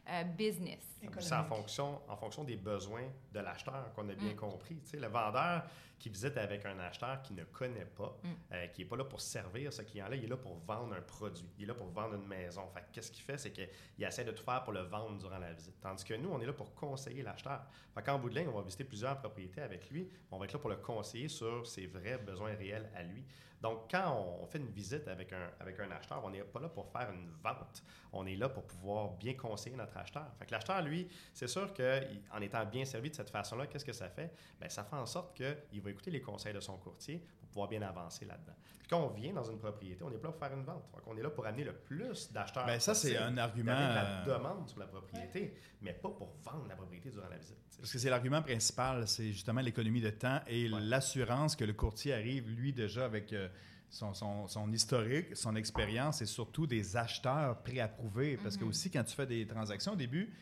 euh, 0.09 0.23
business. 0.23 0.99
C'est 1.19 1.33
en 1.35 1.43
fonction, 1.45 2.01
en 2.07 2.15
fonction 2.15 2.43
des 2.43 2.55
besoins 2.55 3.07
de 3.31 3.39
l'acheteur 3.39 3.91
qu'on 3.93 4.07
a 4.09 4.13
bien 4.15 4.33
Mm. 4.33 4.35
compris. 4.37 4.75
Tu 4.81 4.91
sais, 4.91 4.97
le 4.99 5.07
vendeur 5.07 5.63
qui 5.99 6.09
visite 6.09 6.35
avec 6.37 6.65
un 6.65 6.77
acheteur 6.79 7.21
qui 7.21 7.33
ne 7.33 7.43
connaît 7.45 7.85
pas, 7.85 8.17
Mm. 8.23 8.27
euh, 8.53 8.67
qui 8.67 8.81
n'est 8.81 8.87
pas 8.87 8.97
là 8.97 9.05
pour 9.05 9.21
servir 9.21 9.71
ce 9.71 9.81
client-là, 9.81 10.15
il 10.15 10.23
est 10.25 10.27
là 10.27 10.35
pour 10.37 10.57
vendre 10.57 10.93
un 10.95 11.01
produit. 11.01 11.49
Il 11.57 11.63
est 11.63 11.67
là 11.67 11.73
pour 11.73 11.87
vendre 11.87 12.15
une 12.15 12.27
maison. 12.27 12.67
Fait 12.73 12.81
que 12.81 12.85
qu'est-ce 12.91 13.11
qu'il 13.11 13.23
fait? 13.23 13.37
C'est 13.37 13.51
qu'il 13.51 13.69
essaie 13.99 14.25
de 14.25 14.31
tout 14.31 14.43
faire 14.43 14.63
pour 14.63 14.73
le 14.73 14.81
vendre 14.81 15.17
durant 15.19 15.37
la 15.39 15.53
visite. 15.53 15.79
Tandis 15.81 16.03
que 16.03 16.13
nous, 16.15 16.29
on 16.29 16.39
est 16.41 16.45
là 16.45 16.53
pour 16.53 16.73
conseiller 16.75 17.21
l'acheteur. 17.23 17.61
Fait 17.93 18.03
qu'en 18.03 18.19
bout 18.19 18.29
de 18.29 18.35
ligne, 18.35 18.47
on 18.49 18.57
va 18.57 18.61
visiter 18.63 18.83
plusieurs 18.83 19.17
propriétés 19.19 19.61
avec 19.61 19.89
lui. 19.89 20.09
On 20.31 20.37
va 20.37 20.45
être 20.45 20.53
là 20.53 20.59
pour 20.59 20.69
le 20.69 20.77
conseiller 20.77 21.27
sur 21.29 21.65
ses 21.67 21.87
vrais 21.87 22.17
besoins 22.17 22.53
réels 22.55 22.89
à 22.95 23.03
lui. 23.03 23.23
Donc, 23.63 23.89
quand 23.89 24.13
on 24.41 24.45
fait 24.45 24.57
une 24.57 24.69
visite 24.69 25.07
avec 25.07 25.31
un, 25.31 25.49
avec 25.61 25.79
un 25.79 25.89
acheteur, 25.89 26.21
on 26.21 26.29
n'est 26.29 26.41
pas 26.41 26.59
là 26.59 26.67
pour 26.67 26.91
faire 26.91 27.09
une 27.11 27.29
vente. 27.41 27.81
On 28.11 28.25
est 28.25 28.35
là 28.35 28.49
pour 28.49 28.63
pouvoir 28.63 29.11
bien 29.11 29.35
conseiller 29.35 29.77
notre 29.77 29.95
acheteur. 29.95 30.27
Fait 30.37 30.51
l'acheteur, 30.51 30.81
lui, 30.81 31.07
c'est 31.33 31.47
sûr 31.47 31.73
qu'en 31.73 32.41
étant 32.41 32.65
bien 32.65 32.83
servi 32.83 33.09
de 33.09 33.15
cette 33.15 33.29
façon-là, 33.29 33.67
qu'est-ce 33.67 33.85
que 33.85 33.93
ça 33.93 34.09
fait? 34.09 34.33
Bien, 34.59 34.67
ça 34.67 34.83
fait 34.83 34.97
en 34.97 35.05
sorte 35.05 35.33
qu'il 35.33 35.81
va 35.81 35.89
écouter 35.89 36.11
les 36.11 36.19
conseils 36.19 36.53
de 36.53 36.59
son 36.59 36.77
courtier 36.77 37.25
pouvoir 37.53 37.69
bien 37.69 37.81
avancer 37.83 38.25
là-dedans. 38.25 38.53
Puis 38.79 38.87
quand 38.89 38.99
on 38.99 39.09
vient 39.09 39.31
dans 39.33 39.43
une 39.43 39.59
propriété, 39.59 40.03
on 40.03 40.09
n'est 40.09 40.17
pas 40.17 40.27
là 40.27 40.33
pour 40.33 40.39
faire 40.47 40.57
une 40.57 40.63
vente. 40.65 40.83
Qu'on 41.05 41.15
est 41.17 41.21
là 41.21 41.29
pour 41.29 41.45
amener 41.45 41.63
le 41.63 41.73
plus 41.73 42.31
d'acheteurs. 42.31 42.65
Ben, 42.65 42.79
ça, 42.79 42.93
c'est 42.95 43.15
un 43.17 43.37
argument, 43.37 43.71
la 43.71 44.21
euh, 44.21 44.37
demande 44.37 44.67
sur 44.67 44.79
la 44.79 44.87
propriété, 44.87 45.53
mais 45.81 45.93
pas 45.93 46.09
pour 46.09 46.35
vendre 46.43 46.67
la 46.67 46.75
propriété 46.75 47.09
durant 47.09 47.29
la 47.29 47.37
visite. 47.37 47.57
Parce 47.79 47.91
que 47.91 47.99
c'est 47.99 48.09
l'argument 48.09 48.41
principal, 48.41 49.07
c'est 49.07 49.31
justement 49.31 49.61
l'économie 49.61 50.01
de 50.01 50.09
temps 50.09 50.39
et 50.47 50.69
Ouais. 50.71 50.79
l'assurance 50.81 51.55
que 51.55 51.63
le 51.65 51.73
courtier 51.73 52.13
arrive, 52.13 52.49
lui, 52.49 52.73
déjà 52.73 53.05
avec 53.05 53.31
euh, 53.33 53.47
son, 53.89 54.13
son- 54.13 54.47
son 54.47 54.71
historique, 54.71 55.35
son 55.35 55.55
expérience 55.55 56.21
et 56.21 56.25
surtout 56.25 56.65
des 56.67 56.97
acheteurs 56.97 57.61
préapprouvés. 57.63 58.37
Parce 58.37 58.57
que 58.57 58.65
aussi, 58.65 58.89
quand 58.91 59.03
tu 59.03 59.15
fais 59.15 59.27
des 59.27 59.45
transactions 59.47 59.93
au 59.93 59.97
début, 59.97 60.33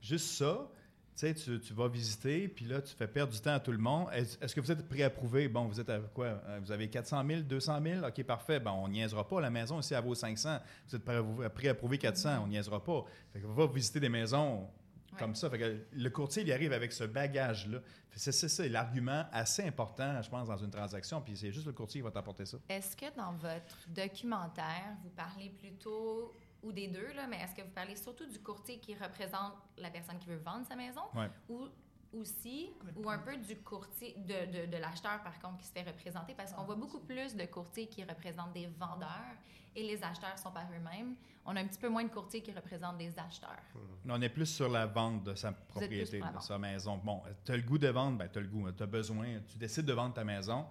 juste 0.00 0.30
ça, 0.36 0.68
tu 1.16 1.32
sais, 1.34 1.58
tu, 1.60 1.72
vas 1.74 1.86
visiter, 1.88 2.48
puis 2.48 2.64
là, 2.64 2.82
tu 2.82 2.94
fais 2.94 3.06
perdre 3.06 3.32
du 3.32 3.40
temps 3.40 3.54
à 3.54 3.60
tout 3.60 3.70
le 3.70 3.78
monde. 3.78 4.08
Est-ce 4.12 4.54
que 4.54 4.60
vous 4.60 4.72
êtes 4.72 4.88
préapprouvé? 4.88 5.46
Bon, 5.48 5.66
vous 5.66 5.78
êtes 5.80 5.88
à 5.90 5.98
quoi? 6.00 6.26
Euh, 6.26 6.58
Vous 6.62 6.72
avez 6.72 6.88
400 6.90 7.24
000, 7.26 7.40
200 7.42 7.80
000? 7.82 8.06
OK, 8.06 8.22
parfait. 8.24 8.58
Bon, 8.58 8.72
on 8.72 8.88
niaisera 8.88 9.26
pas. 9.26 9.40
La 9.40 9.50
maison 9.50 9.78
ici, 9.78 9.94
elle 9.94 10.02
vaut 10.02 10.14
500. 10.14 10.58
Vous 10.88 10.96
êtes 10.96 11.04
pré- 11.04 11.50
préapprouvé 11.54 11.98
400, 11.98 12.40
on 12.42 12.46
niaisera 12.48 12.82
pas. 12.82 13.04
Fait 13.32 13.40
que 13.40 13.46
va 13.46 13.66
visiter 13.66 14.00
des 14.00 14.08
maisons 14.08 14.68
comme 15.16 15.36
ça. 15.36 15.48
Fait 15.48 15.58
que 15.60 15.76
le 15.92 16.10
courtier, 16.10 16.42
il 16.42 16.52
arrive 16.52 16.72
avec 16.72 16.92
ce 16.92 17.04
bagage-là. 17.04 17.78
C'est 18.16 18.32
ça, 18.32 18.68
l'argument 18.68 19.24
assez 19.32 19.62
important, 19.64 20.20
je 20.20 20.28
pense, 20.28 20.48
dans 20.48 20.56
une 20.56 20.70
transaction. 20.70 21.20
Puis 21.20 21.36
c'est 21.36 21.52
juste 21.52 21.66
le 21.66 21.72
courtier 21.72 22.00
qui 22.00 22.04
va 22.04 22.10
t'apporter 22.10 22.44
ça. 22.46 22.58
Est-ce 22.68 22.96
que 22.96 23.06
dans 23.16 23.32
votre 23.32 23.76
documentaire, 23.88 24.96
vous 25.02 25.10
parlez 25.10 25.50
plutôt, 25.50 26.32
ou 26.64 26.72
des 26.72 26.88
deux, 26.88 27.12
là, 27.12 27.26
mais 27.28 27.36
est-ce 27.40 27.54
que 27.54 27.62
vous 27.62 27.74
parlez 27.74 27.94
surtout 27.94 28.26
du 28.26 28.40
courtier 28.40 28.78
qui 28.78 28.94
représente 28.94 29.52
la 29.78 29.90
personne 29.90 30.18
qui 30.18 30.26
veut 30.26 30.36
vendre 30.38 30.66
sa 30.66 30.74
maison? 30.74 31.02
Ouais. 31.14 31.30
ou, 31.48 31.68
aussi, 32.14 32.70
ou 32.96 33.10
un 33.10 33.18
peu 33.18 33.36
du 33.36 33.56
courtier, 33.56 34.14
de, 34.16 34.66
de, 34.66 34.70
de 34.70 34.76
l'acheteur 34.76 35.22
par 35.22 35.38
contre, 35.40 35.58
qui 35.58 35.66
se 35.66 35.72
fait 35.72 35.82
représenter, 35.82 36.34
parce 36.34 36.52
qu'on 36.52 36.62
voit 36.64 36.76
beaucoup 36.76 37.00
plus 37.00 37.34
de 37.34 37.44
courtiers 37.44 37.88
qui 37.88 38.04
représentent 38.04 38.52
des 38.52 38.66
vendeurs 38.66 39.36
et 39.76 39.82
les 39.82 40.02
acheteurs 40.04 40.38
sont 40.38 40.52
par 40.52 40.66
eux-mêmes. 40.72 41.16
On 41.44 41.56
a 41.56 41.60
un 41.60 41.66
petit 41.66 41.78
peu 41.78 41.88
moins 41.88 42.04
de 42.04 42.08
courtiers 42.10 42.40
qui 42.40 42.52
représentent 42.52 42.98
des 42.98 43.18
acheteurs. 43.18 43.64
On 44.08 44.22
est 44.22 44.28
plus 44.28 44.46
sur 44.46 44.68
la 44.68 44.86
vente 44.86 45.24
de 45.24 45.34
sa 45.34 45.52
propriété, 45.52 46.20
de 46.20 46.40
sa 46.40 46.56
maison. 46.56 46.96
Bon, 46.98 47.20
tu 47.44 47.52
as 47.52 47.56
le 47.56 47.62
goût 47.62 47.78
de 47.78 47.88
vendre, 47.88 48.16
ben, 48.16 48.28
tu 48.32 48.38
as 48.38 48.42
le 48.42 48.48
goût, 48.48 48.70
tu 48.70 48.82
as 48.82 48.86
besoin, 48.86 49.40
tu 49.48 49.58
décides 49.58 49.84
de 49.84 49.92
vendre 49.92 50.14
ta 50.14 50.24
maison. 50.24 50.66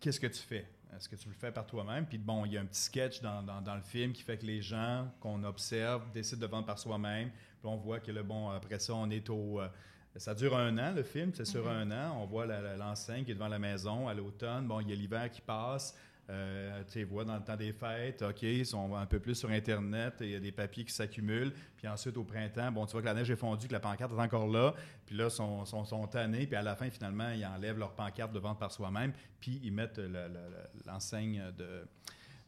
Qu'est-ce 0.00 0.18
que 0.18 0.26
tu 0.26 0.40
fais? 0.40 0.66
Est-ce 0.96 1.08
que 1.08 1.16
tu 1.16 1.28
le 1.28 1.34
fais 1.34 1.52
par 1.52 1.66
toi-même? 1.66 2.06
Puis 2.06 2.18
bon, 2.18 2.44
il 2.44 2.52
y 2.52 2.58
a 2.58 2.60
un 2.60 2.66
petit 2.66 2.80
sketch 2.82 3.20
dans, 3.22 3.42
dans- 3.42 3.60
dans 3.60 3.74
le 3.76 3.82
film 3.82 4.12
qui 4.12 4.22
fait 4.22 4.36
que 4.38 4.46
les 4.46 4.60
gens 4.62 5.08
qu'on 5.20 5.42
observe 5.44 6.10
décident 6.12 6.40
de 6.40 6.46
vendre 6.50 6.66
par 6.66 6.78
soi-même. 6.78 7.28
Puis 7.30 7.68
on 7.68 7.76
voit 7.76 8.00
que 8.00 8.10
le 8.12 8.22
bon, 8.22 8.50
après 8.50 8.78
ça, 8.78 8.94
on 8.94 9.08
est 9.10 9.28
au. 9.30 9.60
euh, 9.60 9.68
ça 10.16 10.34
dure 10.34 10.56
un 10.56 10.76
an, 10.78 10.92
le 10.94 11.04
film, 11.04 11.30
c'est 11.34 11.44
sur 11.44 11.68
un 11.68 11.88
an. 11.92 12.18
On 12.20 12.26
voit 12.26 12.44
l'enseigne 12.46 13.24
qui 13.24 13.30
est 13.30 13.34
devant 13.34 13.46
la 13.48 13.60
maison 13.60 14.08
à 14.08 14.14
l'automne. 14.14 14.66
Bon, 14.66 14.80
il 14.80 14.90
y 14.90 14.92
a 14.92 14.96
l'hiver 14.96 15.30
qui 15.30 15.40
passe. 15.40 15.96
Euh, 16.30 16.84
tu 16.90 17.02
vois 17.02 17.24
dans 17.24 17.34
le 17.34 17.42
temps 17.42 17.56
des 17.56 17.72
fêtes, 17.72 18.22
OK, 18.22 18.42
ils 18.42 18.64
sont 18.64 18.94
un 18.94 19.04
peu 19.06 19.18
plus 19.18 19.34
sur 19.34 19.50
Internet, 19.50 20.14
il 20.20 20.30
y 20.30 20.34
a 20.36 20.38
des 20.40 20.52
papiers 20.52 20.84
qui 20.84 20.92
s'accumulent. 20.94 21.52
Puis 21.76 21.88
ensuite, 21.88 22.16
au 22.16 22.22
printemps, 22.22 22.70
bon, 22.70 22.86
tu 22.86 22.92
vois 22.92 23.00
que 23.00 23.06
la 23.06 23.14
neige 23.14 23.30
est 23.32 23.36
fondue, 23.36 23.66
que 23.66 23.72
la 23.72 23.80
pancarte 23.80 24.12
est 24.12 24.20
encore 24.20 24.46
là. 24.46 24.74
Puis 25.06 25.16
là, 25.16 25.24
ils 25.24 25.30
sont, 25.30 25.64
sont, 25.64 25.84
sont 25.84 26.06
tannés. 26.06 26.46
Puis 26.46 26.54
à 26.54 26.62
la 26.62 26.76
fin, 26.76 26.88
finalement, 26.88 27.30
ils 27.30 27.44
enlèvent 27.44 27.78
leur 27.78 27.94
pancarte 27.96 28.32
de 28.32 28.38
vente 28.38 28.60
par 28.60 28.70
soi-même. 28.70 29.12
Puis 29.40 29.60
ils 29.64 29.72
mettent 29.72 29.98
le- 29.98 30.06
le- 30.08 30.28
le- 30.28 30.86
l'enseigne 30.86 31.42
de, 31.58 31.84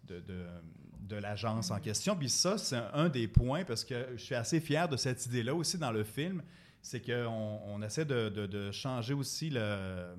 de, 0.06 0.22
de, 1.00 1.16
l'agence 1.16 1.72
en 1.72 1.80
question. 1.80 2.14
Puis 2.16 2.28
ça, 2.28 2.58
c'est 2.58 2.76
un, 2.94 3.08
des 3.08 3.26
points, 3.26 3.64
parce 3.64 3.84
que 3.84 4.10
je 4.16 4.22
suis 4.22 4.34
assez 4.36 4.60
fier 4.60 4.88
de 4.88 4.96
cette 4.96 5.26
idée-là 5.26 5.54
aussi 5.56 5.76
dans 5.76 5.90
le 5.92 6.04
film, 6.04 6.40
c'est 6.80 7.00
qu'on 7.04 7.60
on 7.66 7.82
essaie 7.82 8.04
de- 8.04 8.28
de 8.28 8.70
changer 8.70 9.14
aussi 9.14 9.50
le, 9.50 10.14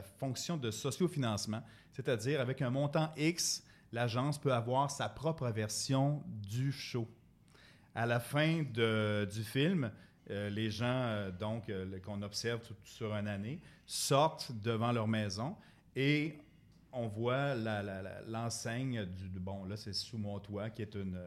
la 0.00 0.06
fonction 0.18 0.56
de 0.56 0.70
sociofinancement, 0.70 1.62
c'est-à-dire 1.92 2.40
avec 2.40 2.62
un 2.62 2.70
montant 2.70 3.12
X, 3.18 3.62
l'agence 3.92 4.38
peut 4.38 4.52
avoir 4.52 4.90
sa 4.90 5.08
propre 5.10 5.48
version 5.50 6.22
du 6.26 6.72
show. 6.72 7.06
À 7.94 8.06
la 8.06 8.18
fin 8.18 8.62
de- 8.62 9.28
du 9.30 9.44
film, 9.44 9.90
euh, 10.30 10.48
les 10.48 10.70
gens 10.70 10.86
euh, 10.86 11.30
donc 11.30 11.68
euh, 11.68 11.98
qu'on 12.00 12.22
observe 12.22 12.60
tout- 12.66 12.74
sur 12.84 13.14
une 13.14 13.28
année 13.28 13.60
sortent 13.84 14.52
devant 14.62 14.92
leur 14.92 15.06
maison 15.08 15.54
et 15.94 16.38
on 16.92 17.06
voit 17.08 17.54
la- 17.54 17.82
la- 17.82 18.00
la- 18.02 18.22
l'enseigne 18.26 19.04
du, 19.04 19.28
bon 19.40 19.64
là 19.64 19.76
c'est 19.76 19.92
sous 19.92 20.16
mon 20.18 20.38
toit 20.40 20.70
qui 20.70 20.82
est 20.82 20.94
une 20.94 21.20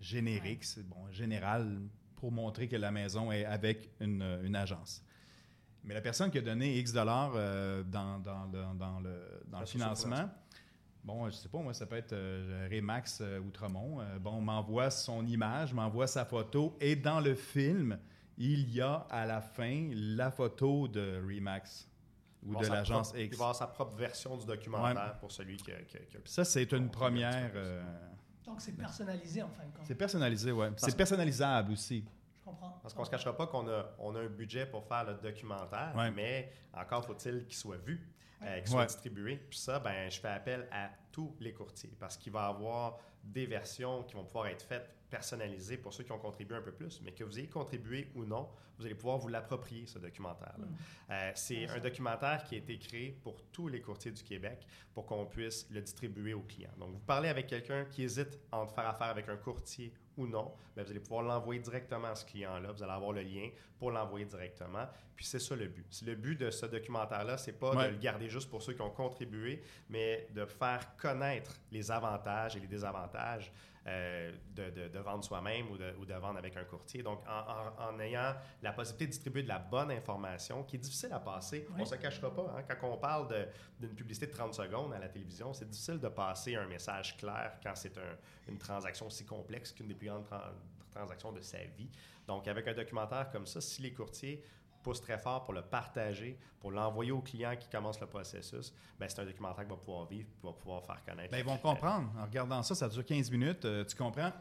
générique, 0.00 0.64
c'est 0.64 0.86
bon 0.86 1.10
général 1.10 1.80
pour 2.16 2.32
montrer 2.32 2.68
que 2.68 2.76
la 2.76 2.90
maison 2.90 3.32
est 3.32 3.44
avec 3.46 3.88
une, 4.00 4.22
une 4.44 4.56
agence. 4.56 5.02
Mais 5.84 5.94
la 5.94 6.00
personne 6.00 6.30
qui 6.30 6.38
a 6.38 6.42
donné 6.42 6.78
X 6.78 6.92
dollars 6.92 7.32
euh, 7.34 7.82
dans, 7.82 8.18
dans 8.18 8.44
le, 8.46 8.78
dans 8.78 9.00
le, 9.00 9.42
dans 9.46 9.60
le 9.60 9.66
financement, 9.66 10.28
bon, 11.04 11.26
je 11.30 11.34
sais 11.36 11.48
pas, 11.48 11.58
moi, 11.58 11.72
ça 11.72 11.86
peut 11.86 11.96
être 11.96 12.12
euh, 12.12 12.68
Remax 12.70 13.20
euh, 13.22 13.40
Outremont, 13.40 14.00
euh, 14.00 14.18
bon, 14.18 14.40
m'envoie 14.40 14.90
son 14.90 15.24
image, 15.26 15.72
m'envoie 15.72 16.06
sa 16.06 16.24
photo, 16.24 16.76
et 16.80 16.96
dans 16.96 17.20
le 17.20 17.34
film, 17.34 17.98
il 18.36 18.70
y 18.70 18.80
a 18.80 19.06
à 19.10 19.24
la 19.26 19.40
fin 19.40 19.88
la 19.94 20.30
photo 20.30 20.86
de 20.88 21.20
Remax 21.26 21.88
ou 22.42 22.54
de 22.56 22.66
l'agence 22.66 23.08
propre- 23.08 23.18
Il 23.20 23.26
X. 23.26 23.36
va 23.38 23.44
avoir 23.44 23.56
sa 23.56 23.66
propre 23.66 23.96
version 23.96 24.36
du 24.36 24.46
documentaire 24.46 25.18
pour 25.18 25.30
celui 25.32 25.56
qui 25.56 25.72
a, 25.72 25.80
qui 25.82 25.96
a- 25.96 26.00
qui 26.00 26.16
a- 26.16 26.20
Ça, 26.24 26.44
c'est 26.44 26.70
une 26.72 26.90
première. 26.90 27.52
euh, 27.54 27.82
Donc, 28.44 28.60
c'est 28.60 28.72
personnalisé 28.76 29.42
en 29.42 29.48
fin 29.50 29.64
de 29.64 29.72
compte. 29.72 29.84
c'est 29.86 29.94
personnalisé, 29.94 30.52
ouais. 30.52 30.70
Parce- 30.70 30.84
C'est 30.84 30.96
personnalisable 30.96 31.72
aussi. 31.72 32.04
Comprends. 32.50 32.78
Parce 32.82 32.94
qu'on 32.94 33.00
ne 33.02 33.06
se 33.06 33.10
cachera 33.10 33.36
pas 33.36 33.46
qu'on 33.46 33.68
a, 33.68 33.84
on 33.98 34.14
a 34.14 34.20
un 34.20 34.26
budget 34.28 34.66
pour 34.66 34.84
faire 34.84 35.04
le 35.04 35.14
documentaire, 35.14 35.92
Ouais. 35.96 36.10
mais 36.10 36.52
encore 36.72 37.04
faut-il 37.04 37.44
qu'il 37.46 37.56
soit 37.56 37.76
vu, 37.78 38.06
euh, 38.42 38.58
qu'il 38.60 38.68
soit 38.68 38.80
Ouais. 38.80 38.86
distribué. 38.86 39.36
Puis 39.36 39.58
ça, 39.58 39.78
ben, 39.78 40.10
je 40.10 40.20
fais 40.20 40.28
appel 40.28 40.68
à 40.72 40.90
tous 41.12 41.34
les 41.40 41.52
courtiers 41.52 41.94
parce 41.98 42.16
qu'il 42.16 42.32
va 42.32 42.46
y 42.46 42.50
avoir 42.50 42.98
des 43.22 43.46
versions 43.46 44.02
qui 44.04 44.14
vont 44.14 44.24
pouvoir 44.24 44.46
être 44.48 44.62
faites 44.62 44.88
personnalisées 45.10 45.76
pour 45.76 45.92
ceux 45.92 46.04
qui 46.04 46.12
ont 46.12 46.18
contribué 46.18 46.56
un 46.56 46.62
peu 46.62 46.72
plus, 46.72 47.00
mais 47.02 47.12
que 47.12 47.24
vous 47.24 47.38
ayez 47.38 47.48
contribué 47.48 48.10
ou 48.14 48.24
non, 48.24 48.48
vous 48.78 48.86
allez 48.86 48.94
pouvoir 48.94 49.18
vous 49.18 49.28
l'approprier, 49.28 49.86
ce 49.86 49.98
documentaire-là. 49.98 50.66
Euh, 51.10 51.32
c'est 51.34 51.66
un 51.68 51.80
documentaire 51.80 52.44
qui 52.44 52.54
a 52.54 52.58
été 52.58 52.78
créé 52.78 53.10
pour 53.22 53.42
tous 53.52 53.68
les 53.68 53.80
courtiers 53.82 54.10
du 54.12 54.22
Québec 54.22 54.66
pour 54.94 55.04
qu'on 55.04 55.26
puisse 55.26 55.66
le 55.70 55.82
distribuer 55.82 56.32
aux 56.32 56.40
clients. 56.42 56.70
Donc, 56.78 56.92
vous 56.92 57.00
parlez 57.00 57.28
avec 57.28 57.46
quelqu'un 57.46 57.84
qui 57.84 58.04
hésite 58.04 58.38
entre 58.52 58.72
faire 58.74 58.88
affaire 58.88 59.08
avec 59.08 59.28
un 59.28 59.36
courtier 59.36 59.92
ou 60.16 60.26
non, 60.26 60.52
ben, 60.76 60.82
vous 60.82 60.90
allez 60.90 61.00
pouvoir 61.00 61.22
l'envoyer 61.22 61.60
directement 61.60 62.08
à 62.08 62.14
ce 62.14 62.24
client-là. 62.24 62.72
Vous 62.72 62.82
allez 62.82 62.92
avoir 62.92 63.12
le 63.12 63.22
lien 63.22 63.48
pour 63.78 63.90
l'envoyer 63.90 64.24
directement. 64.26 64.86
Puis 65.16 65.24
c'est 65.26 65.38
ça 65.38 65.54
le 65.56 65.66
but. 65.68 66.02
Le 66.06 66.14
but 66.14 66.36
de 66.38 66.50
ce 66.50 66.66
documentaire-là, 66.66 67.36
c'est 67.38 67.52
pas 67.58 67.74
Ouais. 67.74 67.86
de 67.88 67.92
le 67.92 67.98
garder 67.98 68.28
juste 68.28 68.48
pour 68.50 68.62
ceux 68.62 68.72
qui 68.74 68.80
ont 68.82 68.90
contribué, 68.90 69.62
mais 69.88 70.26
de 70.34 70.44
faire 70.46 70.96
connaître 70.96 71.58
les 71.70 71.90
avantages 71.90 72.56
et 72.56 72.60
les 72.60 72.66
désavantages 72.66 73.52
euh, 73.86 74.32
de, 74.54 74.70
de- 74.70 74.88
de 74.88 74.98
vendre 74.98 75.24
soi-même 75.24 75.70
ou 75.70 75.78
de, 75.78 75.94
ou 75.98 76.04
de 76.04 76.12
vendre 76.14 76.38
avec 76.38 76.56
un 76.56 76.64
courtier. 76.64 77.02
Donc, 77.02 77.20
en, 77.26 77.82
en- 77.86 77.94
en 77.94 78.00
ayant 78.00 78.34
la 78.62 78.72
possibilité 78.72 79.06
de 79.06 79.10
distribuer 79.12 79.42
de 79.42 79.48
la 79.48 79.58
bonne 79.58 79.90
information, 79.90 80.62
qui 80.64 80.76
est 80.76 80.80
difficile 80.80 81.12
à 81.12 81.20
passer, 81.20 81.66
on 81.74 81.78
ne 81.78 81.84
se 81.86 81.94
cachera 81.96 82.34
pas. 82.34 82.54
hein. 82.56 82.62
Quand 82.78 82.88
on 82.92 82.98
parle 82.98 83.28
d'une 83.78 83.94
publicité 83.94 84.26
de 84.26 84.32
30 84.32 84.52
secondes 84.54 84.92
à 84.92 84.98
la 84.98 85.08
télévision, 85.08 85.52
c'est 85.54 85.68
difficile 85.68 85.98
de 85.98 86.08
passer 86.08 86.56
un 86.56 86.66
message 86.66 87.16
clair 87.16 87.58
quand 87.62 87.74
c'est 87.74 87.96
un- 87.96 88.16
une 88.48 88.58
transaction 88.58 89.08
si 89.08 89.24
complexe 89.24 89.72
qu'une 89.72 89.88
des 89.88 89.94
plus 89.94 90.08
grandes 90.08 90.24
tran- 90.26 90.52
transactions 90.90 91.32
de 91.32 91.40
sa 91.40 91.58
vie. 91.64 91.88
Donc, 92.26 92.46
avec 92.48 92.66
un 92.68 92.74
documentaire 92.74 93.30
comme 93.30 93.46
ça, 93.46 93.60
si 93.60 93.80
les 93.80 93.92
courtiers 93.94 94.44
poussent 94.82 95.00
très 95.00 95.18
fort 95.18 95.44
pour 95.44 95.54
le 95.54 95.62
partager, 95.62 96.38
pour 96.60 96.70
l'envoyer 96.70 97.12
aux 97.12 97.20
clients 97.20 97.54
qui 97.58 97.68
commencent 97.68 98.00
le 98.00 98.06
processus, 98.06 98.72
ben, 98.98 99.08
c'est 99.08 99.20
un 99.20 99.24
documentaire 99.24 99.64
qui 99.64 99.70
va 99.70 99.76
pouvoir 99.76 100.06
vivre, 100.06 100.28
qui 100.38 100.46
va 100.46 100.52
pouvoir 100.52 100.84
faire 100.84 101.02
connaître. 101.04 101.30
Ben, 101.30 101.38
ils 101.38 101.44
vont 101.44 101.56
comprendre. 101.58 102.10
En 102.18 102.24
regardant 102.24 102.62
ça, 102.62 102.74
ça 102.74 102.88
dure 102.88 103.04
15 103.04 103.30
minutes. 103.30 103.64
euh, 103.64 103.84
tu 103.84 103.96
comprends? 103.96 104.32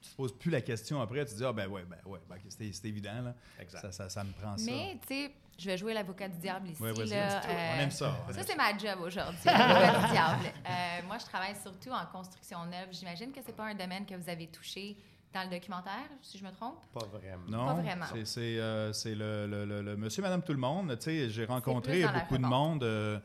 Tu 0.00 0.10
te 0.10 0.16
poses 0.16 0.36
plus 0.36 0.50
la 0.50 0.60
question 0.60 1.00
après. 1.00 1.24
Tu 1.24 1.34
dis, 1.34 1.44
ah 1.44 1.52
ben 1.52 1.66
ouais, 1.66 1.84
ben 1.84 1.96
ouais, 2.04 2.20
ben, 2.28 2.36
c'est 2.48 2.70
c'est 2.72 2.88
évident. 2.88 3.22
Là. 3.22 3.34
Exact. 3.58 3.80
Ça, 3.80 3.92
ça, 3.92 4.08
ça 4.10 4.22
me 4.24 4.32
prend 4.32 4.56
ça. 4.58 4.64
Mais, 4.70 4.98
tu 5.00 5.14
sais, 5.14 5.30
je 5.58 5.66
vais 5.70 5.78
jouer 5.78 5.94
l'avocat 5.94 6.28
du 6.28 6.38
diable 6.38 6.68
ici. 6.68 6.82
Ouais, 6.82 6.92
vas-y, 6.92 7.08
là, 7.08 7.40
euh, 7.42 7.72
On 7.76 7.80
aime 7.80 7.90
ça. 7.90 8.14
on 8.28 8.32
Ça, 8.32 8.42
c'est 8.42 8.56
ma 8.56 8.76
job 8.76 8.98
aujourd'hui, 9.02 9.38
l'avocat 9.46 10.00
du 10.06 10.12
diable. 10.12 10.44
Euh, 10.68 11.06
moi, 11.06 11.16
je 11.18 11.24
travaille 11.24 11.56
surtout 11.56 11.90
en 11.90 12.04
construction 12.06 12.66
neuve. 12.66 12.88
J'imagine 12.92 13.32
que 13.32 13.40
c'est 13.44 13.56
pas 13.56 13.64
un 13.64 13.74
domaine 13.74 14.04
que 14.04 14.14
vous 14.14 14.28
avez 14.28 14.46
touché 14.48 14.96
dans 15.34 15.42
le 15.42 15.50
documentaire, 15.50 16.08
si 16.22 16.38
je 16.38 16.44
me 16.44 16.50
trompe? 16.52 16.76
Pas 16.92 17.04
vraiment. 17.06 17.42
Non, 17.48 17.66
Pas 17.66 17.74
vraiment. 17.82 18.06
c'est- 18.12 18.24
c'est 18.24 18.58
euh, 18.58 18.92
c'est 18.92 19.14
le, 19.14 19.46
le- 19.46 19.64
le- 19.64 19.82
le 19.82 19.96
monsieur, 19.96 20.22
madame, 20.22 20.42
tout 20.42 20.52
le 20.52 20.58
monde. 20.58 20.96
Tu 20.98 21.04
sais, 21.04 21.28
j'ai 21.30 21.44
rencontré 21.44 22.02
beaucoup 22.20 22.38
de 22.38 22.42
monde. 22.46 22.82
euh, 22.84 23.18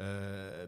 euh, 0.00 0.66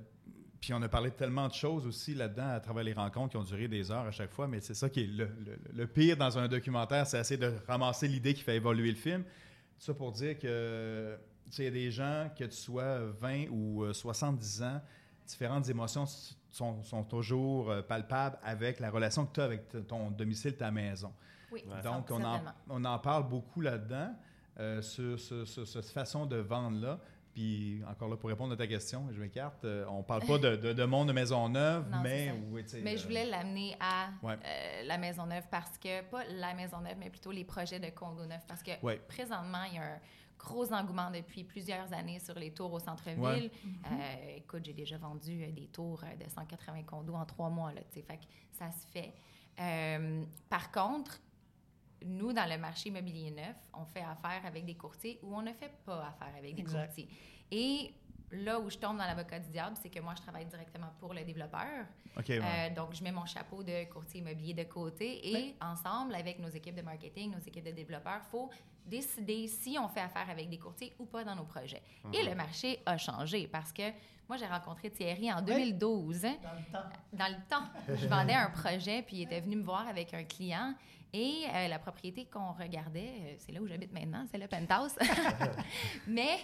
puis 0.60 0.72
on 0.72 0.80
a 0.82 0.88
parlé 0.88 1.10
de 1.10 1.14
tellement 1.14 1.46
de 1.48 1.52
choses 1.52 1.86
aussi 1.86 2.14
là-dedans 2.14 2.48
à 2.48 2.58
travers 2.60 2.82
les 2.84 2.92
rencontres 2.94 3.30
qui 3.32 3.36
ont 3.36 3.42
duré 3.44 3.68
des 3.68 3.90
heures 3.90 4.06
à 4.06 4.10
chaque 4.10 4.30
fois. 4.32 4.48
Mais 4.48 4.60
c'est 4.60 4.74
ça 4.74 4.88
qui 4.88 5.00
est 5.02 5.06
le, 5.06 5.26
le- 5.26 5.58
le 5.72 5.86
pire 5.86 6.16
dans 6.16 6.38
un 6.38 6.48
documentaire, 6.48 7.06
c'est 7.06 7.20
essayer 7.20 7.38
de 7.38 7.52
ramasser 7.68 8.08
l'idée 8.08 8.34
qui 8.34 8.42
fait 8.42 8.56
évoluer 8.56 8.90
le 8.90 8.96
film. 8.96 9.22
Tout 9.22 9.84
ça 9.84 9.94
pour 9.94 10.10
dire 10.12 10.38
que 10.38 11.16
tu 11.46 11.52
sais, 11.52 11.62
il 11.62 11.66
y 11.66 11.68
a 11.68 11.70
des 11.70 11.90
gens, 11.90 12.30
que 12.36 12.44
tu 12.44 12.56
sois 12.56 12.98
20 13.20 13.46
ou 13.50 13.84
euh, 13.84 13.92
70 13.92 14.62
ans, 14.62 14.80
différentes 15.26 15.68
émotions 15.68 16.06
sont, 16.54 16.82
sont 16.82 17.02
toujours 17.04 17.70
euh, 17.70 17.82
palpables 17.82 18.38
avec 18.42 18.80
la 18.80 18.90
relation 18.90 19.26
que 19.26 19.32
tu 19.34 19.40
as 19.40 19.44
avec 19.44 19.86
ton 19.88 20.10
domicile, 20.10 20.56
ta 20.56 20.70
maison. 20.70 21.12
Oui, 21.52 21.64
Donc, 21.82 22.10
on 22.10 22.22
en, 22.24 22.40
on 22.68 22.84
en 22.84 22.98
parle 22.98 23.28
beaucoup 23.28 23.60
là-dedans, 23.60 24.14
euh, 24.58 24.82
sur, 24.82 25.18
sur- 25.18 25.46
sur 25.46 25.66
cette 25.66 25.88
façon 25.90 26.26
de 26.26 26.36
vendre-là. 26.36 26.98
Puis, 27.32 27.82
encore 27.90 28.08
là, 28.08 28.16
pour 28.16 28.28
répondre 28.30 28.52
à 28.52 28.56
ta 28.56 28.66
question, 28.68 29.08
je 29.12 29.18
m'écarte, 29.20 29.64
euh, 29.64 29.84
on 29.88 30.04
parle 30.04 30.24
pas 30.24 30.38
de, 30.38 30.54
de, 30.54 30.72
de 30.72 30.84
monde 30.84 31.08
de 31.08 31.12
maison 31.12 31.48
neuve, 31.48 31.84
Non, 31.90 32.00
mais... 32.00 32.32
oui, 32.52 32.64
Mais 32.84 32.96
je 32.96 33.02
voulais 33.04 33.26
l'amener 33.26 33.76
à 33.80 34.10
Ouais. 34.22 34.34
euh, 34.44 34.82
la 34.84 34.98
maison 34.98 35.26
neuve 35.26 35.42
parce 35.50 35.76
que, 35.78 36.02
pas 36.02 36.22
la 36.38 36.54
maison 36.54 36.80
neuve, 36.80 36.94
mais 36.98 37.10
plutôt 37.10 37.32
les 37.32 37.42
projets 37.44 37.80
de 37.80 37.90
condo 37.90 38.24
neuf. 38.26 38.42
Parce 38.46 38.62
que 38.62 38.70
Ouais. 38.82 39.00
présentement, 39.08 39.64
il 39.68 39.74
y 39.74 39.78
a 39.78 39.82
un 39.82 39.98
gros 40.44 40.72
engouement 40.72 41.10
depuis 41.10 41.42
plusieurs 41.44 41.92
années 41.92 42.20
sur 42.20 42.34
les 42.38 42.52
tours 42.52 42.72
au 42.72 42.78
centre-ville. 42.78 43.18
Ouais. 43.20 43.50
Euh, 43.90 44.36
écoute, 44.36 44.64
j'ai 44.64 44.72
déjà 44.72 44.98
vendu 44.98 45.42
euh, 45.42 45.50
des 45.50 45.66
tours 45.66 46.02
euh, 46.04 46.14
de 46.24 46.28
180 46.30 46.82
condos 46.84 47.14
en 47.14 47.24
trois 47.24 47.48
mois. 47.50 47.72
Là, 47.72 47.80
tu 47.90 47.94
sais. 47.94 48.02
fait 48.02 48.18
que 48.18 48.24
ça 48.52 48.70
se 48.70 48.86
fait. 48.88 49.12
Euh, 49.58 50.24
par 50.48 50.70
contre, 50.70 51.20
nous, 52.04 52.32
dans 52.32 52.48
le 52.48 52.58
marché 52.58 52.90
immobilier 52.90 53.30
neuf, 53.30 53.56
on 53.72 53.84
fait 53.86 54.02
affaire 54.02 54.44
avec 54.44 54.64
des 54.66 54.74
courtiers 54.74 55.18
ou 55.22 55.34
on 55.34 55.42
ne 55.42 55.52
fait 55.52 55.72
pas 55.84 56.06
affaire 56.08 56.34
avec 56.36 56.54
des 56.54 56.60
Exact. 56.60 56.86
courtiers. 56.86 57.08
Et 57.50 57.94
là 58.34 58.58
où 58.60 58.70
je 58.70 58.78
tombe 58.78 58.98
dans 58.98 59.06
l'avocat 59.06 59.38
du 59.38 59.48
diable, 59.50 59.76
c'est 59.80 59.90
que 59.90 60.00
moi, 60.00 60.14
je 60.16 60.22
travaille 60.22 60.46
directement 60.46 60.88
pour 60.98 61.14
le 61.14 61.22
développeur. 61.24 61.86
Ouais. 62.16 62.24
Euh, 62.30 62.74
donc, 62.74 62.94
je 62.94 63.02
mets 63.02 63.12
mon 63.12 63.26
chapeau 63.26 63.62
de 63.62 63.84
courtier 63.92 64.20
immobilier 64.20 64.54
de 64.54 64.64
côté 64.64 65.28
et 65.32 65.54
ensemble, 65.60 66.14
avec 66.14 66.38
nos 66.38 66.48
équipes 66.48 66.76
de 66.76 66.82
marketing, 66.82 67.32
nos 67.32 67.40
équipes 67.46 67.64
de 67.64 67.70
développeurs, 67.72 68.20
il 68.26 68.30
faut 68.30 68.50
décider 68.86 69.48
si 69.48 69.78
on 69.80 69.88
fait 69.88 70.00
affaire 70.00 70.28
avec 70.28 70.48
des 70.50 70.58
courtiers 70.58 70.94
ou 70.98 71.06
pas 71.06 71.24
dans 71.24 71.34
nos 71.34 71.44
projets. 71.44 71.82
Et 72.12 72.22
le 72.22 72.34
marché 72.34 72.80
a 72.84 72.98
changé 72.98 73.46
parce 73.48 73.72
que 73.72 73.82
moi, 74.28 74.36
j'ai 74.36 74.46
rencontré 74.46 74.90
Thierry 74.90 75.32
en 75.32 75.42
2012. 75.42 76.24
hein, 76.24 76.36
Dans 76.42 76.52
le 76.54 76.72
temps. 76.72 76.88
dans 77.12 77.28
le 77.28 77.48
temps, 77.48 77.94
je 77.96 78.06
vendais 78.06 78.34
un 78.34 78.50
projet, 78.50 79.02
puis 79.02 79.16
il 79.18 79.22
était 79.22 79.40
venu 79.40 79.56
me 79.56 79.62
voir 79.62 79.86
avec 79.88 80.12
un 80.14 80.24
client. 80.24 80.74
Et 81.12 81.44
euh, 81.54 81.68
la 81.68 81.78
propriété 81.78 82.24
qu'on 82.26 82.52
regardait, 82.52 83.12
euh, 83.20 83.34
c'est 83.38 83.52
là 83.52 83.60
où 83.60 83.66
j'habite 83.66 83.92
maintenant, 83.92 84.26
c'est 84.30 84.38
le 84.38 84.48
penthouse. 84.48 84.96
Mais 86.08 86.38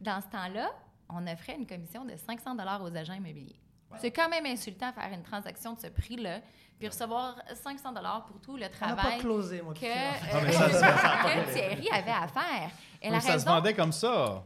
dans 0.00 0.20
ce 0.20 0.26
temps-là, 0.28 0.70
on 1.08 1.26
offrait 1.26 1.56
une 1.56 1.66
commission 1.66 2.04
de 2.04 2.14
500 2.16 2.56
aux 2.82 2.96
agents 2.96 3.14
immobiliers. 3.14 3.56
C'est 3.98 4.10
quand 4.10 4.28
même 4.28 4.44
insultant 4.46 4.92
faire 4.92 5.10
une 5.12 5.22
transaction 5.22 5.74
de 5.74 5.80
ce 5.80 5.86
prix-là, 5.86 6.40
puis 6.78 6.88
recevoir 6.88 7.36
500 7.54 7.94
pour 8.26 8.40
tout 8.40 8.56
le 8.56 8.62
n'a 8.62 8.68
pas 8.68 8.74
travail 8.76 9.18
closé, 9.18 9.62
moi. 9.62 9.72
que, 9.74 9.86
euh, 9.86 10.52
ça, 10.52 10.68
que 11.22 11.52
Thierry 11.54 11.88
avait 11.90 12.10
à 12.10 12.28
faire. 12.28 12.70
Et 13.00 13.08
la 13.08 13.16
Mais 13.16 13.20
ça 13.20 13.38
se 13.38 13.44
vendait 13.46 13.74
comme 13.74 13.92
ça. 13.92 14.44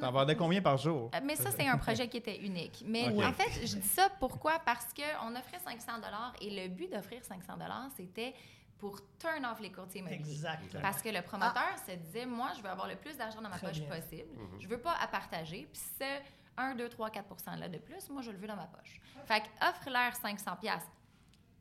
T'en 0.00 0.12
vendais 0.12 0.36
combien 0.36 0.62
par 0.62 0.76
jour? 0.76 1.10
euh, 1.12 1.20
Mais 1.24 1.34
ça, 1.34 1.50
c'est 1.50 1.66
un 1.66 1.76
projet 1.76 2.06
qui 2.06 2.18
était 2.18 2.36
unique. 2.38 2.84
Mais 2.86 3.08
en 3.08 3.32
fait, 3.32 3.66
je 3.66 3.76
dis 3.76 3.88
ça 3.88 4.08
pourquoi? 4.20 4.60
Parce 4.64 4.86
qu'on 4.94 5.34
offrait 5.34 5.58
500 5.58 5.92
et 6.40 6.50
le 6.50 6.68
but 6.68 6.90
d'offrir 6.92 7.24
500 7.24 7.54
c'était 7.96 8.32
pour 8.82 9.00
turn 9.16 9.44
off 9.46 9.60
les 9.60 9.70
courtiers 9.70 10.00
immobiliers. 10.00 10.32
Exactement. 10.32 10.82
Parce 10.82 11.00
que 11.00 11.08
le 11.08 11.22
promoteur 11.22 11.78
se 11.86 11.92
disait, 11.92 12.26
moi, 12.26 12.50
je 12.56 12.62
veux 12.62 12.68
avoir 12.68 12.88
le 12.88 12.96
plus 12.96 13.16
d'argent 13.16 13.40
dans 13.40 13.48
ma 13.48 13.56
Très 13.56 13.68
poche 13.68 13.78
bien. 13.78 13.88
possible. 13.88 14.28
Je 14.58 14.66
veux 14.66 14.80
pas 14.80 14.96
à 15.00 15.06
partager. 15.06 15.68
Puis 15.72 15.80
ce 16.00 16.04
1, 16.56 16.74
2, 16.74 16.88
3, 16.88 17.10
4 17.10 17.60
là 17.60 17.68
de 17.68 17.78
plus, 17.78 18.10
moi, 18.10 18.22
je 18.22 18.32
le 18.32 18.38
veux 18.38 18.48
dans 18.48 18.56
ma 18.56 18.66
poche. 18.66 19.00
Fait 19.24 19.40
que 19.40 19.68
offre-leur 19.68 20.16
500 20.16 20.56
pièces 20.56 20.82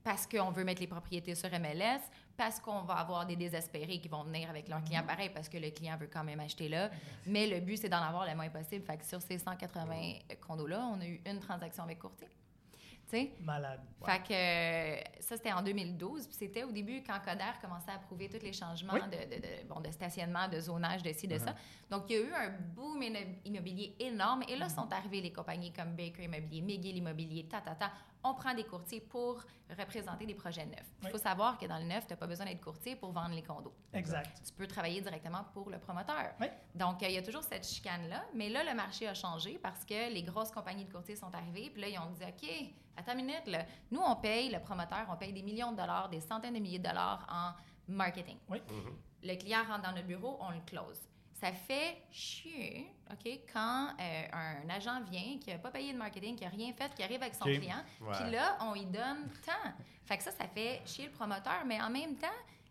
parce 0.03 0.25
qu'on 0.25 0.49
veut 0.49 0.63
mettre 0.63 0.81
les 0.81 0.87
propriétés 0.87 1.35
sur 1.35 1.47
MLS, 1.51 2.01
parce 2.35 2.59
qu'on 2.59 2.81
va 2.81 2.95
avoir 2.95 3.27
des 3.27 3.35
désespérés 3.35 4.01
qui 4.01 4.07
vont 4.07 4.23
venir 4.23 4.49
avec 4.49 4.67
leur 4.67 4.83
client 4.83 5.03
pareil, 5.05 5.29
parce 5.29 5.47
que 5.47 5.59
le 5.59 5.69
client 5.69 5.95
veut 5.97 6.09
quand 6.11 6.23
même 6.23 6.39
acheter 6.39 6.69
là. 6.69 6.89
Mais 7.27 7.45
le 7.45 7.59
but, 7.59 7.77
c'est 7.77 7.89
d'en 7.89 8.01
avoir 8.01 8.25
le 8.25 8.33
moins 8.33 8.49
possible. 8.49 8.83
Fait 8.83 8.97
que 8.97 9.05
sur 9.05 9.21
ces 9.21 9.37
180 9.37 10.13
condos-là, 10.47 10.89
on 10.91 10.99
a 11.01 11.05
eu 11.05 11.21
une 11.27 11.39
transaction 11.39 11.83
avec 11.83 11.99
courtier. 11.99 12.27
Sais? 13.11 13.33
Malade. 13.41 13.81
Fait 14.05 14.19
que 14.23 14.33
euh, 14.33 15.01
ça, 15.19 15.35
c'était 15.35 15.51
en 15.51 15.61
2012. 15.61 16.27
Puis 16.27 16.35
c'était 16.37 16.63
au 16.63 16.71
début 16.71 17.03
quand 17.03 17.19
Coder 17.19 17.43
commençait 17.61 17.91
à 17.91 17.95
approuver 17.95 18.29
tous 18.29 18.41
les 18.41 18.53
changements 18.53 18.93
Oui. 18.93 19.01
de, 19.01 19.35
de- 19.35 19.41
de- 19.41 19.67
bon, 19.67 19.81
de 19.81 19.91
stationnement, 19.91 20.47
de 20.47 20.59
zonage, 20.61 21.03
de 21.03 21.11
ci, 21.11 21.27
de 21.27 21.37
ça. 21.37 21.53
Donc, 21.89 22.05
il 22.09 22.15
y 22.15 22.19
a 22.19 22.21
eu 22.23 22.33
un 22.33 22.49
boom 22.73 23.03
immobilier 23.43 23.95
énorme. 23.99 24.43
Et 24.47 24.55
là, 24.55 24.69
sont 24.69 24.91
arrivées 24.93 25.19
les 25.21 25.33
compagnies 25.33 25.73
comme 25.73 25.93
Baker 25.93 26.23
Immobilier, 26.23 26.61
McGill 26.61 26.97
Immobilier, 26.97 27.45
ta, 27.49 27.59
ta, 27.59 27.75
ta. 27.75 27.91
On 28.23 28.33
prend 28.35 28.53
des 28.53 28.63
courtiers 28.63 29.01
pour 29.01 29.43
représenter 29.77 30.25
des 30.25 30.35
projets 30.35 30.65
neufs. 30.65 30.85
Il 31.01 31.05
Oui. 31.07 31.11
faut 31.11 31.17
savoir 31.17 31.57
que 31.57 31.65
dans 31.65 31.79
le 31.79 31.85
neuf, 31.85 32.05
tu 32.07 32.13
n'as 32.13 32.17
pas 32.17 32.27
besoin 32.27 32.45
d'être 32.45 32.61
courtier 32.61 32.95
pour 32.95 33.11
vendre 33.11 33.33
les 33.35 33.41
condos. 33.43 33.73
Exact. 33.93 34.41
Tu 34.45 34.53
peux 34.53 34.67
travailler 34.67 35.01
directement 35.01 35.43
pour 35.53 35.69
le 35.69 35.79
promoteur. 35.79 36.31
Oui. 36.39 36.47
Donc, 36.75 37.01
euh, 37.03 37.07
il 37.09 37.15
y 37.15 37.17
a 37.17 37.23
toujours 37.23 37.43
cette 37.43 37.67
chicane-là. 37.67 38.23
Mais 38.35 38.49
là, 38.49 38.63
le 38.63 38.73
marché 38.75 39.07
a 39.07 39.13
changé 39.15 39.57
parce 39.61 39.83
que 39.83 40.13
les 40.13 40.23
grosses 40.23 40.51
compagnies 40.51 40.85
de 40.85 40.91
courtiers 40.91 41.15
sont 41.15 41.33
arrivées. 41.33 41.71
Puis 41.71 41.81
là, 41.81 41.87
ils 41.89 41.97
ont 41.99 42.11
dit 42.11 42.23
OK, 42.23 42.73
attends 42.97 43.13
une 43.17 43.25
minute. 43.25 43.47
Là. 43.47 43.65
Nous, 43.91 44.01
on 44.01 44.15
paye, 44.15 44.49
le 44.51 44.59
promoteur, 44.59 45.05
on 45.11 45.15
paye 45.17 45.33
des 45.33 45.41
millions 45.43 45.71
de 45.71 45.77
dollars, 45.77 46.09
des 46.09 46.21
centaines 46.21 46.53
de 46.53 46.59
milliers 46.59 46.79
de 46.79 46.87
dollars 46.87 47.25
en 47.29 47.91
marketing. 47.91 48.37
Oui. 48.49 48.61
Le 49.23 49.35
client 49.35 49.63
rentre 49.67 49.83
dans 49.83 49.91
notre 49.91 50.07
bureau, 50.07 50.37
on 50.41 50.49
le 50.51 50.61
close. 50.65 50.99
Ça 51.33 51.51
fait 51.51 52.03
chier, 52.11 52.87
OK, 53.11 53.25
quand 53.51 53.87
euh, 53.99 54.23
un 54.31 54.69
agent 54.69 55.01
vient, 55.09 55.37
qui 55.39 55.49
n'a 55.49 55.57
pas 55.57 55.71
payé 55.71 55.91
de 55.91 55.97
marketing, 55.97 56.35
qui 56.35 56.43
n'a 56.43 56.49
rien 56.51 56.71
fait, 56.73 56.93
qui 56.93 57.01
arrive 57.03 57.21
avec 57.21 57.33
son 57.33 57.45
client, 57.45 57.81
Ouais. 57.99 58.11
puis 58.21 58.31
là, 58.31 58.57
on 58.61 58.73
lui 58.73 58.85
donne 58.85 59.27
tant. 59.45 59.71
Fait 60.05 60.17
que 60.17 60.23
ça, 60.23 60.31
ça 60.31 60.47
fait 60.47 60.81
chier 60.85 61.05
le 61.05 61.11
promoteur, 61.11 61.63
mais 61.65 61.81
en 61.81 61.89
même 61.89 62.15
temps, 62.15 62.27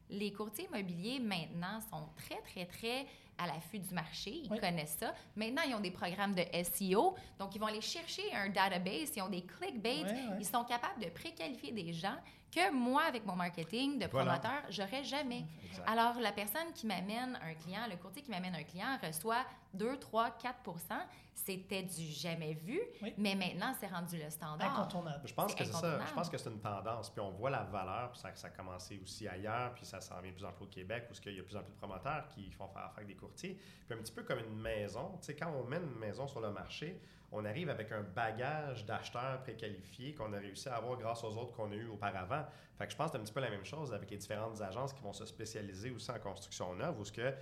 les 0.09 0.33
courtiers 0.33 0.67
immobiliers 0.67 1.19
maintenant 1.21 1.81
sont 1.91 2.09
très, 2.17 2.41
très, 2.43 2.67
très 2.67 3.07
à 3.43 3.47
l'affût 3.47 3.79
du 3.79 3.95
marché. 3.95 4.31
Ils 4.45 4.51
Oui. 4.51 4.61
connaissent 4.61 4.97
ça. 5.01 5.15
Maintenant, 5.37 5.63
ils 5.67 5.75
ont 5.75 5.81
des 5.81 5.91
programmes 5.91 6.35
de 6.35 6.43
SEO. 6.63 7.15
Donc, 7.39 7.55
ils 7.55 7.59
vont 7.59 7.67
aller 7.67 7.81
chercher 7.81 8.23
un 8.35 8.49
database. 8.51 9.13
Ils 9.17 9.23
ont 9.23 9.29
des 9.29 9.43
clickbait. 9.43 10.03
Ouais, 10.03 10.13
ouais. 10.13 10.37
Ils 10.39 10.47
sont 10.47 10.65
capables 10.65 11.03
de 11.03 11.09
préqualifier 11.09 11.73
des 11.73 11.93
gens 11.93 12.17
que 12.51 12.73
moi, 12.73 13.03
avec 13.05 13.25
mon 13.25 13.37
marketing 13.37 13.99
de 13.99 14.07
Voilà. 14.07 14.39
promoteur, 14.39 14.63
j'aurais 14.71 15.05
jamais. 15.05 15.45
Exact. 15.65 15.85
Alors, 15.89 16.19
la 16.21 16.33
personne 16.33 16.73
qui 16.75 16.87
m'amène 16.87 17.39
un 17.43 17.55
client, 17.55 17.83
le 17.89 17.97
courtier 17.97 18.23
qui 18.23 18.31
m'amène 18.31 18.55
un 18.55 18.65
client, 18.65 18.99
reçoit 19.03 19.45
2, 19.75 19.99
3, 19.99 20.31
4% 20.43 20.95
C'était 21.33 21.83
du 21.83 22.03
jamais 22.07 22.53
vu, 22.53 22.79
Oui. 23.01 23.15
mais 23.17 23.35
maintenant, 23.35 23.73
c'est 23.81 23.87
rendu 23.87 24.19
le 24.23 24.29
standard. 24.29 24.73
Incontournable. 24.79 25.27
Je 25.27 25.33
pense 25.33 25.55
que 25.55 25.65
c'est 25.65 25.73
ça. 25.73 25.99
Je 26.07 26.13
pense 26.13 26.29
que 26.29 26.37
c'est 26.37 26.51
une 26.51 26.61
tendance. 26.61 27.09
Puis 27.09 27.21
on 27.21 27.31
voit 27.31 27.49
la 27.51 27.63
valeur, 27.63 28.11
puis 28.11 28.21
ça, 28.21 28.35
ça 28.35 28.49
a 28.49 28.51
commencé 28.51 29.01
aussi 29.03 29.27
ailleurs, 29.27 29.73
puis 29.75 29.87
ça 29.87 30.01
s'en 30.03 30.21
vient 30.21 30.31
de 30.33 30.37
plus 30.37 30.45
en 30.45 30.53
plus 30.53 30.65
au 30.65 30.69
Québec, 30.69 31.09
où 31.11 31.15
il 31.27 31.33
y 31.35 31.39
a 31.39 31.43
de 31.43 31.47
plus 31.47 31.57
en 31.57 31.63
plus 31.63 31.73
de 31.73 31.79
promoteurs 31.79 32.29
qui 32.35 32.51
font 32.53 32.69
faire 32.69 32.83
affaire 32.83 32.99
avec 32.99 33.09
des 33.09 33.15
courtiers. 33.17 33.59
Puis 33.89 33.99
un 33.99 34.03
petit 34.03 34.13
peu 34.13 34.23
comme 34.23 34.41
une 34.41 34.61
maison. 34.61 35.13
Tu 35.21 35.27
sais, 35.29 35.37
quand 35.37 35.51
on 35.51 35.65
met 35.65 35.79
une 35.79 35.99
maison 35.99 36.27
sur 36.29 36.41
le 36.41 36.51
marché, 36.53 37.01
on 37.33 37.45
arrive 37.45 37.69
avec 37.71 37.93
un 37.93 38.03
bagage 38.03 38.85
d'acheteurs 38.87 39.41
préqualifiés 39.43 40.15
qu'on 40.15 40.33
a 40.33 40.39
réussi 40.39 40.69
à 40.69 40.77
avoir 40.77 40.99
grâce 40.99 41.23
aux 41.23 41.37
autres 41.37 41.53
qu'on 41.53 41.71
a 41.71 41.75
eu 41.75 41.87
auparavant. 41.89 42.45
Fait 42.77 42.87
que 42.87 42.93
je 42.93 42.97
pense 42.97 43.07
que 43.11 43.13
c'est 43.17 43.21
un 43.21 43.25
petit 43.25 43.33
peu 43.33 43.41
la 43.41 43.51
même 43.51 43.65
chose 43.65 43.93
avec 43.93 44.11
les 44.11 44.17
différentes 44.17 44.61
agences 44.61 44.93
qui 44.93 45.01
vont 45.03 45.13
se 45.13 45.25
spécialiser 45.27 45.91
aussi 45.91 46.11
en 46.11 46.19
construction 46.19 46.75
neuve, 46.75 46.99
où 46.99 47.05
ce 47.05 47.13
que, 47.13 47.31
tu 47.31 47.37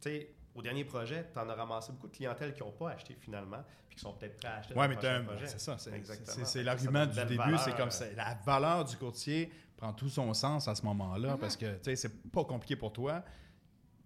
sais, 0.00 0.34
au 0.54 0.62
dernier 0.62 0.84
projet, 0.84 1.26
tu 1.32 1.38
en 1.38 1.48
as 1.48 1.54
ramassé 1.54 1.92
beaucoup 1.92 2.08
de 2.08 2.16
clientèle 2.16 2.52
qui 2.52 2.60
n'ont 2.62 2.72
pas 2.72 2.90
acheté 2.90 3.14
finalement, 3.14 3.64
puis 3.88 3.96
qui 3.96 4.02
sont 4.02 4.12
peut-être 4.12 4.36
prêts 4.36 4.48
à 4.48 4.56
acheter 4.56 4.74
Oui, 4.76 4.88
mais 4.88 4.96
c'est 5.46 5.60
ça. 5.60 5.76
C'est, 5.78 6.62
l'argument 6.62 7.06
du 7.06 7.24
début. 7.24 7.56
C'est 7.64 7.76
comme 7.76 7.90
ça. 7.92 8.06
La 8.16 8.34
valeur 8.44 8.84
du 8.84 8.96
courtier 8.96 9.50
prend 9.76 9.92
tout 9.94 10.08
son 10.10 10.34
sens 10.34 10.68
à 10.68 10.74
ce 10.74 10.82
moment-là 10.84 11.34
Mhm. 11.34 11.38
parce 11.38 11.56
que, 11.56 11.76
tu 11.76 11.84
sais, 11.84 11.96
c'est 11.96 12.30
pas 12.30 12.44
compliqué 12.44 12.76
pour 12.76 12.92
toi. 12.92 13.22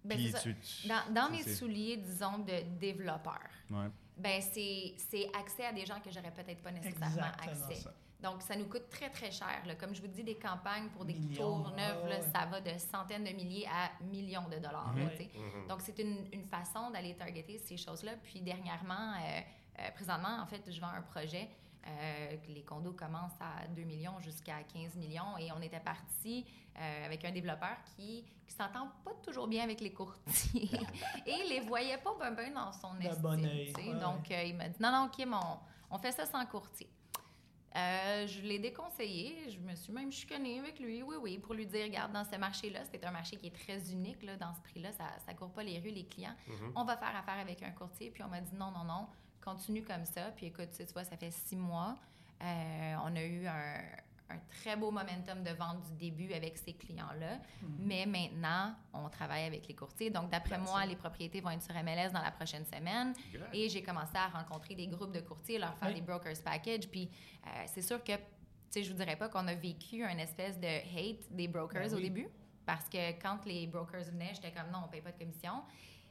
Ben, 0.05 0.15
puis 0.15 0.27
c'est 0.27 0.37
ça. 0.37 0.39
tu- 0.43 0.55
tu- 0.55 0.87
Dans, 0.87 1.13
dans 1.13 1.29
mes 1.31 1.41
c'est- 1.41 1.55
souliers, 1.55 1.97
disons, 1.97 2.37
de 2.37 2.61
développeur, 2.79 3.39
Ouais. 3.71 3.87
Ben 4.17 4.41
c'est 4.41 4.93
c'est 4.97 5.29
accès 5.35 5.65
à 5.65 5.73
des 5.73 5.85
gens 5.85 5.99
que 5.99 6.09
j'aurais 6.11 6.31
peut-être 6.31 6.61
pas 6.61 6.71
nécessairement 6.71 7.07
Exactement 7.15 7.51
accès. 7.67 7.75
ça. 7.75 7.93
Donc, 8.21 8.41
ça 8.41 8.55
nous 8.55 8.65
coûte 8.65 8.89
très, 8.89 9.09
très 9.11 9.29
cher. 9.29 9.61
là. 9.67 9.75
Comme 9.75 9.93
je 9.93 10.01
vous 10.01 10.07
dis, 10.07 10.23
des 10.23 10.35
campagnes 10.35 10.87
pour 10.89 11.05
des 11.05 11.13
Millions, 11.13 11.35
tours 11.61 11.71
neufs, 11.71 12.03
là, 12.09 12.15
ouais. 12.15 12.21
ça 12.33 12.45
va 12.47 12.59
de 12.61 12.71
centaines 12.79 13.23
de 13.25 13.29
milliers 13.31 13.67
à 13.67 13.91
millions 14.03 14.47
de 14.49 14.55
dollars. 14.55 14.93
là, 14.95 15.03
Mhm. 15.03 15.41
Mhm. 15.61 15.67
Donc, 15.67 15.81
c'est 15.81 15.99
une, 15.99 16.25
une 16.33 16.45
façon 16.45 16.89
d'aller 16.91 17.13
targeter 17.15 17.57
ces 17.59 17.77
choses-là. 17.77 18.13
Puis, 18.23 18.41
dernièrement, 18.41 19.13
euh, 19.13 19.41
euh, 19.79 19.91
présentement, 19.91 20.39
en 20.41 20.45
fait, 20.47 20.63
je 20.71 20.79
vends 20.81 20.87
un 20.87 21.01
projet. 21.03 21.47
Euh, 21.87 22.35
les 22.49 22.63
condos 22.63 22.93
commencent 22.93 23.39
à 23.39 23.67
2 23.67 23.83
millions 23.83 24.19
jusqu'à 24.19 24.63
15 24.73 24.95
millions. 24.95 25.37
Et 25.39 25.51
on 25.51 25.61
était 25.61 25.79
parti 25.79 26.45
euh, 26.79 27.05
avec 27.05 27.23
un 27.25 27.31
développeur 27.31 27.77
qui 27.95 28.23
ne 28.47 28.51
s'entend 28.51 28.89
pas 29.03 29.13
toujours 29.23 29.47
bien 29.47 29.63
avec 29.63 29.81
les 29.81 29.93
courtiers 29.93 30.69
et 31.25 31.43
les 31.49 31.59
voyait 31.61 31.97
pas 31.99 32.15
ben, 32.19 32.31
ben 32.31 32.53
dans 32.53 32.71
son 32.71 32.93
De 32.95 33.03
estime. 33.03 33.21
bon 33.21 33.37
tu 33.37 33.45
œil, 33.45 33.73
sais. 33.75 33.83
ouais, 33.93 33.99
Donc, 33.99 34.31
euh, 34.31 34.43
il 34.43 34.55
m'a 34.55 34.67
dit, 34.69 34.81
non, 34.81 34.91
non, 34.91 35.09
Kim, 35.09 35.33
on, 35.33 35.59
on 35.95 35.97
fait 35.99 36.11
ça 36.11 36.25
sans 36.25 36.45
courtier. 36.45 36.89
Euh, 37.75 38.25
je 38.25 38.41
l'ai 38.41 38.57
déconseillé. 38.57 39.49
Je 39.51 39.59
me 39.59 39.75
suis 39.75 39.91
même 39.91 40.09
chicanée 40.11 40.59
avec 40.59 40.79
lui, 40.79 41.03
oui, 41.03 41.17
oui, 41.21 41.37
pour 41.39 41.53
lui 41.53 41.65
dire, 41.65 41.83
regarde, 41.83 42.13
dans 42.13 42.23
ce 42.23 42.37
marché-là, 42.37 42.79
c'est 42.89 43.03
un 43.05 43.11
marché 43.11 43.35
qui 43.35 43.47
est 43.47 43.55
très 43.55 43.91
unique, 43.91 44.23
là, 44.23 44.37
dans 44.37 44.53
ce 44.53 44.61
prix-là, 44.61 44.91
ça 44.93 45.05
ne 45.31 45.37
court 45.37 45.51
pas 45.51 45.61
les 45.61 45.79
rues, 45.79 45.89
les 45.91 46.05
clients. 46.05 46.35
Mhm. 46.47 46.71
On 46.75 46.85
va 46.85 46.95
faire 46.95 47.13
affaire 47.15 47.37
avec 47.39 47.61
un 47.63 47.71
courtier. 47.71 48.11
Puis 48.11 48.23
on 48.23 48.29
m'a 48.29 48.39
dit, 48.39 48.55
non, 48.55 48.71
non, 48.71 48.85
non, 48.85 49.07
continue 49.45 49.83
comme 49.83 50.05
ça. 50.05 50.31
Puis 50.35 50.47
écoute, 50.47 50.69
tu 50.75 50.83
vois, 50.93 51.03
ça 51.05 51.15
fait 51.15 51.31
six 51.31 51.55
mois. 51.55 51.95
Euh, 52.41 52.95
on 53.05 53.15
a 53.15 53.23
eu 53.23 53.47
un, 53.47 53.75
un 54.29 54.39
très 54.49 54.75
beau 54.75 54.91
momentum 54.91 55.43
de 55.43 55.51
vente 55.51 55.83
du 55.83 55.93
début 55.93 56.33
avec 56.33 56.57
ces 56.57 56.73
clients-là. 56.73 57.37
Mais 57.79 58.05
maintenant, 58.05 58.73
on 58.93 59.07
travaille 59.09 59.43
avec 59.45 59.67
les 59.67 59.75
courtiers. 59.75 60.09
Donc, 60.09 60.29
d'après 60.31 60.57
moi, 60.57 60.85
les 60.85 60.95
propriétés 60.95 61.41
vont 61.41 61.51
être 61.51 61.61
sur 61.61 61.73
MLS 61.75 62.11
dans 62.11 62.21
la 62.23 62.31
prochaine 62.31 62.65
semaine. 62.65 63.13
Good. 63.31 63.41
Et 63.53 63.69
j'ai 63.69 63.83
commencé 63.83 64.15
à 64.15 64.27
rencontrer 64.27 64.75
des 64.75 64.87
groupes 64.87 65.11
de 65.13 65.21
courtiers, 65.21 65.59
leur 65.59 65.75
faire 65.77 65.89
Oui. 65.89 65.95
des 65.95 66.01
brokers 66.01 66.41
package. 66.43 66.87
Puis 66.89 67.09
euh, 67.45 67.49
c'est 67.67 67.81
sûr 67.83 68.03
que, 68.03 68.13
tu 68.13 68.21
sais, 68.71 68.83
je 68.83 68.91
vous 68.91 68.97
dirais 68.97 69.15
pas 69.15 69.29
qu'on 69.29 69.47
a 69.47 69.53
vécu 69.53 70.03
un 70.03 70.17
espèce 70.17 70.59
de 70.59 70.67
hate 70.67 71.31
des 71.31 71.47
brokers 71.47 71.83
Ben 71.83 71.93
au 71.93 71.97
oui. 71.97 72.03
début. 72.03 72.27
Parce 72.65 72.89
que 72.89 73.11
quand 73.21 73.45
les 73.45 73.67
brokers 73.67 74.05
venaient, 74.05 74.33
j'étais 74.33 74.51
comme 74.51 74.71
non, 74.71 74.79
on 74.85 74.87
paye 74.87 75.01
pas 75.01 75.11
de 75.11 75.19
commission. 75.19 75.61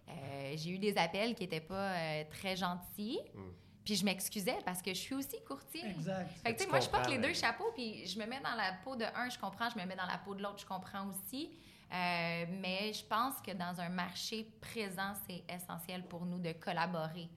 Euh, 0.08 0.52
j'ai 0.56 0.70
eu 0.70 0.78
des 0.78 0.96
appels 0.98 1.34
qui 1.34 1.42
n'étaient 1.44 1.60
pas 1.60 1.92
euh, 1.92 2.24
très 2.30 2.56
gentils. 2.56 3.20
Mm. 3.34 3.40
Puis 3.84 3.96
je 3.96 4.04
m'excusais 4.04 4.56
parce 4.64 4.80
que 4.80 4.94
je 4.94 4.98
suis 4.98 5.14
aussi 5.14 5.36
courtier. 5.46 5.84
Exact. 5.86 6.30
Fait 6.42 6.52
que, 6.52 6.56
tu 6.56 6.60
sais, 6.60 6.64
Tu 6.64 6.70
moi, 6.70 6.80
je 6.80 6.88
porte 6.88 7.08
les 7.10 7.18
deux 7.18 7.34
chapeaux, 7.34 7.70
puis 7.74 8.06
je 8.06 8.18
me 8.18 8.24
mets 8.24 8.40
dans 8.40 8.54
la 8.56 8.72
peau 8.82 8.96
de 8.96 9.04
un, 9.14 9.28
je 9.28 9.38
comprends, 9.38 9.68
je 9.68 9.78
me 9.78 9.84
mets 9.84 9.96
dans 9.96 10.06
la 10.06 10.16
peau 10.18 10.34
de 10.34 10.42
l'autre, 10.42 10.58
je 10.60 10.66
comprends 10.66 11.06
aussi. 11.08 11.50
Euh, 11.92 12.46
mais 12.62 12.92
je 12.94 13.04
pense 13.04 13.34
que 13.46 13.52
dans 13.52 13.78
un 13.80 13.90
marché 13.90 14.48
présent, 14.60 15.12
c'est 15.28 15.44
essentiel 15.54 16.02
pour 16.06 16.24
nous 16.24 16.38
de 16.38 16.52
collaborer 16.52 17.28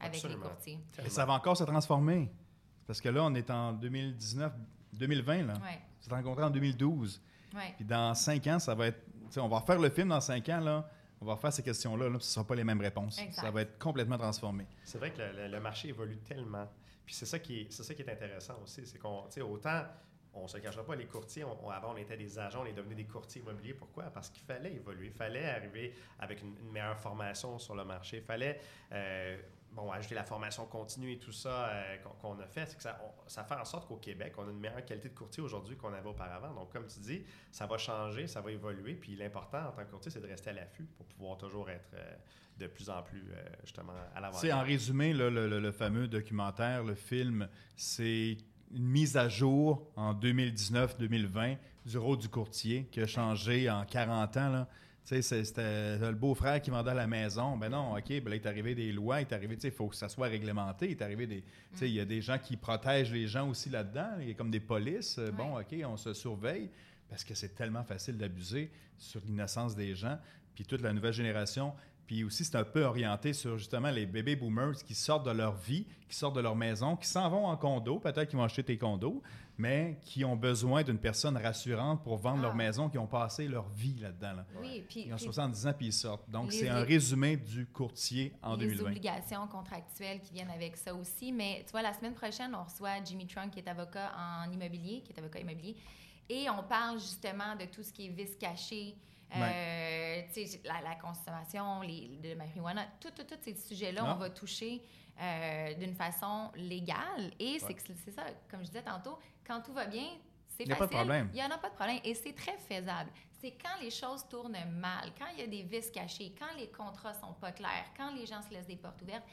avec 0.00 0.14
Absolument. 0.16 0.42
les 0.42 0.48
courtiers. 0.48 0.78
Et 1.04 1.10
ça 1.10 1.26
va 1.26 1.34
encore 1.34 1.56
se 1.56 1.64
transformer. 1.64 2.32
Parce 2.86 3.00
que 3.00 3.10
là, 3.10 3.22
on 3.22 3.34
est 3.34 3.50
en 3.50 3.72
2019, 3.74 4.52
2020, 4.94 5.42
là. 5.42 5.52
Ouais, 5.62 5.80
Tu 6.02 6.08
t'es 6.08 6.14
rencontré 6.14 6.44
en 6.44 6.50
2012. 6.50 7.20
ouais. 7.54 7.74
Puis 7.76 7.84
dans 7.84 8.14
cinq 8.14 8.46
ans, 8.46 8.58
ça 8.58 8.74
va 8.74 8.86
être. 8.86 9.04
tu 9.04 9.32
sais, 9.34 9.40
on 9.40 9.48
va 9.48 9.58
refaire 9.58 9.78
le 9.78 9.90
film 9.90 10.08
dans 10.08 10.20
cinq 10.20 10.48
ans, 10.48 10.60
là. 10.60 10.88
On 11.20 11.26
va 11.26 11.34
refaire 11.34 11.52
ces 11.52 11.62
questions-là, 11.62 12.04
là, 12.08 12.18
ce 12.20 12.26
ne 12.26 12.30
sera 12.32 12.46
pas 12.46 12.54
les 12.54 12.64
mêmes 12.64 12.80
réponses. 12.80 13.18
Exact. 13.20 13.42
Ça 13.42 13.50
va 13.50 13.62
être 13.62 13.78
complètement 13.78 14.16
transformé. 14.18 14.66
C'est 14.84 14.98
vrai 14.98 15.12
que 15.12 15.18
le, 15.20 15.32
le- 15.32 15.48
le 15.48 15.60
marché 15.60 15.88
évolue 15.88 16.18
tellement. 16.18 16.66
Puis 17.04 17.14
c'est 17.14 17.26
ça 17.26 17.38
qui 17.38 17.60
est, 17.62 17.72
c'est 17.72 17.82
ça 17.82 17.94
qui 17.94 18.02
est 18.02 18.10
intéressant 18.10 18.54
aussi. 18.62 18.86
C'est 18.86 18.98
qu'on, 18.98 19.22
tu 19.24 19.32
sais, 19.34 19.40
autant, 19.42 19.82
on 20.32 20.46
se 20.46 20.58
cachera 20.58 20.84
pas, 20.84 20.94
les 20.94 21.06
courtiers, 21.06 21.44
on, 21.44 21.66
on- 21.66 21.70
avant, 21.70 21.92
on 21.92 21.96
était 21.96 22.16
des 22.16 22.38
agents, 22.38 22.62
on 22.62 22.66
est 22.66 22.72
devenus 22.72 22.96
des 22.96 23.04
courtiers 23.06 23.42
immobiliers. 23.42 23.74
Pourquoi? 23.74 24.04
Parce 24.04 24.30
qu'il 24.30 24.42
fallait 24.44 24.72
évoluer. 24.72 25.06
Il 25.06 25.12
fallait 25.12 25.44
arriver 25.50 25.92
avec 26.20 26.40
une, 26.42 26.56
une 26.60 26.70
meilleure 26.70 26.98
formation 26.98 27.58
sur 27.58 27.74
le 27.74 27.84
marché. 27.84 28.18
Il 28.18 28.22
fallait, 28.22 28.60
euh, 28.92 29.36
bon, 29.72 29.90
ajouter 29.90 30.14
la 30.14 30.24
formation 30.24 30.66
continue 30.66 31.12
et 31.12 31.18
tout 31.18 31.32
ça 31.32 31.68
euh, 31.68 31.96
qu'on, 32.20 32.38
a 32.40 32.46
fait. 32.46 32.66
C'est 32.66 32.76
que 32.76 32.82
ça, 32.82 32.98
ça 33.26 33.44
fait 33.44 33.54
en 33.54 33.64
sorte 33.64 33.86
qu'au 33.88 33.96
Québec, 33.96 34.34
on 34.38 34.46
a 34.46 34.50
une 34.50 34.58
meilleure 34.60 34.84
qualité 34.84 35.08
de 35.08 35.14
courtier 35.14 35.42
aujourd'hui 35.42 35.76
qu'on 35.76 35.92
avait 35.92 36.08
auparavant. 36.08 36.52
Donc, 36.54 36.72
comme 36.72 36.86
tu 36.86 36.98
dis, 37.00 37.22
ça 37.52 37.66
va 37.66 37.78
changer, 37.78 38.26
ça 38.26 38.40
va 38.40 38.50
évoluer. 38.50 38.94
Puis 38.94 39.16
l'important 39.16 39.68
en 39.68 39.72
tant 39.72 39.84
que 39.84 39.90
courtier, 39.90 40.10
c'est 40.10 40.20
de 40.20 40.26
rester 40.26 40.50
à 40.50 40.54
l'affût 40.54 40.84
pour 40.96 41.06
pouvoir 41.06 41.38
toujours 41.38 41.68
être 41.70 41.90
euh, 41.94 42.14
de 42.58 42.66
plus 42.66 42.90
en 42.90 43.02
plus, 43.02 43.24
euh, 43.32 43.42
justement, 43.64 43.92
à 44.14 44.20
l'avant. 44.20 44.36
C'est 44.38 44.52
en 44.52 44.62
résumé, 44.62 45.12
là, 45.14 45.30
le, 45.30 45.48
le- 45.48 45.60
le 45.60 45.72
fameux 45.72 46.08
documentaire, 46.08 46.84
le 46.84 46.94
film, 46.94 47.48
c'est 47.76 48.36
une 48.72 48.86
mise 48.86 49.16
à 49.16 49.28
jour 49.28 49.90
en 49.96 50.14
2019-2020 50.14 51.56
du 51.86 51.98
rôle 51.98 52.18
du 52.18 52.28
courtier 52.28 52.86
qui 52.92 53.00
a 53.00 53.06
changé 53.06 53.70
en 53.70 53.84
40 53.84 54.36
ans. 54.36 54.48
Là. 54.50 54.68
Tu 55.04 55.22
sais, 55.22 55.44
C'était 55.44 55.98
le 55.98 56.14
beau-frère 56.14 56.60
qui 56.60 56.70
vendait 56.70 56.90
à 56.90 56.94
la 56.94 57.06
maison. 57.06 57.56
Ben 57.56 57.68
non, 57.68 57.96
OK, 57.96 58.08
ben 58.08 58.24
là, 58.28 58.36
il 58.36 58.42
est 58.42 58.46
arrivé 58.46 58.74
des 58.74 58.92
lois, 58.92 59.20
il 59.20 59.26
est 59.26 59.32
arrivé, 59.32 59.56
tu 59.56 59.62
sais, 59.62 59.68
il 59.68 59.74
faut 59.74 59.88
que 59.88 59.96
ça 59.96 60.08
soit 60.08 60.28
réglementé. 60.28 60.86
Il 60.86 60.90
est 60.92 61.02
arrivé 61.02 61.26
des. 61.26 61.42
Tu 61.42 61.78
sais, 61.78 61.88
il 61.88 61.94
y 61.94 62.00
a 62.00 62.04
des 62.04 62.20
gens 62.20 62.38
qui 62.38 62.56
protègent 62.56 63.12
les 63.12 63.26
gens 63.26 63.48
aussi 63.48 63.70
là-dedans. 63.70 64.10
Il 64.20 64.28
y 64.28 64.30
a 64.30 64.34
comme 64.34 64.50
des 64.50 64.60
polices. 64.60 65.18
Euh, 65.18 65.30
Bon, 65.32 65.58
OK, 65.58 65.74
on 65.84 65.96
se 65.96 66.12
surveille 66.12 66.70
parce 67.08 67.24
que 67.24 67.34
c'est 67.34 67.54
tellement 67.54 67.82
facile 67.82 68.16
d'abuser 68.16 68.70
sur 68.98 69.20
l'innocence 69.26 69.74
des 69.74 69.94
gens. 69.94 70.18
Puis 70.54 70.64
toute 70.64 70.82
la 70.82 70.92
nouvelle 70.92 71.12
génération. 71.12 71.72
Puis 72.10 72.24
aussi, 72.24 72.44
c'est 72.44 72.56
un 72.56 72.64
peu 72.64 72.82
orienté 72.82 73.32
sur 73.32 73.56
justement 73.56 73.88
les 73.92 74.04
bébés 74.04 74.34
boomers 74.34 74.82
qui 74.84 74.96
sortent 74.96 75.24
de 75.24 75.30
leur 75.30 75.54
vie, 75.54 75.86
qui 76.08 76.16
sortent 76.16 76.34
de 76.34 76.40
leur 76.40 76.56
maison, 76.56 76.96
qui 76.96 77.06
s'en 77.06 77.30
vont 77.30 77.46
en 77.46 77.56
condo, 77.56 78.00
peut-être 78.00 78.28
qu'ils 78.28 78.36
vont 78.36 78.42
acheter 78.42 78.64
tes 78.64 78.76
condos, 78.76 79.22
mais 79.56 79.96
qui 80.02 80.24
ont 80.24 80.34
besoin 80.34 80.82
d'une 80.82 80.98
personne 80.98 81.36
rassurante 81.36 82.02
pour 82.02 82.16
vendre 82.16 82.42
leur 82.42 82.50
Ah. 82.50 82.56
maison, 82.56 82.88
qui 82.90 82.98
ont 82.98 83.06
passé 83.06 83.46
leur 83.46 83.68
vie 83.68 83.94
là-dedans. 84.00 84.32
là. 84.32 84.44
Oui, 84.60 84.82
puis, 84.88 85.04
Ils 85.06 85.12
ont 85.12 85.16
puis 85.18 85.24
70 85.26 85.66
ans 85.68 85.72
puis 85.72 85.86
ils 85.86 85.92
sortent. 85.92 86.28
Donc, 86.28 86.50
Les- 86.50 86.58
c'est 86.58 86.68
un 86.68 86.80
les- 86.80 86.94
résumé 86.94 87.36
du 87.36 87.66
courtier 87.66 88.34
en 88.42 88.56
les 88.56 88.66
2020. 88.66 88.88
obligations 88.90 89.46
contractuelles 89.46 90.20
qui 90.20 90.32
viennent 90.34 90.50
avec 90.50 90.76
ça 90.78 90.92
aussi. 90.92 91.30
Mais 91.30 91.62
tu 91.64 91.70
vois, 91.70 91.82
la 91.82 91.92
semaine 91.94 92.14
prochaine, 92.14 92.52
on 92.56 92.64
reçoit 92.64 93.04
Jimmy 93.04 93.28
Trunk, 93.28 93.52
qui 93.52 93.60
est 93.60 93.68
avocat 93.68 94.10
en 94.18 94.50
immobilier, 94.50 95.02
qui 95.02 95.12
est 95.12 95.18
avocat 95.20 95.38
immobilier, 95.38 95.76
et 96.28 96.50
on 96.50 96.64
parle 96.64 96.98
justement 96.98 97.54
de 97.54 97.66
tout 97.66 97.84
ce 97.84 97.92
qui 97.92 98.06
est 98.06 98.10
vice 98.10 98.34
caché. 98.34 98.96
Euh, 99.36 100.22
la, 100.64 100.80
la 100.82 100.94
consommation 100.96 101.80
les, 101.82 102.08
de 102.22 102.34
marijuana, 102.34 102.86
tous 103.00 103.10
tout, 103.10 103.24
tous 103.24 103.38
ces 103.42 103.54
sujets-là, 103.54 104.04
on 104.14 104.18
va 104.18 104.30
toucher 104.30 104.82
euh, 105.20 105.74
d'une 105.74 105.94
façon 105.94 106.50
légale. 106.54 107.32
Et 107.38 107.58
c'est 107.58 108.10
ça, 108.10 108.24
comme 108.50 108.60
je 108.60 108.66
disais 108.66 108.82
tantôt, 108.82 109.18
quand 109.46 109.60
tout 109.60 109.72
va 109.72 109.86
bien, 109.86 110.08
c'est 110.48 110.64
Il 110.64 110.68
y 110.68 110.72
a 110.72 110.76
facile. 110.76 110.78
pas 110.78 110.86
de 110.86 111.04
problème. 111.04 111.28
Il 111.32 111.36
n'y 111.36 111.42
en 111.44 111.50
a 111.50 111.58
pas 111.58 111.68
de 111.70 111.74
problème. 111.74 112.00
Et 112.04 112.14
c'est 112.14 112.34
très 112.34 112.56
faisable. 112.58 113.10
C'est 113.40 113.52
quand 113.52 113.80
les 113.80 113.90
choses 113.90 114.26
tournent 114.28 114.56
mal, 114.70 115.12
quand 115.18 115.26
il 115.34 115.40
y 115.40 115.42
a 115.42 115.46
des 115.46 115.62
vices 115.62 115.90
cachés, 115.90 116.34
quand 116.38 116.54
les 116.58 116.68
contrats 116.70 117.14
sont 117.14 117.32
pas 117.40 117.52
clairs, 117.52 117.86
quand 117.96 118.12
les 118.14 118.26
gens 118.26 118.42
se 118.42 118.50
laissent 118.50 118.66
des 118.66 118.76
portes 118.76 119.00
ouvertes 119.02 119.24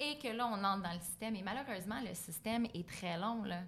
et 0.00 0.18
que 0.18 0.28
là, 0.28 0.46
on 0.48 0.64
entre 0.64 0.82
dans 0.82 0.92
le 0.92 1.00
système. 1.00 1.36
Et 1.36 1.42
malheureusement, 1.42 2.00
le 2.00 2.14
système 2.14 2.66
est 2.74 2.88
très 2.88 3.16
long. 3.18 3.44
Là. 3.44 3.60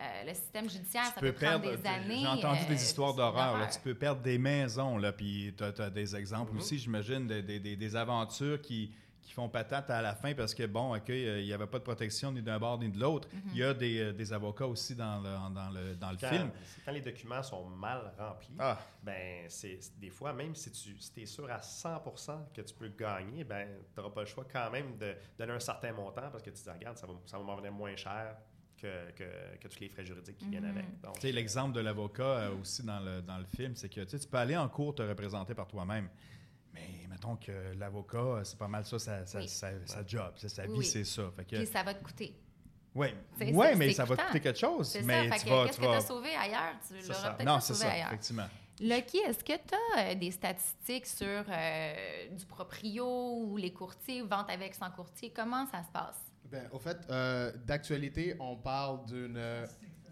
Euh, 0.00 0.24
le 0.26 0.34
système 0.34 0.68
judiciaire, 0.68 1.04
ça 1.06 1.12
Tu 1.14 1.20
peut 1.20 1.32
peux 1.32 1.46
prendre 1.46 1.60
perdre. 1.62 1.78
des 1.82 1.88
années. 1.88 2.18
J'ai 2.20 2.26
entendu 2.26 2.60
euh, 2.64 2.68
des 2.68 2.82
histoires 2.82 3.10
c'est 3.12 3.16
d'horreur. 3.18 3.68
Tu 3.70 3.78
peux 3.80 3.94
perdre 3.94 4.22
des 4.22 4.38
maisons, 4.38 4.98
là, 4.98 5.12
puis 5.12 5.54
tu 5.56 5.62
as, 5.62 5.90
des 5.90 6.16
exemples 6.16 6.52
Mhm. 6.52 6.58
aussi, 6.58 6.78
j'imagine, 6.78 7.26
des, 7.28 7.42
des- 7.42 7.60
des- 7.60 7.76
des 7.76 7.96
aventures 7.96 8.60
qui, 8.60 8.92
qui 9.22 9.32
font 9.32 9.48
patate 9.48 9.88
à 9.90 10.02
la 10.02 10.14
fin 10.16 10.34
parce 10.34 10.52
que, 10.52 10.66
bon, 10.66 10.96
OK, 10.96 11.08
euh, 11.10 11.38
il 11.40 11.46
n'y 11.46 11.52
avait 11.52 11.68
pas 11.68 11.78
de 11.78 11.84
protection 11.84 12.32
ni 12.32 12.42
d'un 12.42 12.58
bord 12.58 12.76
ni 12.78 12.88
de 12.90 12.98
l'autre. 12.98 13.28
Mhm. 13.32 13.42
Il 13.52 13.56
y 13.58 13.62
a 13.62 13.72
des, 13.72 13.98
euh, 14.00 14.12
des 14.12 14.32
avocats 14.32 14.66
aussi 14.66 14.96
dans 14.96 15.20
le, 15.20 15.54
dans 15.54 15.70
le, 15.70 15.94
dans 15.94 16.10
le 16.10 16.16
Quand, 16.16 16.28
film. 16.28 16.50
quand 16.84 16.92
les 16.92 17.00
documents 17.00 17.42
sont 17.44 17.64
mal 17.64 18.12
remplis, 18.18 18.56
Ah, 18.58 18.78
ben 19.00 19.44
c'est 19.48 19.78
des 20.00 20.10
fois, 20.10 20.32
même 20.32 20.56
si 20.56 20.72
tu 20.72 21.20
es 21.20 21.26
sûr 21.26 21.48
à 21.52 21.60
100% 21.60 22.48
que 22.52 22.62
tu 22.62 22.74
peux 22.74 22.88
gagner, 22.88 23.44
ben 23.44 23.68
tu 23.94 24.00
n'auras 24.00 24.12
pas 24.12 24.22
le 24.22 24.26
choix 24.26 24.44
quand 24.52 24.70
même 24.72 24.98
de 24.98 25.14
donner 25.38 25.52
un 25.52 25.60
certain 25.60 25.92
montant 25.92 26.28
parce 26.32 26.42
que 26.42 26.50
tu 26.50 26.56
te 26.56 26.64
dis, 26.64 26.70
regarde, 26.70 26.98
ça 26.98 27.06
va, 27.06 27.12
ça 27.26 27.38
va 27.38 27.44
m'en 27.44 27.54
venir 27.56 27.70
moins 27.72 27.94
cher 27.94 28.36
que, 28.84 29.10
que, 29.12 29.56
que 29.60 29.68
tous 29.68 29.80
les 29.80 29.88
frais 29.88 30.04
juridiques 30.04 30.36
qui 30.38 30.48
viennent 30.48 30.64
Mhm. 30.64 30.76
avec. 30.78 31.00
Donc, 31.00 31.14
Tu 31.14 31.20
sais, 31.22 31.32
l'exemple 31.32 31.72
de 31.74 31.80
l'avocat 31.80 32.22
euh, 32.22 32.54
aussi 32.60 32.82
dans 32.84 33.00
le, 33.00 33.22
dans 33.22 33.38
le 33.38 33.44
film, 33.46 33.74
c'est 33.76 33.88
que 33.88 34.00
tu 34.02 34.10
sais, 34.10 34.18
tu 34.18 34.28
peux 34.28 34.36
aller 34.38 34.56
en 34.56 34.68
cours 34.68 34.94
te 34.94 35.02
représenter 35.02 35.54
par 35.54 35.66
toi-même. 35.66 36.08
Mais 36.72 37.06
mettons 37.08 37.36
que 37.36 37.72
l'avocat, 37.78 38.18
euh, 38.18 38.44
c'est 38.44 38.58
pas 38.58 38.68
mal 38.68 38.84
ça, 38.84 38.98
sa, 38.98 39.24
sa, 39.26 39.38
Oui. 39.38 39.48
sa- 39.48 39.86
sa 39.86 40.06
job, 40.06 40.32
c'est 40.36 40.48
sa 40.48 40.64
vie, 40.66 40.72
Oui. 40.78 40.84
c'est 40.84 41.04
ça. 41.04 41.30
Fait 41.36 41.44
que, 41.44 41.56
Puis 41.56 41.66
ça 41.66 41.82
va 41.82 41.94
te 41.94 42.02
coûter. 42.04 42.34
C'est- 43.38 43.52
ouais, 43.52 43.74
mais 43.74 43.92
ça 43.92 44.04
va 44.04 44.16
te 44.16 44.22
coûter 44.26 44.40
quelque 44.40 44.58
chose. 44.58 44.88
C'est 44.88 45.02
mais 45.02 45.28
ça. 45.28 45.34
Fait 45.36 45.44
tu 45.44 45.50
vas, 45.50 45.64
qu'est-ce 45.66 45.74
tu 45.76 45.80
que 45.80 45.86
tu 45.86 45.90
vas- 45.90 45.96
as 45.96 46.00
sauvé 46.00 46.34
ailleurs? 46.36 46.74
Tu 46.86 46.94
l'auras 46.94 47.14
ça. 47.14 47.30
peut-être 47.30 47.46
Non, 47.46 47.54
pas 47.54 47.60
c'est 47.60 47.74
sauvé 47.74 47.86
ça, 47.86 47.92
ailleurs. 47.92 48.06
effectivement. 48.08 48.46
Lucky, 48.80 49.18
est-ce 49.18 49.42
que 49.44 49.52
tu 49.52 49.74
as 49.96 50.14
des 50.14 50.30
statistiques 50.32 51.06
sur 51.06 51.44
euh, 51.48 52.28
du 52.36 52.44
proprio 52.46 53.06
ou 53.06 53.56
les 53.56 53.72
courtiers, 53.72 54.22
vente 54.22 54.48
avec 54.50 54.74
sans 54.74 54.90
courtier? 54.90 55.32
Comment 55.34 55.66
ça 55.66 55.82
se 55.82 55.90
passe? 55.90 56.20
Ben, 56.50 56.68
au 56.72 56.78
fait, 56.78 56.98
euh, 57.10 57.52
d'actualité, 57.66 58.36
on 58.38 58.56
parle 58.56 59.04
d'une, 59.06 59.36
euh, 59.36 59.66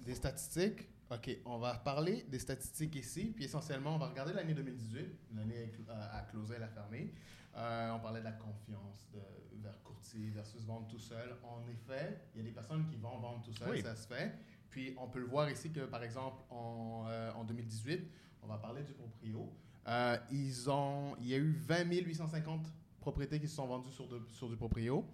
des 0.05 0.15
statistiques. 0.15 0.89
OK, 1.11 1.31
on 1.45 1.59
va 1.59 1.75
parler 1.75 2.25
des 2.29 2.39
statistiques 2.39 2.95
ici, 2.97 3.33
puis 3.35 3.45
essentiellement, 3.45 3.95
on 3.97 3.99
va 3.99 4.09
regarder 4.09 4.33
l'année 4.33 4.55
2018. 4.55 5.07
L'année 5.37 5.71
a, 5.91 6.17
a 6.19 6.23
closé, 6.23 6.55
elle 6.57 6.63
a 6.63 6.69
fermé. 6.69 7.13
Euh, 7.55 7.91
on 7.93 8.01
parlait 8.01 8.21
de 8.21 8.25
la 8.25 8.33
confiance 8.33 9.07
de, 9.13 9.21
vers 9.63 9.81
courtier 9.83 10.31
versus 10.31 10.65
vendre 10.65 10.89
tout 10.89 10.99
seul. 10.99 11.37
En 11.43 11.61
effet, 11.69 12.19
il 12.35 12.39
y 12.39 12.41
a 12.41 12.45
des 12.49 12.55
personnes 12.55 12.87
qui 12.87 12.97
vont 12.97 13.19
vendre 13.19 13.43
tout 13.43 13.53
seul, 13.53 13.69
Oui. 13.71 13.83
ça 13.83 13.95
se 13.95 14.07
fait. 14.07 14.33
Puis 14.71 14.95
on 14.99 15.07
peut 15.09 15.19
le 15.21 15.27
voir 15.27 15.51
ici 15.51 15.71
que, 15.71 15.81
par 15.81 16.03
exemple, 16.03 16.43
en, 16.49 17.05
euh, 17.09 17.31
en 17.35 17.45
2018, 17.45 18.01
on 18.43 18.47
va 18.47 18.57
parler 18.57 18.83
du 18.83 18.95
proprio. 18.95 19.53
Euh, 19.87 20.17
ils 20.31 20.71
ont, 20.71 21.15
il 21.21 21.27
y 21.29 21.35
a 21.35 21.39
eu 21.39 21.53
20 21.53 21.85
850 21.93 22.73
propriétés 23.01 23.39
qui 23.39 23.49
se 23.49 23.57
sont 23.57 23.67
vendues 23.67 23.91
sur, 23.93 24.09
de- 24.09 24.25
sur 24.31 24.49
du 24.49 24.57
proprio. 24.57 25.05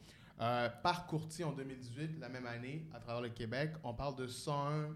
Euh, 0.40 0.68
par 0.82 1.06
courtier 1.06 1.44
en 1.44 1.52
2018, 1.52 2.18
la 2.20 2.28
même 2.28 2.46
année, 2.46 2.88
à 2.94 3.00
travers 3.00 3.20
le 3.22 3.30
Québec, 3.30 3.72
on 3.82 3.92
parle 3.94 4.14
de 4.16 4.26
101 4.28 4.94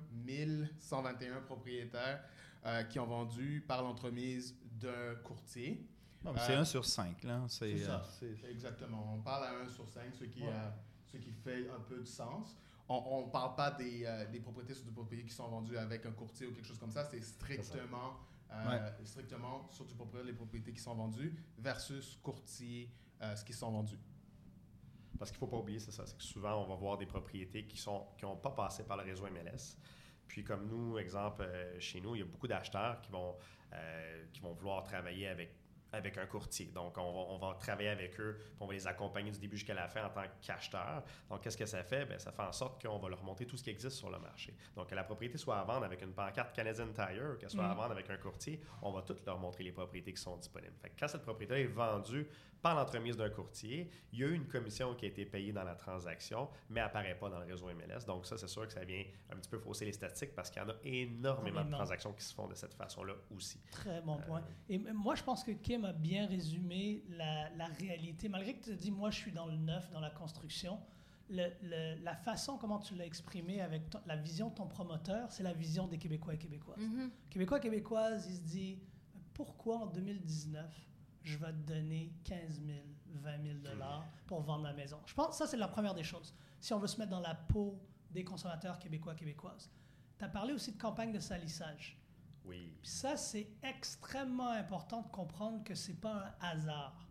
121 0.79 1.41
propriétaires 1.41 2.23
euh, 2.65 2.85
qui 2.85 3.01
ont 3.01 3.07
vendu 3.07 3.65
par 3.67 3.83
l'entremise 3.83 4.57
d'un 4.81 5.17
courtier. 5.25 5.85
Bon, 6.23 6.33
c'est 6.37 6.55
Euh, 6.55 6.61
un 6.61 6.65
sur 6.65 6.85
cinq, 6.85 7.25
là. 7.25 7.45
C'est, 7.49 7.77
ça. 7.79 8.05
euh, 8.23 8.35
Exactement. 8.51 9.15
On 9.17 9.21
parle 9.23 9.45
à 9.47 9.53
1 9.65 9.69
sur 9.69 9.89
5, 9.89 10.15
ce 10.15 10.25
qui, 10.25 10.43
Ouais. 10.43 10.49
euh, 10.53 10.71
ce 11.11 11.17
qui 11.17 11.33
fait 11.33 11.69
un 11.71 11.81
peu 11.81 11.99
de 11.99 12.05
sens. 12.05 12.57
On 12.89 13.25
ne 13.27 13.31
parle 13.33 13.57
pas 13.57 13.71
des, 13.73 14.05
euh, 14.05 14.27
des 14.31 14.39
propriétés 14.39 14.75
sur 14.75 14.85
du 14.85 14.93
propriété 14.93 15.27
qui 15.27 15.35
sont 15.35 15.49
vendues 15.49 15.79
avec 15.79 16.05
un 16.07 16.13
courtier 16.13 16.47
ou 16.47 16.53
quelque 16.53 16.67
chose 16.67 16.79
comme 16.79 16.91
ça. 16.93 17.05
C'est 17.05 17.23
strictement, 17.23 18.19
euh, 18.53 18.91
strictement 19.05 19.67
sur 19.73 19.87
du 19.87 19.95
propriété, 19.95 20.29
les 20.29 20.37
propriétés 20.37 20.73
qui 20.73 20.81
sont 20.81 20.95
vendues 20.95 21.35
versus 21.59 22.19
courtier, 22.23 22.93
euh, 23.23 23.35
ce 23.35 23.45
qui 23.45 23.55
sont 23.55 23.71
vendus. 23.73 23.99
Parce 25.23 25.31
qu'il 25.31 25.37
ne 25.37 25.47
faut 25.47 25.57
pas 25.57 25.59
oublier, 25.59 25.79
c'est 25.79 25.93
que 25.97 26.21
souvent, 26.21 26.65
on 26.65 26.67
va 26.67 26.75
voir 26.75 26.99
des 26.99 27.07
propriétés 27.07 27.65
qui 27.65 27.81
n'ont 27.87 28.37
pas 28.39 28.51
passé 28.51 28.83
par 28.83 28.97
le 28.97 29.05
réseau 29.05 29.25
MLS. 29.27 29.77
Puis 30.27 30.43
comme 30.43 30.67
nous, 30.67 30.99
exemple, 30.99 31.43
euh, 31.43 31.79
chez 31.79 32.01
nous, 32.01 32.17
il 32.17 32.19
y 32.19 32.23
a 32.23 32.25
beaucoup 32.25 32.49
d'acheteurs 32.49 33.01
qui 33.01 33.13
vont, 33.13 33.37
euh, 33.73 34.25
qui 34.33 34.41
vont 34.41 34.53
vouloir 34.53 34.83
travailler 34.83 35.29
avec, 35.29 35.55
avec 35.93 36.19
un 36.19 36.27
courtier. 36.27 36.67
Donc, 36.67 36.97
on 36.99 37.13
va, 37.13 37.19
on 37.33 37.39
va 37.39 37.55
travailler 37.59 37.91
avec 37.91 38.19
eux, 38.21 38.37
puis 38.39 38.49
on 38.61 38.67
va 38.67 38.73
les 38.73 38.87
accompagner 38.87 39.31
du 39.31 39.39
début 39.39 39.57
jusqu'à 39.57 39.75
la 39.75 39.89
fin 39.89 40.07
en 40.07 40.11
tant 40.11 40.23
qu'acheteur. 40.41 41.03
Donc, 41.29 41.43
qu'est-ce 41.43 41.57
que 41.57 41.67
ça 41.67 41.83
fait? 41.85 42.07
Bien, 42.07 42.19
ça 42.19 42.33
fait 42.33 42.43
en 42.43 42.53
sorte 42.53 42.83
qu'on 42.83 42.99
va 42.99 43.09
leur 43.09 43.23
montrer 43.23 43.47
tout 43.47 43.57
ce 43.57 43.63
qui 43.65 43.71
existe 43.71 43.97
sur 43.97 44.11
le 44.11 44.19
marché. 44.19 44.55
Donc, 44.75 44.89
que 44.89 44.95
la 44.95 45.05
propriété 45.05 45.39
soit 45.39 45.59
à 45.59 45.65
vendre 45.65 45.85
avec 45.85 46.03
une 46.03 46.13
pancarte 46.13 46.55
Canadian 46.55 46.89
Tire, 46.93 47.37
qu'elle 47.39 47.51
soit 47.51 47.65
à 47.65 47.69
Mhm. 47.71 47.77
vendre 47.77 47.93
avec 47.93 48.09
un 48.11 48.17
courtier, 48.17 48.61
on 48.83 48.93
va 48.93 49.03
tout 49.03 49.17
leur 49.27 49.39
montrer 49.39 49.65
les 49.65 49.73
propriétés 49.73 50.13
qui 50.13 50.21
sont 50.23 50.37
disponibles. 50.37 50.75
Fait 50.81 50.91
que 50.91 50.99
quand 50.99 51.09
cette 51.09 51.23
propriété 51.23 51.61
est 51.61 51.67
vendue 51.67 52.27
par 52.63 52.77
l'entremise 52.77 53.17
d'un 53.17 53.29
courtier, 53.29 53.91
il 54.13 54.21
y 54.21 54.25
a 54.25 54.29
eu 54.29 54.35
une 54.35 54.47
commission 54.47 54.95
qui 54.95 55.05
a 55.05 55.09
été 55.09 55.25
payée 55.27 55.53
dans 55.53 55.65
la 55.65 55.75
transaction, 55.75 56.49
mais 56.71 56.81
apparaît 56.81 57.17
pas 57.19 57.29
dans 57.29 57.41
le 57.41 57.47
réseau 57.47 57.69
MLS. 57.71 58.05
Donc 58.07 58.25
ça, 58.25 58.39
c'est 58.39 58.47
sûr 58.47 58.65
que 58.69 58.73
ça 58.73 58.85
vient 58.85 59.03
un 59.33 59.37
petit 59.37 59.51
peu 59.51 59.59
fausser 59.59 59.85
les 59.85 59.93
statistiques 59.93 60.33
parce 60.37 60.49
qu'il 60.49 60.63
y 60.63 60.65
en 60.65 60.69
a 60.69 60.75
énormément 60.85 61.65
de 61.65 61.71
transactions 61.73 62.13
qui 62.13 62.23
se 62.23 62.33
font 62.33 62.47
de 62.47 62.55
cette 62.55 62.75
façon-là 62.75 63.15
aussi. 63.35 63.61
Très 63.73 64.01
bon 64.03 64.17
Euh, 64.21 64.27
point. 64.27 64.43
Et 64.69 64.77
m- 64.77 64.93
moi, 64.95 65.17
je 65.17 65.25
pense 65.25 65.43
que 65.43 65.51
Kim 65.51 65.82
a 65.85 65.93
bien 65.93 66.27
résumé 66.27 67.05
la, 67.11 67.51
la 67.51 67.67
réalité. 67.67 68.29
Malgré 68.29 68.55
que 68.55 68.65
tu 68.65 68.77
dis, 68.77 68.91
moi, 68.91 69.11
je 69.11 69.17
suis 69.19 69.33
dans 69.33 69.47
le 69.47 69.57
neuf, 69.57 69.91
dans 69.91 70.01
la 70.01 70.11
construction, 70.11 70.79
le- 71.31 71.53
le- 71.63 72.03
la 72.03 72.15
façon 72.15 72.59
comment 72.59 72.79
tu 72.79 72.95
l'as 72.95 73.07
exprimé 73.07 73.61
avec 73.61 73.89
ton- 73.91 74.01
la 74.07 74.17
vision 74.17 74.49
de 74.51 74.55
ton 74.55 74.67
promoteur, 74.67 75.31
c'est 75.33 75.43
la 75.43 75.53
vision 75.53 75.87
des 75.89 75.99
Québécois 75.99 76.35
et 76.35 76.39
Québécoises. 76.39 76.79
Mhm. 76.81 77.11
Québécois, 77.31 77.61
Québécoises, 77.61 78.27
il 78.29 78.37
se 78.37 78.43
dit 78.43 78.79
pourquoi 79.35 79.79
en 79.79 79.87
2019 79.87 80.75
je 81.23 81.37
vais 81.39 81.53
te 81.53 81.73
donner 81.73 82.13
15 82.25 82.61
000, 82.67 82.79
20 83.15 83.43
000 83.45 83.59
dollars 83.61 84.05
pour 84.27 84.41
vendre 84.43 84.65
ma 84.65 84.73
maison? 84.73 84.99
Je 85.07 85.15
pense 85.15 85.29
que 85.29 85.35
ça, 85.37 85.47
c'est 85.47 85.57
la 85.57 85.69
première 85.69 85.95
des 85.95 86.03
choses. 86.05 86.35
Si 86.61 86.73
on 86.75 86.79
veut 86.79 86.87
se 86.89 86.99
mettre 86.99 87.11
dans 87.11 87.21
la 87.21 87.35
peau 87.35 87.79
des 88.11 88.25
consommateurs 88.25 88.79
québécois, 88.79 89.15
québécoises. 89.15 89.71
Tu 90.19 90.25
as 90.25 90.29
parlé 90.29 90.53
aussi 90.53 90.73
de 90.73 90.79
campagne 90.79 91.13
de 91.13 91.19
salissage. 91.21 91.97
Oui. 92.45 92.75
Puis 92.81 92.91
ça, 92.91 93.17
c'est 93.17 93.49
extrêmement 93.63 94.51
important 94.51 95.03
de 95.03 95.09
comprendre 95.09 95.63
que 95.65 95.75
c'est 95.75 96.01
pas 96.01 96.35
un 96.41 96.49
hasard. 96.49 97.09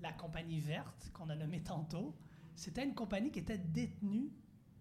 La 0.00 0.12
compagnie 0.12 0.60
verte, 0.60 1.10
qu'on 1.12 1.28
a 1.30 1.34
nommée 1.34 1.62
tantôt, 1.62 2.14
c'était 2.54 2.84
une 2.84 2.94
compagnie 2.94 3.30
qui 3.30 3.40
était 3.40 3.58
détenue 3.58 4.30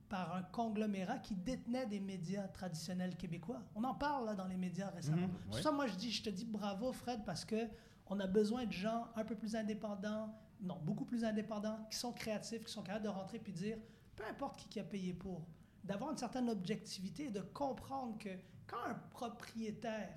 par 0.09 0.35
un 0.35 0.43
conglomérat 0.43 1.19
qui 1.19 1.35
détenait 1.35 1.88
des 1.88 1.99
médias 1.99 2.47
traditionnels 2.47 3.15
québécois. 3.17 3.61
On 3.75 3.83
en 3.83 3.95
parle 3.95 4.27
là, 4.27 4.35
dans 4.35 4.47
les 4.47 4.57
médias 4.57 4.89
récemment. 4.89 5.27
Oui. 5.51 5.61
ça, 5.61 5.71
moi, 5.71 5.88
je 5.88 5.95
dis, 5.95 6.11
je 6.11 6.23
te 6.23 6.29
dis 6.29 6.45
bravo, 6.45 6.91
Fred, 6.93 7.23
parce 7.25 7.43
que 7.43 7.67
on 8.07 8.19
a 8.19 8.27
besoin 8.27 8.65
de 8.65 8.71
gens 8.71 9.07
un 9.15 9.25
peu 9.25 9.35
plus 9.35 9.55
indépendants, 9.55 10.33
non, 10.61 10.79
beaucoup 10.83 11.05
plus 11.05 11.23
indépendants, 11.23 11.79
qui 11.89 11.97
sont 11.97 12.13
créatifs, 12.13 12.63
qui 12.63 12.71
sont 12.71 12.83
capables 12.83 13.05
de 13.05 13.09
rentrer 13.09 13.39
puis 13.39 13.51
dire, 13.51 13.77
peu 14.15 14.23
importe 14.25 14.57
qui, 14.57 14.69
qui 14.69 14.79
a 14.79 14.83
payé 14.83 15.13
pour, 15.13 15.47
d'avoir 15.83 16.11
une 16.11 16.17
certaine 16.17 16.49
objectivité 16.49 17.25
et 17.25 17.31
de 17.31 17.41
comprendre 17.41 18.17
que 18.17 18.29
quand 18.67 18.84
un 18.88 18.95
propriétaire 19.12 20.10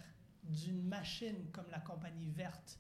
d'une 0.43 0.83
machine 0.83 1.51
comme 1.53 1.69
la 1.71 1.81
compagnie 1.81 2.29
verte 2.31 2.79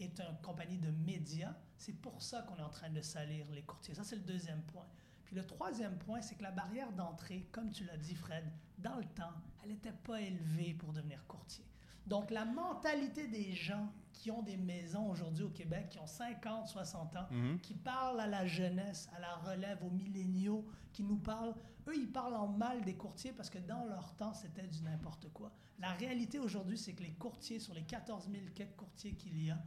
est 0.00 0.20
une 0.20 0.36
compagnie 0.42 0.78
de 0.78 0.90
médias, 0.90 1.54
c'est 1.76 1.92
pour 2.00 2.20
ça 2.22 2.42
qu'on 2.42 2.56
est 2.56 2.62
en 2.62 2.68
train 2.70 2.90
de 2.90 3.00
salir 3.00 3.46
les 3.52 3.62
courtiers. 3.62 3.94
Ça, 3.94 4.04
c'est 4.04 4.16
le 4.16 4.22
deuxième 4.22 4.62
point. 4.62 4.86
Puis 5.24 5.36
le 5.36 5.44
troisième 5.46 5.98
point, 5.98 6.20
c'est 6.22 6.34
que 6.36 6.42
la 6.42 6.50
barrière 6.50 6.92
d'entrée, 6.92 7.48
comme 7.52 7.70
tu 7.70 7.84
l'as 7.84 7.96
dit, 7.96 8.14
Fred, 8.14 8.44
dans 8.78 8.96
le 8.96 9.04
temps, 9.04 9.32
elle 9.62 9.70
n'était 9.70 9.92
pas 9.92 10.20
élevée 10.20 10.74
pour 10.74 10.92
devenir 10.92 11.26
courtier. 11.26 11.64
Donc, 12.06 12.30
la 12.30 12.44
mentalité 12.44 13.26
des 13.26 13.52
gens 13.52 13.92
qui 14.12 14.30
ont 14.30 14.42
des 14.42 14.56
maisons 14.56 15.10
aujourd'hui 15.10 15.42
au 15.44 15.50
Québec, 15.50 15.88
qui 15.90 15.98
ont 15.98 16.06
50, 16.06 16.68
60 16.68 17.16
ans, 17.16 17.26
Mhm. 17.32 17.58
qui 17.60 17.74
parlent 17.74 18.20
à 18.20 18.28
la 18.28 18.46
jeunesse, 18.46 19.08
à 19.16 19.18
la 19.18 19.34
relève, 19.36 19.82
aux 19.82 19.90
milléniaux, 19.90 20.64
qui 20.92 21.02
nous 21.02 21.18
parlent, 21.18 21.54
eux, 21.88 21.96
ils 21.96 22.10
parlent 22.10 22.34
en 22.36 22.48
mal 22.48 22.82
des 22.82 22.94
courtiers 22.94 23.32
parce 23.32 23.50
que 23.50 23.58
dans 23.58 23.84
leur 23.84 24.14
temps, 24.16 24.34
c'était 24.34 24.66
du 24.66 24.82
n'importe 24.82 25.28
quoi. 25.32 25.52
La 25.78 25.90
réalité 25.92 26.38
aujourd'hui, 26.38 26.78
c'est 26.78 26.94
que 26.94 27.02
les 27.02 27.12
courtiers, 27.12 27.58
sur 27.60 27.74
les 27.74 27.82
14 27.82 28.28
000 28.30 28.44
quelques 28.54 28.76
courtiers 28.76 29.14
qu'il 29.14 29.42
y 29.44 29.50
a, 29.50 29.58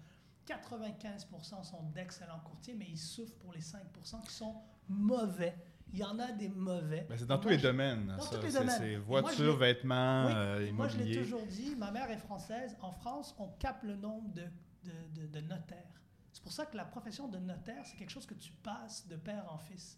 95% 0.47 1.63
sont 1.63 1.84
d'excellents 1.93 2.39
courtiers, 2.39 2.73
mais 2.73 2.88
ils 2.89 2.97
souffrent 2.97 3.36
pour 3.38 3.53
les 3.53 3.62
5% 3.62 4.21
qui 4.23 4.34
sont 4.34 4.55
mauvais. 4.88 5.55
Il 5.91 5.99
y 5.99 6.03
en 6.03 6.19
a 6.19 6.32
des 6.32 6.49
mauvais. 6.49 7.05
Ben, 7.10 7.17
c'est 7.17 7.25
dans 7.25 7.38
tous 7.38 7.47
moi, 7.47 7.55
les 7.58 7.62
domaines. 7.62 8.08
Dans 8.08 8.19
ça. 8.21 8.38
tous 8.38 8.45
les 8.45 8.51
domaines. 8.51 8.75
C'est 8.77 8.95
voitures, 8.97 9.58
vêtements, 9.58 10.25
Oui, 10.27 10.32
euh, 10.36 10.71
moi, 10.73 10.88
je 10.88 10.97
l'ai 10.97 11.03
immobilier. 11.03 11.21
toujours 11.23 11.45
dit, 11.47 11.75
ma 11.75 11.91
mère 11.91 12.10
est 12.12 12.17
française. 12.17 12.75
En 12.82 12.91
France, 12.91 13.36
on 13.39 13.47
capte 13.60 13.84
le 13.84 13.95
nombre 13.95 14.32
de, 14.34 14.43
de, 14.84 15.21
de- 15.21 15.27
de 15.27 15.41
notaires. 15.41 16.01
C'est 16.32 16.43
pour 16.43 16.51
ça 16.51 16.65
que 16.67 16.77
la 16.77 16.86
profession 16.86 17.27
de 17.27 17.39
notaire, 17.39 17.84
c'est 17.86 17.97
quelque 17.97 18.12
chose 18.12 18.27
que 18.27 18.36
tu 18.36 18.51
passes 18.63 19.08
de 19.08 19.15
père 19.15 19.51
en 19.51 19.58
fils. 19.58 19.97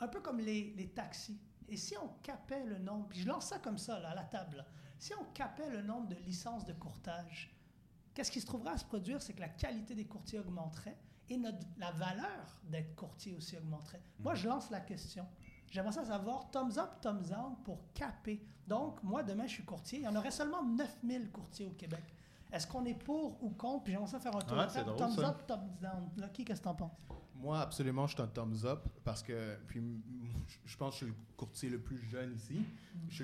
Un 0.00 0.08
peu 0.08 0.20
comme 0.20 0.38
les, 0.38 0.74
les 0.76 0.88
taxis. 0.88 1.38
Et 1.68 1.76
si 1.76 1.96
on 1.96 2.08
capait 2.22 2.64
le 2.64 2.78
nombre, 2.78 3.08
puis 3.08 3.20
je 3.20 3.28
lance 3.28 3.46
ça 3.46 3.58
comme 3.58 3.78
ça, 3.78 3.98
là, 4.00 4.10
à 4.10 4.14
la 4.14 4.24
table, 4.24 4.58
là. 4.58 4.66
si 4.98 5.14
on 5.14 5.24
capait 5.32 5.70
le 5.70 5.82
nombre 5.82 6.08
de 6.08 6.16
licences 6.16 6.64
de 6.64 6.72
courtage, 6.72 7.54
qu'est-ce 8.14 8.30
qui 8.30 8.40
se 8.40 8.46
trouverait 8.46 8.72
à 8.72 8.78
se 8.78 8.84
produire? 8.84 9.22
C'est 9.22 9.32
que 9.32 9.40
la 9.40 9.48
qualité 9.48 9.94
des 9.94 10.06
courtiers 10.06 10.38
augmenterait 10.38 10.96
et 11.28 11.36
notre, 11.36 11.66
la 11.78 11.90
valeur 11.92 12.60
d'être 12.64 12.94
courtier 12.94 13.34
aussi 13.34 13.56
augmenterait. 13.56 14.02
Moi, 14.18 14.34
je 14.34 14.48
lance 14.48 14.70
la 14.70 14.80
question. 14.80 15.26
J'aimerais 15.70 15.92
ça 15.92 16.04
savoir, 16.04 16.50
thumbs 16.50 16.78
up, 16.78 17.00
thumbs 17.00 17.28
down 17.30 17.56
pour 17.64 17.92
caper. 17.94 18.44
Donc, 18.66 19.02
moi, 19.02 19.22
demain, 19.22 19.46
je 19.46 19.54
suis 19.54 19.64
courtier. 19.64 20.00
Il 20.00 20.04
y 20.04 20.08
en 20.08 20.14
aurait 20.14 20.30
seulement 20.30 20.62
9000 20.62 21.30
courtiers 21.30 21.64
au 21.64 21.70
Québec. 21.70 22.04
Est-ce 22.52 22.66
qu'on 22.66 22.84
est 22.84 22.94
pour 22.94 23.42
ou 23.42 23.50
contre? 23.50 23.84
Puis 23.84 23.92
j'aimerais 23.94 24.08
ça 24.10 24.20
faire 24.20 24.36
un 24.36 24.40
tour 24.40 24.58
Ah, 24.58 24.66
de 24.66 24.80
drôle, 24.84 24.96
Thumbs 24.96 25.16
ça. 25.16 25.28
up, 25.30 25.46
thumbs 25.46 25.78
down. 25.80 26.08
Lucky, 26.18 26.44
qu'est-ce 26.44 26.60
que 26.60 26.64
t'en 26.64 26.74
penses? 26.74 26.92
Moi, 27.34 27.58
absolument, 27.60 28.06
je 28.06 28.12
suis 28.14 28.22
un 28.22 28.26
thumbs 28.28 28.64
up 28.64 28.86
parce 29.02 29.22
que 29.22 29.56
puis, 29.66 29.82
je 30.64 30.76
pense 30.76 30.94
que 30.94 31.00
je 31.00 31.04
suis 31.06 31.14
le 31.14 31.36
courtier 31.36 31.70
le 31.70 31.80
plus 31.80 31.98
jeune 31.98 32.34
ici. 32.34 32.62
Je 33.08 33.14
suis 33.14 33.20